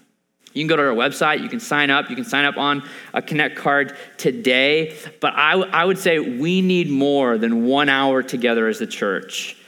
you 0.54 0.62
can 0.62 0.68
go 0.68 0.76
to 0.76 0.84
our 0.84 0.94
website, 0.94 1.42
you 1.42 1.50
can 1.50 1.60
sign 1.60 1.90
up, 1.90 2.08
you 2.08 2.16
can 2.16 2.24
sign 2.24 2.46
up 2.46 2.56
on 2.56 2.88
a 3.12 3.20
Connect 3.20 3.56
card 3.56 3.94
today. 4.16 4.96
But 5.20 5.34
I, 5.34 5.50
w- 5.50 5.70
I 5.70 5.84
would 5.84 5.98
say 5.98 6.18
we 6.18 6.62
need 6.62 6.88
more 6.88 7.36
than 7.36 7.66
one 7.66 7.90
hour 7.90 8.22
together 8.22 8.68
as 8.68 8.80
a 8.80 8.86
church 8.86 9.58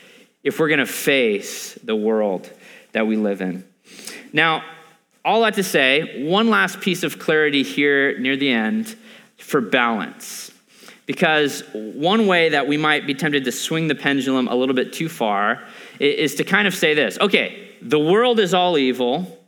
if 0.46 0.60
we're 0.60 0.68
going 0.68 0.78
to 0.78 0.86
face 0.86 1.74
the 1.82 1.96
world 1.96 2.48
that 2.92 3.04
we 3.04 3.16
live 3.16 3.40
in. 3.40 3.64
Now, 4.32 4.62
all 5.24 5.42
that 5.42 5.54
to 5.54 5.64
say, 5.64 6.24
one 6.24 6.50
last 6.50 6.80
piece 6.80 7.02
of 7.02 7.18
clarity 7.18 7.64
here 7.64 8.16
near 8.20 8.36
the 8.36 8.48
end 8.48 8.94
for 9.38 9.60
balance. 9.60 10.52
Because 11.04 11.64
one 11.72 12.28
way 12.28 12.50
that 12.50 12.68
we 12.68 12.76
might 12.76 13.08
be 13.08 13.14
tempted 13.14 13.44
to 13.44 13.50
swing 13.50 13.88
the 13.88 13.96
pendulum 13.96 14.46
a 14.46 14.54
little 14.54 14.74
bit 14.74 14.92
too 14.92 15.08
far 15.08 15.64
is 15.98 16.36
to 16.36 16.44
kind 16.44 16.68
of 16.68 16.74
say 16.74 16.94
this 16.94 17.18
okay, 17.20 17.72
the 17.82 17.98
world 17.98 18.38
is 18.38 18.54
all 18.54 18.78
evil, 18.78 19.40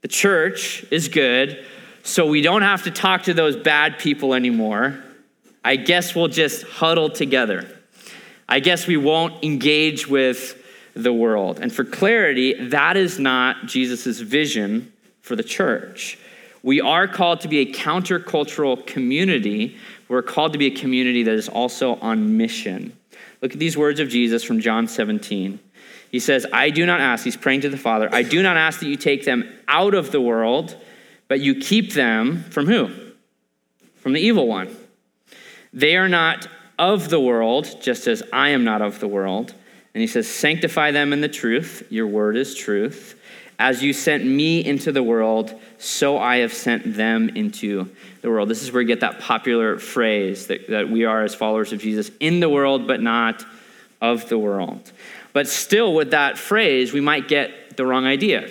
the 0.00 0.08
church 0.08 0.86
is 0.90 1.08
good, 1.08 1.66
so 2.02 2.26
we 2.26 2.40
don't 2.40 2.62
have 2.62 2.84
to 2.84 2.90
talk 2.90 3.24
to 3.24 3.34
those 3.34 3.56
bad 3.56 3.98
people 3.98 4.32
anymore. 4.32 4.98
I 5.62 5.76
guess 5.76 6.14
we'll 6.14 6.28
just 6.28 6.62
huddle 6.62 7.10
together. 7.10 7.79
I 8.50 8.58
guess 8.58 8.88
we 8.88 8.96
won't 8.96 9.44
engage 9.44 10.08
with 10.08 10.60
the 10.94 11.12
world. 11.12 11.60
And 11.60 11.72
for 11.72 11.84
clarity, 11.84 12.68
that 12.70 12.96
is 12.96 13.18
not 13.18 13.66
Jesus' 13.66 14.18
vision 14.18 14.92
for 15.22 15.36
the 15.36 15.44
church. 15.44 16.18
We 16.62 16.80
are 16.80 17.06
called 17.06 17.40
to 17.42 17.48
be 17.48 17.58
a 17.58 17.72
countercultural 17.72 18.86
community. 18.86 19.76
We're 20.08 20.22
called 20.22 20.52
to 20.52 20.58
be 20.58 20.66
a 20.66 20.70
community 20.76 21.22
that 21.22 21.34
is 21.34 21.48
also 21.48 21.94
on 21.96 22.36
mission. 22.36 22.96
Look 23.40 23.52
at 23.52 23.58
these 23.60 23.78
words 23.78 24.00
of 24.00 24.08
Jesus 24.08 24.42
from 24.42 24.60
John 24.60 24.88
17. 24.88 25.60
He 26.10 26.18
says, 26.18 26.44
I 26.52 26.70
do 26.70 26.84
not 26.84 27.00
ask, 27.00 27.22
he's 27.24 27.36
praying 27.36 27.60
to 27.60 27.68
the 27.68 27.78
Father, 27.78 28.08
I 28.12 28.24
do 28.24 28.42
not 28.42 28.56
ask 28.56 28.80
that 28.80 28.86
you 28.86 28.96
take 28.96 29.24
them 29.24 29.48
out 29.68 29.94
of 29.94 30.10
the 30.10 30.20
world, 30.20 30.76
but 31.28 31.38
you 31.38 31.54
keep 31.54 31.92
them 31.94 32.42
from 32.50 32.66
who? 32.66 32.90
From 33.94 34.12
the 34.12 34.20
evil 34.20 34.48
one. 34.48 34.76
They 35.72 35.96
are 35.96 36.08
not 36.08 36.48
of 36.80 37.10
the 37.10 37.20
world, 37.20 37.76
just 37.82 38.06
as 38.06 38.22
I 38.32 38.48
am 38.48 38.64
not 38.64 38.80
of 38.80 38.98
the 38.98 39.06
world. 39.06 39.54
And 39.94 40.00
he 40.00 40.06
says, 40.06 40.26
Sanctify 40.26 40.90
them 40.92 41.12
in 41.12 41.20
the 41.20 41.28
truth. 41.28 41.86
Your 41.90 42.06
word 42.06 42.36
is 42.36 42.54
truth. 42.54 43.20
As 43.58 43.82
you 43.82 43.92
sent 43.92 44.24
me 44.24 44.64
into 44.64 44.90
the 44.90 45.02
world, 45.02 45.54
so 45.76 46.16
I 46.16 46.38
have 46.38 46.54
sent 46.54 46.94
them 46.94 47.28
into 47.28 47.90
the 48.22 48.30
world. 48.30 48.48
This 48.48 48.62
is 48.62 48.72
where 48.72 48.80
you 48.80 48.88
get 48.88 49.00
that 49.00 49.20
popular 49.20 49.78
phrase 49.78 50.46
that, 50.46 50.68
that 50.68 50.88
we 50.88 51.04
are, 51.04 51.22
as 51.22 51.34
followers 51.34 51.70
of 51.74 51.80
Jesus, 51.80 52.10
in 52.18 52.40
the 52.40 52.48
world, 52.48 52.86
but 52.86 53.02
not 53.02 53.44
of 54.00 54.30
the 54.30 54.38
world. 54.38 54.90
But 55.34 55.46
still, 55.46 55.94
with 55.94 56.12
that 56.12 56.38
phrase, 56.38 56.94
we 56.94 57.02
might 57.02 57.28
get 57.28 57.76
the 57.76 57.84
wrong 57.84 58.06
idea, 58.06 58.50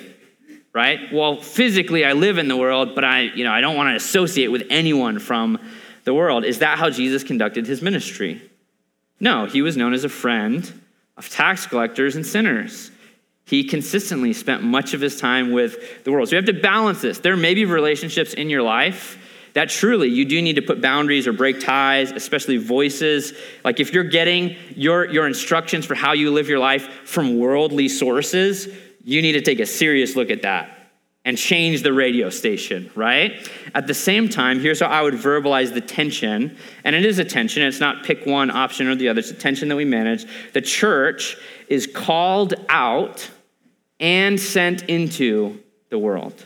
right? 0.74 1.12
Well, 1.12 1.42
physically, 1.42 2.06
I 2.06 2.14
live 2.14 2.38
in 2.38 2.48
the 2.48 2.58
world, 2.58 2.94
but 2.94 3.04
I, 3.04 3.22
you 3.22 3.44
know, 3.44 3.52
I 3.52 3.62
don't 3.62 3.76
want 3.76 3.90
to 3.90 3.96
associate 3.96 4.50
with 4.50 4.68
anyone 4.70 5.18
from 5.18 5.58
the 6.10 6.14
world. 6.16 6.44
Is 6.44 6.58
that 6.58 6.80
how 6.80 6.90
Jesus 6.90 7.24
conducted 7.24 7.68
his 7.68 7.84
ministry? 7.84 8.42
No, 9.20 9.46
he 9.46 9.62
was 9.62 9.78
known 9.78 9.94
as 9.94 10.04
a 10.04 10.10
friend 10.10 10.82
of 11.18 11.30
tax 11.30 11.68
collectors 11.68 12.16
and 12.16 12.26
sinners. 12.26 12.90
He 13.46 13.64
consistently 13.64 14.34
spent 14.34 14.64
much 14.64 14.96
of 14.96 15.02
his 15.02 15.22
time 15.22 15.52
with 15.52 16.04
the 16.06 16.12
world. 16.12 16.28
So 16.28 16.36
you 16.36 16.38
have 16.38 16.46
to 16.46 16.60
balance 16.60 17.00
this. 17.02 17.20
There 17.20 17.38
may 17.38 17.54
be 17.54 17.66
relationships 17.66 18.34
in 18.34 18.50
your 18.50 18.64
life 18.64 19.20
that 19.54 19.70
truly 19.70 20.08
you 20.08 20.26
do 20.26 20.42
need 20.42 20.56
to 20.56 20.64
put 20.64 20.82
boundaries 20.82 21.28
or 21.28 21.34
break 21.34 21.60
ties, 21.60 22.12
especially 22.12 22.58
voices. 22.58 23.34
Like 23.64 23.80
if 23.80 23.94
you're 23.94 24.04
getting 24.04 24.56
your, 24.76 25.06
your 25.12 25.28
instructions 25.28 25.86
for 25.86 25.94
how 25.94 26.14
you 26.14 26.32
live 26.32 26.50
your 26.50 26.58
life 26.58 26.88
from 27.06 27.38
worldly 27.38 27.88
sources, 27.88 28.68
you 29.04 29.22
need 29.22 29.34
to 29.34 29.42
take 29.42 29.60
a 29.60 29.66
serious 29.68 30.16
look 30.16 30.32
at 30.32 30.42
that 30.42 30.79
and 31.26 31.38
change 31.38 31.84
the 31.84 31.94
radio 31.94 32.30
station, 32.30 32.90
right? 32.96 33.50
At 33.76 33.88
the 33.88 33.94
same 33.94 34.30
time, 34.30 34.60
here's 34.60 34.80
how 34.80 34.88
I 34.88 35.02
would 35.02 35.16
verbalize 35.16 35.74
the 35.74 35.82
tension. 35.82 36.58
And 36.84 36.96
it 36.96 37.06
is 37.06 37.20
a 37.20 37.26
tension, 37.26 37.62
it's 37.64 37.80
not 37.80 38.04
pick 38.04 38.26
one 38.26 38.50
option 38.50 38.88
or 38.88 38.96
the 38.96 39.10
other, 39.10 39.20
it's 39.20 39.32
a 39.32 39.36
tension 39.36 39.68
that 39.70 39.76
we 39.76 39.86
manage. 39.86 40.26
The 40.54 40.62
church 40.62 41.38
is 41.68 41.88
called 41.88 42.54
out 42.70 43.30
and 44.00 44.40
sent 44.40 44.84
into 44.84 45.60
the 45.90 46.00
world. 46.00 46.46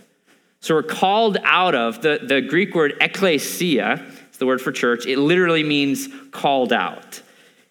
So 0.59 0.75
we're 0.75 0.83
called 0.83 1.37
out 1.43 1.75
of 1.75 2.01
the, 2.01 2.19
the 2.23 2.41
Greek 2.41 2.73
word 2.73 2.93
ekklesia, 2.99 4.01
it's 4.27 4.37
the 4.37 4.45
word 4.45 4.61
for 4.61 4.71
church, 4.71 5.05
it 5.05 5.19
literally 5.19 5.63
means 5.63 6.07
called 6.31 6.73
out. 6.73 7.21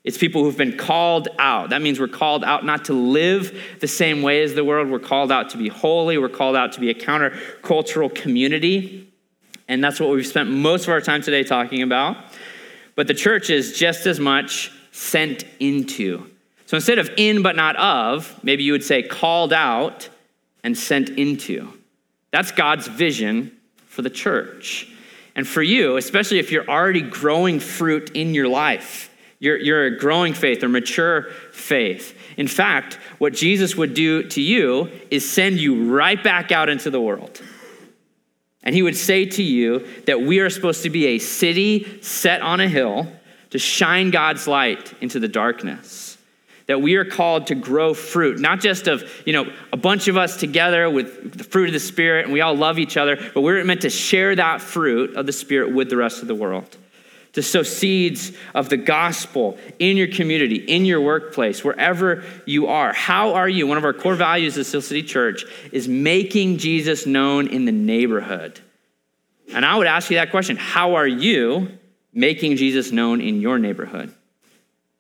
It's 0.05 0.19
people 0.19 0.43
who've 0.43 0.57
been 0.57 0.77
called 0.77 1.29
out. 1.39 1.71
That 1.71 1.81
means 1.81 2.01
we're 2.01 2.09
called 2.09 2.43
out 2.43 2.65
not 2.65 2.87
to 2.87 2.93
live 2.93 3.57
the 3.81 3.87
same 3.87 4.23
way 4.23 4.43
as 4.43 4.55
the 4.55 4.65
world. 4.65 4.91
We're 4.91 4.99
called 4.99 5.31
out 5.31 5.51
to 5.51 5.59
be 5.59 5.69
holy. 5.69 6.19
We're 6.19 6.29
called 6.29 6.57
out 6.57 6.73
to 6.73 6.81
be 6.81 6.91
a 6.91 6.95
countercultural 6.95 8.13
community. 8.13 9.13
And 9.69 9.83
that's 9.83 10.01
what 10.01 10.11
we've 10.11 10.27
spent 10.27 10.51
most 10.51 10.85
of 10.85 10.89
our 10.89 11.01
time 11.01 11.23
today 11.23 11.45
talking 11.45 11.83
about. 11.83 12.17
But 12.97 13.07
the 13.07 13.15
church 13.15 13.49
is 13.49 13.79
just 13.79 14.07
as 14.07 14.19
much 14.19 14.73
sent 14.91 15.45
into. 15.61 16.27
So 16.67 16.77
instead 16.77 16.99
of 16.99 17.11
in 17.17 17.43
but 17.43 17.55
not 17.55 17.77
of, 17.77 18.39
maybe 18.43 18.65
you 18.65 18.73
would 18.73 18.85
say 18.85 19.03
called 19.03 19.53
out 19.53 20.09
and 20.65 20.77
sent 20.77 21.11
into. 21.11 21.73
That's 22.33 22.51
God's 22.51 22.89
vision 22.89 23.57
for 23.87 24.03
the 24.03 24.11
church. 24.11 24.89
And 25.37 25.47
for 25.47 25.63
you, 25.63 25.97
especially 25.97 26.39
if 26.39 26.51
you're 26.51 26.69
already 26.69 27.03
growing 27.03 27.61
fruit 27.61 28.11
in 28.11 28.35
your 28.35 28.49
life, 28.49 29.11
you're, 29.43 29.59
you're 29.59 29.87
a 29.87 29.99
growing 29.99 30.35
faith 30.35 30.63
or 30.63 30.69
mature 30.69 31.25
faith. 31.51 32.17
In 32.37 32.47
fact, 32.47 32.95
what 33.19 33.33
Jesus 33.33 33.75
would 33.75 33.93
do 33.93 34.23
to 34.29 34.41
you 34.41 34.89
is 35.11 35.29
send 35.29 35.59
you 35.59 35.93
right 35.93 36.23
back 36.23 36.53
out 36.53 36.69
into 36.69 36.91
the 36.91 37.01
world. 37.01 37.43
And 38.63 38.73
he 38.73 38.83
would 38.83 38.97
say 38.97 39.27
to 39.27 39.43
you 39.43 39.85
that 40.07 40.23
we 40.23 40.39
are 40.39 40.49
supposed 40.49 40.85
to 40.85 40.91
be 40.91 41.07
a 41.07 41.19
city 41.19 42.01
set 42.03 42.41
on 42.41 42.61
a 42.61 42.69
hill 42.69 43.09
to 43.51 43.59
shine 43.59 44.13
God's 44.13 44.47
light 44.47 44.95
into 45.01 45.19
the 45.19 45.27
darkness. 45.27 46.19
That 46.67 46.81
we 46.81 46.95
are 46.95 47.05
called 47.05 47.49
to 47.49 47.57
grow 47.57 47.95
fruit, 47.95 48.39
not 48.39 48.61
just 48.61 48.87
of, 48.87 49.03
you 49.27 49.33
know, 49.33 49.53
a 49.73 49.77
bunch 49.77 50.07
of 50.07 50.17
us 50.17 50.37
together 50.37 50.89
with 50.89 51.37
the 51.37 51.43
fruit 51.43 51.67
of 51.67 51.73
the 51.73 51.81
Spirit 51.81 52.27
and 52.27 52.33
we 52.33 52.43
all 52.43 52.55
love 52.55 52.79
each 52.79 52.97
other, 52.97 53.19
but 53.35 53.41
we're 53.41 53.65
meant 53.65 53.81
to 53.81 53.91
share 53.91 54.37
that 54.37 54.61
fruit 54.61 55.17
of 55.17 55.27
the 55.27 55.33
Spirit 55.33 55.75
with 55.75 55.91
the 55.91 55.97
rest 55.97 56.23
of 56.23 56.29
the 56.29 56.35
world 56.37 56.77
to 57.33 57.43
sow 57.43 57.63
seeds 57.63 58.33
of 58.55 58.69
the 58.69 58.77
gospel 58.77 59.59
in 59.79 59.97
your 59.97 60.09
community, 60.09 60.57
in 60.57 60.85
your 60.85 61.01
workplace, 61.01 61.65
wherever 61.65 62.25
you 62.45 62.67
are. 62.67 62.93
How 62.93 63.35
are 63.35 63.49
you? 63.49 63.67
One 63.67 63.79
of 63.79 63.85
our 63.85 63.95
core 63.95 64.15
values 64.15 64.59
at 64.59 64.67
Soul 64.67 64.83
City 64.83 65.03
Church 65.03 65.45
is 65.73 65.89
making 65.89 66.59
Jesus 66.59 67.07
known 67.07 67.49
in 67.49 67.65
the 67.65 67.73
neighborhood. 67.73 68.61
And 69.55 69.65
I 69.65 69.77
would 69.77 69.87
ask 69.87 70.11
you 70.11 70.17
that 70.17 70.31
question 70.31 70.57
How 70.57 70.95
are 70.97 71.07
you 71.07 71.79
making 72.13 72.57
Jesus 72.57 72.93
known 72.93 73.21
in 73.21 73.41
your 73.41 73.59
neighborhood? 73.59 74.15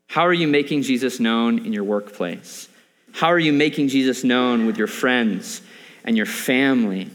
How 0.06 0.26
are 0.26 0.32
you 0.32 0.48
making 0.48 0.82
Jesus 0.82 1.20
known 1.20 1.64
in 1.64 1.72
your 1.72 1.84
workplace? 1.84 2.68
How 3.12 3.28
are 3.28 3.38
you 3.38 3.52
making 3.52 3.88
Jesus 3.88 4.24
known 4.24 4.66
with 4.66 4.78
your 4.78 4.86
friends 4.86 5.60
and 6.04 6.16
your 6.16 6.26
family? 6.26 7.10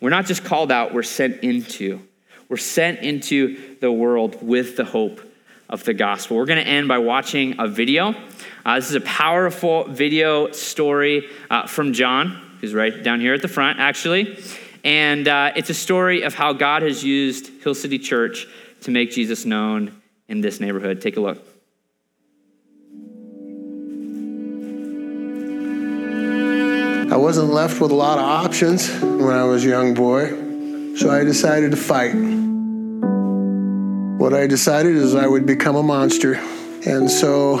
We're 0.00 0.10
not 0.10 0.26
just 0.26 0.44
called 0.44 0.72
out, 0.72 0.92
we're 0.92 1.02
sent 1.02 1.42
into. 1.42 2.02
We're 2.48 2.56
sent 2.56 3.00
into 3.00 3.76
the 3.80 3.90
world 3.90 4.42
with 4.42 4.76
the 4.76 4.84
hope 4.84 5.20
of 5.68 5.84
the 5.84 5.94
gospel. 5.94 6.36
We're 6.36 6.46
going 6.46 6.62
to 6.62 6.70
end 6.70 6.88
by 6.88 6.98
watching 6.98 7.56
a 7.58 7.66
video. 7.66 8.14
Uh, 8.64 8.76
this 8.76 8.90
is 8.90 8.96
a 8.96 9.00
powerful 9.00 9.84
video 9.84 10.50
story 10.52 11.28
uh, 11.50 11.66
from 11.66 11.92
John, 11.92 12.58
who's 12.60 12.74
right 12.74 13.02
down 13.02 13.20
here 13.20 13.34
at 13.34 13.42
the 13.42 13.48
front, 13.48 13.78
actually. 13.78 14.38
And 14.84 15.26
uh, 15.26 15.52
it's 15.56 15.70
a 15.70 15.74
story 15.74 16.22
of 16.22 16.34
how 16.34 16.52
God 16.52 16.82
has 16.82 17.02
used 17.02 17.62
Hill 17.62 17.74
City 17.74 17.98
Church 17.98 18.46
to 18.82 18.90
make 18.90 19.10
Jesus 19.10 19.44
known 19.44 20.00
in 20.28 20.42
this 20.42 20.60
neighborhood. 20.60 21.00
Take 21.00 21.16
a 21.16 21.20
look. 21.20 21.42
I 27.10 27.16
wasn't 27.16 27.50
left 27.50 27.80
with 27.80 27.90
a 27.92 27.94
lot 27.94 28.18
of 28.18 28.24
options 28.24 28.90
when 29.00 29.30
I 29.30 29.44
was 29.44 29.64
a 29.64 29.68
young 29.68 29.94
boy, 29.94 30.32
so 30.96 31.10
I 31.10 31.24
decided 31.24 31.72
to 31.72 31.76
fight. 31.76 32.14
What 34.18 34.32
I 34.32 34.46
decided 34.46 34.94
is 34.96 35.14
I 35.14 35.26
would 35.26 35.44
become 35.44 35.76
a 35.76 35.82
monster. 35.82 36.34
And 36.86 37.10
so 37.10 37.58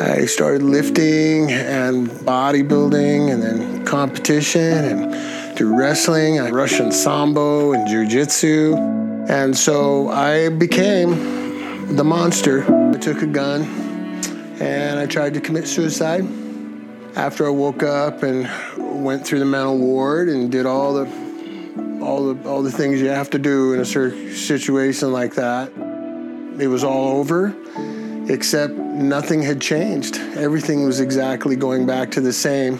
I 0.00 0.26
started 0.26 0.62
lifting 0.62 1.50
and 1.50 2.08
bodybuilding 2.08 3.32
and 3.32 3.42
then 3.42 3.84
competition 3.84 4.60
and 4.60 5.56
do 5.56 5.76
wrestling, 5.76 6.38
and 6.38 6.54
Russian 6.54 6.92
sambo 6.92 7.72
and 7.72 7.86
jujitsu. 7.88 9.28
And 9.28 9.56
so 9.56 10.08
I 10.08 10.48
became 10.48 11.94
the 11.96 12.04
monster. 12.04 12.64
I 12.94 12.98
took 12.98 13.22
a 13.22 13.26
gun 13.26 13.64
and 14.60 14.98
I 14.98 15.06
tried 15.06 15.34
to 15.34 15.40
commit 15.40 15.66
suicide. 15.66 16.26
After 17.16 17.46
I 17.46 17.50
woke 17.50 17.82
up 17.82 18.22
and 18.22 18.48
went 19.04 19.26
through 19.26 19.40
the 19.40 19.44
mental 19.44 19.78
ward 19.78 20.28
and 20.28 20.50
did 20.50 20.64
all 20.64 20.94
the 20.94 21.21
all 22.02 22.34
the 22.34 22.48
all 22.48 22.62
the 22.62 22.70
things 22.70 23.00
you 23.00 23.08
have 23.08 23.30
to 23.30 23.38
do 23.38 23.72
in 23.72 23.80
a 23.80 23.84
situation 23.84 25.12
like 25.12 25.34
that, 25.34 25.70
it 26.58 26.66
was 26.66 26.84
all 26.84 27.18
over. 27.18 27.54
Except 28.28 28.72
nothing 28.72 29.42
had 29.42 29.60
changed. 29.60 30.16
Everything 30.36 30.84
was 30.84 31.00
exactly 31.00 31.56
going 31.56 31.86
back 31.86 32.12
to 32.12 32.20
the 32.20 32.32
same. 32.32 32.78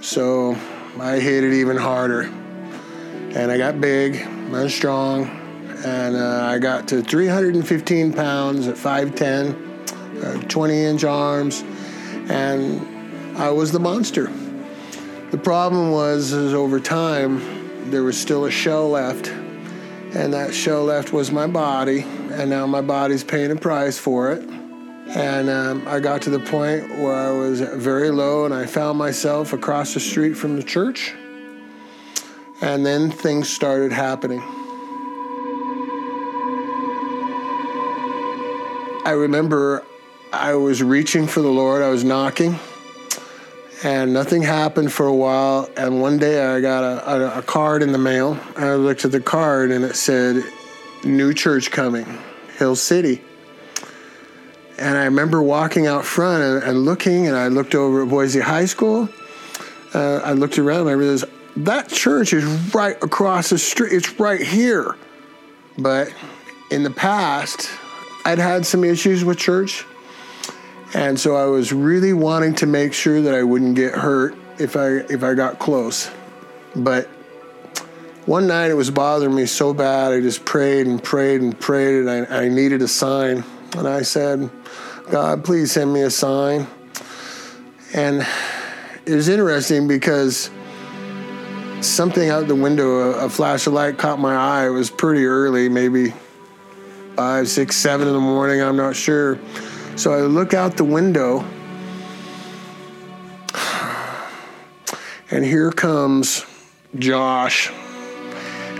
So 0.00 0.56
I 0.98 1.20
hit 1.20 1.44
it 1.44 1.52
even 1.52 1.76
harder. 1.76 2.22
And 2.22 3.52
I 3.52 3.58
got 3.58 3.80
big, 3.80 4.16
and 4.16 4.70
strong, 4.70 5.26
and 5.84 6.16
uh, 6.16 6.44
I 6.44 6.58
got 6.58 6.88
to 6.88 7.02
315 7.02 8.12
pounds 8.12 8.66
at 8.66 8.76
5'10, 8.76 10.24
uh, 10.24 10.48
20 10.48 10.84
inch 10.84 11.04
arms, 11.04 11.62
and 12.30 13.36
I 13.36 13.50
was 13.50 13.70
the 13.70 13.78
monster. 13.78 14.32
The 15.30 15.38
problem 15.38 15.90
was, 15.92 16.32
is 16.32 16.54
over 16.54 16.80
time, 16.80 17.57
there 17.90 18.02
was 18.02 18.20
still 18.20 18.44
a 18.44 18.50
shell 18.50 18.90
left, 18.90 19.28
and 19.28 20.32
that 20.32 20.54
shell 20.54 20.84
left 20.84 21.12
was 21.12 21.30
my 21.30 21.46
body, 21.46 22.02
and 22.02 22.50
now 22.50 22.66
my 22.66 22.80
body's 22.80 23.24
paying 23.24 23.50
a 23.50 23.56
price 23.56 23.98
for 23.98 24.32
it. 24.32 24.42
And 25.08 25.48
um, 25.48 25.88
I 25.88 26.00
got 26.00 26.20
to 26.22 26.30
the 26.30 26.40
point 26.40 26.98
where 26.98 27.14
I 27.14 27.30
was 27.30 27.60
very 27.60 28.10
low, 28.10 28.44
and 28.44 28.52
I 28.52 28.66
found 28.66 28.98
myself 28.98 29.52
across 29.52 29.94
the 29.94 30.00
street 30.00 30.34
from 30.34 30.56
the 30.56 30.62
church. 30.62 31.14
And 32.60 32.84
then 32.84 33.10
things 33.10 33.48
started 33.48 33.92
happening. 33.92 34.42
I 39.06 39.12
remember 39.12 39.84
I 40.32 40.54
was 40.54 40.82
reaching 40.82 41.26
for 41.26 41.40
the 41.40 41.48
Lord, 41.48 41.82
I 41.82 41.88
was 41.88 42.04
knocking, 42.04 42.58
and 43.84 44.12
nothing 44.12 44.42
happened 44.42 44.92
for 44.92 45.06
a 45.06 45.14
while. 45.14 45.68
And 45.76 46.00
one 46.00 46.18
day 46.18 46.44
I 46.44 46.60
got 46.60 46.84
a, 46.84 47.10
a, 47.10 47.38
a 47.38 47.42
card 47.42 47.82
in 47.82 47.92
the 47.92 47.98
mail, 47.98 48.38
I 48.56 48.74
looked 48.74 49.04
at 49.04 49.12
the 49.12 49.20
card, 49.20 49.70
and 49.70 49.84
it 49.84 49.96
said, 49.96 50.42
New 51.04 51.32
church 51.32 51.70
coming, 51.70 52.06
Hill 52.58 52.74
City. 52.74 53.22
And 54.78 54.96
I 54.96 55.04
remember 55.04 55.42
walking 55.42 55.86
out 55.86 56.04
front 56.04 56.42
and, 56.42 56.62
and 56.62 56.84
looking, 56.84 57.26
and 57.26 57.36
I 57.36 57.48
looked 57.48 57.74
over 57.74 58.02
at 58.02 58.08
Boise 58.08 58.40
High 58.40 58.64
School. 58.64 59.08
Uh, 59.94 60.20
I 60.24 60.32
looked 60.32 60.58
around 60.58 60.82
and 60.82 60.90
I 60.90 60.92
realized 60.92 61.24
that 61.56 61.88
church 61.88 62.32
is 62.32 62.44
right 62.74 62.96
across 63.02 63.50
the 63.50 63.58
street. 63.58 63.92
It's 63.92 64.18
right 64.20 64.40
here. 64.40 64.96
But 65.78 66.12
in 66.70 66.82
the 66.82 66.90
past, 66.90 67.70
I'd 68.24 68.38
had 68.38 68.66
some 68.66 68.84
issues 68.84 69.24
with 69.24 69.38
church. 69.38 69.84
And 70.94 71.18
so 71.20 71.36
I 71.36 71.44
was 71.46 71.72
really 71.72 72.12
wanting 72.12 72.54
to 72.56 72.66
make 72.66 72.92
sure 72.92 73.20
that 73.20 73.34
I 73.34 73.42
wouldn't 73.42 73.76
get 73.76 73.94
hurt 73.94 74.34
if 74.58 74.76
I 74.76 74.86
if 75.10 75.22
I 75.22 75.34
got 75.34 75.58
close. 75.58 76.10
But 76.74 77.06
one 78.26 78.46
night 78.46 78.70
it 78.70 78.74
was 78.74 78.90
bothering 78.90 79.34
me 79.34 79.46
so 79.46 79.72
bad, 79.72 80.12
I 80.12 80.20
just 80.20 80.44
prayed 80.44 80.86
and 80.86 81.02
prayed 81.02 81.40
and 81.40 81.58
prayed, 81.58 82.06
and 82.06 82.10
I, 82.10 82.44
I 82.44 82.48
needed 82.48 82.82
a 82.82 82.88
sign. 82.88 83.44
And 83.76 83.88
I 83.88 84.02
said, 84.02 84.50
God, 85.10 85.44
please 85.44 85.72
send 85.72 85.92
me 85.92 86.02
a 86.02 86.10
sign. 86.10 86.66
And 87.94 88.26
it 89.06 89.14
was 89.14 89.28
interesting 89.28 89.88
because 89.88 90.50
something 91.80 92.28
out 92.28 92.46
the 92.48 92.54
window, 92.54 93.12
a, 93.12 93.26
a 93.26 93.28
flash 93.30 93.66
of 93.66 93.72
light 93.72 93.96
caught 93.98 94.18
my 94.18 94.34
eye. 94.34 94.66
It 94.66 94.70
was 94.70 94.90
pretty 94.90 95.24
early, 95.24 95.68
maybe 95.68 96.12
five, 97.16 97.48
six, 97.48 97.76
seven 97.76 98.06
in 98.06 98.12
the 98.12 98.20
morning, 98.20 98.60
I'm 98.60 98.76
not 98.76 98.94
sure. 98.94 99.38
So 99.98 100.12
I 100.12 100.20
look 100.20 100.54
out 100.54 100.76
the 100.76 100.84
window, 100.84 101.44
and 105.28 105.44
here 105.44 105.72
comes 105.72 106.46
Josh. 106.96 107.72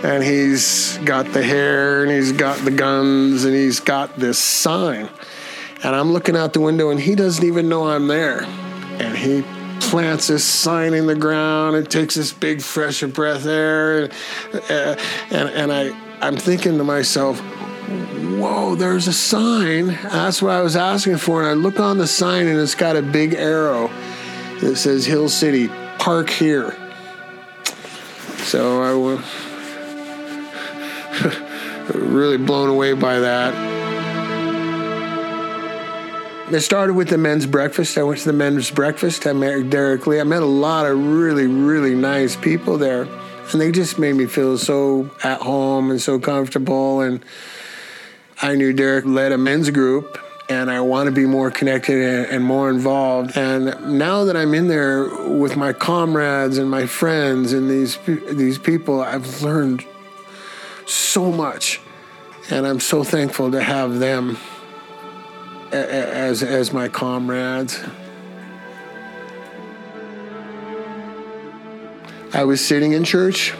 And 0.04 0.22
he's 0.22 0.96
got 0.98 1.32
the 1.32 1.42
hair, 1.42 2.04
and 2.04 2.12
he's 2.12 2.30
got 2.30 2.64
the 2.64 2.70
guns, 2.70 3.44
and 3.44 3.52
he's 3.52 3.80
got 3.80 4.16
this 4.16 4.38
sign. 4.38 5.08
And 5.82 5.96
I'm 5.96 6.12
looking 6.12 6.36
out 6.36 6.52
the 6.52 6.60
window, 6.60 6.90
and 6.90 7.00
he 7.00 7.16
doesn't 7.16 7.44
even 7.44 7.68
know 7.68 7.88
I'm 7.88 8.06
there. 8.06 8.44
And 8.44 9.18
he 9.18 9.42
plants 9.80 10.28
this 10.28 10.44
sign 10.44 10.94
in 10.94 11.08
the 11.08 11.16
ground 11.16 11.74
and 11.74 11.90
takes 11.90 12.14
this 12.14 12.32
big 12.32 12.62
fresh 12.62 13.02
breath 13.02 13.44
air. 13.44 14.04
And, 14.04 14.12
uh, 14.70 14.96
and, 15.32 15.48
and 15.48 15.72
I, 15.72 15.90
I'm 16.20 16.36
thinking 16.36 16.78
to 16.78 16.84
myself, 16.84 17.42
whoa, 17.88 18.74
there's 18.74 19.08
a 19.08 19.12
sign. 19.12 19.86
That's 19.86 20.42
what 20.42 20.52
I 20.52 20.62
was 20.62 20.76
asking 20.76 21.18
for. 21.18 21.42
And 21.42 21.50
I 21.50 21.54
look 21.54 21.80
on 21.80 21.98
the 21.98 22.06
sign, 22.06 22.46
and 22.46 22.58
it's 22.58 22.74
got 22.74 22.96
a 22.96 23.02
big 23.02 23.34
arrow 23.34 23.90
that 24.60 24.76
says 24.76 25.06
Hill 25.06 25.28
City, 25.28 25.68
park 25.98 26.30
here. 26.30 26.76
So 28.38 28.82
I 28.82 28.94
was 28.94 29.20
really 31.94 32.38
blown 32.38 32.68
away 32.68 32.92
by 32.94 33.20
that. 33.20 33.78
It 36.50 36.60
started 36.62 36.94
with 36.94 37.08
the 37.08 37.18
men's 37.18 37.44
breakfast. 37.44 37.98
I 37.98 38.02
went 38.02 38.20
to 38.20 38.24
the 38.24 38.32
men's 38.32 38.70
breakfast. 38.70 39.26
I 39.26 39.34
met 39.34 39.68
Derek 39.68 40.06
Lee. 40.06 40.18
I 40.18 40.24
met 40.24 40.40
a 40.40 40.46
lot 40.46 40.86
of 40.86 40.98
really, 40.98 41.46
really 41.46 41.94
nice 41.94 42.36
people 42.36 42.78
there. 42.78 43.02
And 43.52 43.60
they 43.60 43.70
just 43.70 43.98
made 43.98 44.14
me 44.14 44.24
feel 44.24 44.56
so 44.56 45.10
at 45.22 45.42
home 45.42 45.90
and 45.90 46.00
so 46.00 46.18
comfortable. 46.18 47.02
And 47.02 47.22
I 48.40 48.54
knew 48.54 48.72
Derek 48.72 49.04
led 49.04 49.32
a 49.32 49.38
men's 49.38 49.70
group, 49.70 50.18
and 50.48 50.70
I 50.70 50.80
want 50.80 51.06
to 51.08 51.12
be 51.12 51.26
more 51.26 51.50
connected 51.50 52.30
and, 52.30 52.44
more 52.44 52.70
involved. 52.70 53.36
And 53.36 53.98
now 53.98 54.24
that 54.24 54.36
I'm 54.36 54.54
in 54.54 54.68
there 54.68 55.08
with 55.28 55.56
my 55.56 55.72
comrades 55.72 56.56
and 56.58 56.70
my 56.70 56.86
friends 56.86 57.52
and 57.52 57.68
these 57.68 57.98
these 58.06 58.58
people, 58.58 59.00
I've 59.00 59.42
learned 59.42 59.84
so 60.86 61.32
much, 61.32 61.80
and 62.50 62.66
I'm 62.66 62.80
so 62.80 63.02
thankful 63.02 63.50
to 63.50 63.62
have 63.62 63.98
them 63.98 64.38
as 65.72 66.42
as 66.42 66.72
my 66.72 66.88
comrades. 66.88 67.80
I 72.32 72.44
was 72.44 72.64
sitting 72.64 72.92
in 72.92 73.04
church 73.04 73.54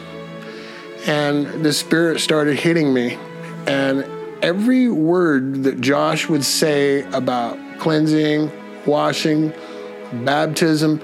and 1.07 1.65
the 1.65 1.73
spirit 1.73 2.21
started 2.21 2.59
hitting 2.59 2.93
me 2.93 3.19
and 3.67 4.05
every 4.43 4.89
word 4.89 5.65
that 5.65 5.81
Josh 5.81 6.29
would 6.29 6.45
say 6.45 7.03
about 7.13 7.59
cleansing, 7.79 8.51
washing, 8.87 9.53
baptism, 10.13 11.01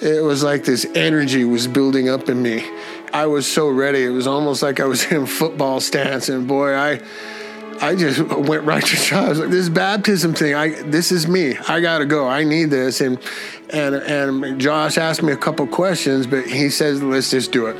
it 0.00 0.22
was 0.22 0.42
like 0.42 0.64
this 0.64 0.84
energy 0.94 1.44
was 1.44 1.66
building 1.66 2.08
up 2.08 2.28
in 2.28 2.42
me. 2.42 2.68
I 3.12 3.26
was 3.26 3.50
so 3.50 3.68
ready. 3.68 4.04
It 4.04 4.10
was 4.10 4.26
almost 4.26 4.62
like 4.62 4.80
I 4.80 4.84
was 4.84 5.04
in 5.12 5.26
football 5.26 5.80
stance 5.80 6.28
and 6.28 6.46
boy, 6.46 6.74
I 6.74 7.00
I 7.80 7.94
just 7.94 8.20
went 8.20 8.64
right 8.64 8.82
to 8.82 8.96
Josh. 8.96 9.12
I 9.12 9.28
was 9.28 9.38
like, 9.38 9.50
this 9.50 9.68
baptism 9.68 10.34
thing, 10.34 10.54
I 10.54 10.82
this 10.82 11.12
is 11.12 11.28
me. 11.28 11.56
I 11.68 11.80
gotta 11.80 12.06
go. 12.06 12.26
I 12.26 12.44
need 12.44 12.70
this. 12.70 13.00
And 13.00 13.18
and 13.70 13.94
and 13.94 14.60
Josh 14.60 14.98
asked 14.98 15.22
me 15.22 15.32
a 15.32 15.36
couple 15.36 15.66
questions, 15.66 16.26
but 16.26 16.46
he 16.46 16.70
says, 16.70 17.02
let's 17.02 17.30
just 17.30 17.52
do 17.52 17.66
it. 17.66 17.76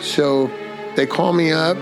So 0.00 0.50
they 0.96 1.06
call 1.06 1.32
me 1.32 1.52
up. 1.52 1.76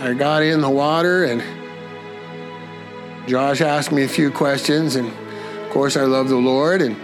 I 0.00 0.14
got 0.14 0.42
in 0.42 0.60
the 0.60 0.70
water 0.70 1.24
and 1.24 1.42
Josh 3.28 3.60
asked 3.60 3.92
me 3.92 4.02
a 4.04 4.08
few 4.08 4.30
questions 4.30 4.96
and 4.96 5.08
of 5.08 5.70
course 5.70 5.96
I 5.96 6.02
love 6.02 6.28
the 6.28 6.36
Lord 6.36 6.82
and 6.82 6.96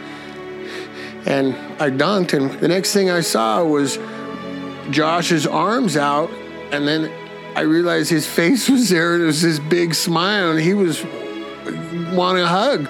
and 1.27 1.55
I 1.81 1.91
dunked 1.91 2.33
and 2.33 2.51
the 2.61 2.69
next 2.69 2.93
thing 2.93 3.11
I 3.11 3.21
saw 3.21 3.65
was 3.65 3.99
Josh's 4.91 5.47
arms 5.47 5.97
out, 5.97 6.31
and 6.73 6.87
then 6.87 7.11
I 7.57 7.63
realized 7.63 8.11
his 8.11 8.27
face 8.27 8.69
was 8.71 8.89
there, 8.89 9.15
and 9.15 9.23
it 9.23 9.27
was 9.27 9.43
this 9.43 9.59
big 9.59 9.95
smile, 9.95 10.51
and 10.51 10.61
he 10.61 10.75
was 10.75 11.05
wanting 12.13 12.43
a 12.43 12.49
hug. 12.49 12.89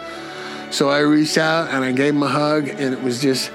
So 0.71 0.91
I 0.91 0.99
reached 0.99 1.39
out 1.39 1.71
and 1.71 1.85
I 1.85 1.93
gave 1.93 2.15
him 2.15 2.23
a 2.23 2.29
hug, 2.29 2.69
and 2.69 2.93
it 2.93 3.03
was 3.03 3.21
just 3.21 3.51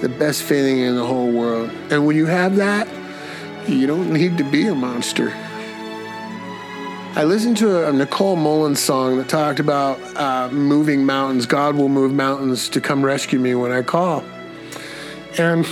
the 0.00 0.08
best 0.18 0.42
feeling 0.42 0.78
in 0.78 0.96
the 0.96 1.04
whole 1.04 1.30
world. 1.30 1.70
And 1.90 2.06
when 2.06 2.16
you 2.16 2.26
have 2.26 2.56
that, 2.56 2.88
you 3.68 3.86
don't 3.86 4.12
need 4.12 4.38
to 4.38 4.44
be 4.44 4.66
a 4.66 4.74
monster. 4.74 5.32
I 7.14 7.24
listened 7.24 7.58
to 7.58 7.88
a 7.88 7.92
Nicole 7.92 8.36
Mullen 8.36 8.74
song 8.74 9.18
that 9.18 9.28
talked 9.28 9.60
about 9.60 9.98
uh, 10.16 10.48
moving 10.50 11.04
mountains. 11.04 11.44
God 11.44 11.76
will 11.76 11.90
move 11.90 12.12
mountains 12.12 12.70
to 12.70 12.80
come 12.80 13.04
rescue 13.04 13.38
me 13.38 13.54
when 13.54 13.70
I 13.70 13.82
call. 13.82 14.24
And 15.38 15.66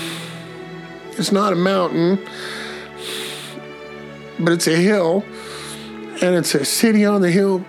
it's 1.12 1.32
not 1.32 1.53
a 1.53 1.57
mountain, 1.57 2.18
but 4.38 4.53
it's 4.53 4.66
a 4.66 4.76
hill, 4.76 5.24
and 6.22 6.34
it's 6.34 6.55
a 6.55 6.64
city 6.64 7.07
on 7.07 7.22
the 7.22 7.30
hill 7.30 7.64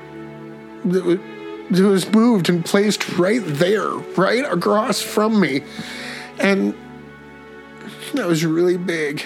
that 0.86 1.06
was, 1.06 1.20
that 1.72 1.84
was 1.84 2.12
moved 2.12 2.50
and 2.50 2.66
placed 2.66 3.18
right 3.18 3.42
there, 3.44 3.88
right 3.88 4.44
across 4.44 5.02
from 5.02 5.40
me. 5.40 5.64
And 6.40 6.76
that 8.16 8.28
was 8.28 8.46
really 8.46 8.78
big. 8.78 9.24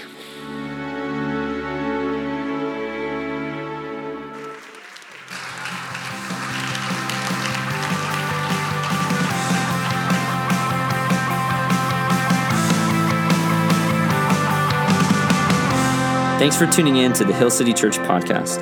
Thanks 16.38 16.58
for 16.58 16.68
tuning 16.68 16.98
in 16.98 17.14
to 17.14 17.24
the 17.24 17.32
Hill 17.32 17.50
City 17.50 17.72
Church 17.72 17.98
podcast. 18.00 18.60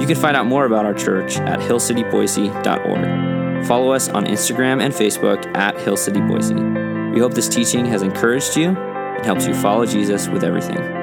You 0.00 0.06
can 0.06 0.16
find 0.16 0.34
out 0.34 0.46
more 0.46 0.64
about 0.64 0.86
our 0.86 0.94
church 0.94 1.36
at 1.36 1.60
hillcityboise.org. 1.60 3.66
Follow 3.66 3.92
us 3.92 4.08
on 4.08 4.24
Instagram 4.24 4.82
and 4.82 4.94
Facebook 4.94 5.44
at 5.54 5.78
Hill 5.78 5.98
City 5.98 6.22
Boise. 6.22 6.54
We 6.54 7.20
hope 7.20 7.34
this 7.34 7.48
teaching 7.48 7.84
has 7.84 8.00
encouraged 8.00 8.56
you 8.56 8.70
and 8.70 9.24
helps 9.24 9.46
you 9.46 9.54
follow 9.54 9.84
Jesus 9.84 10.28
with 10.28 10.42
everything. 10.42 10.99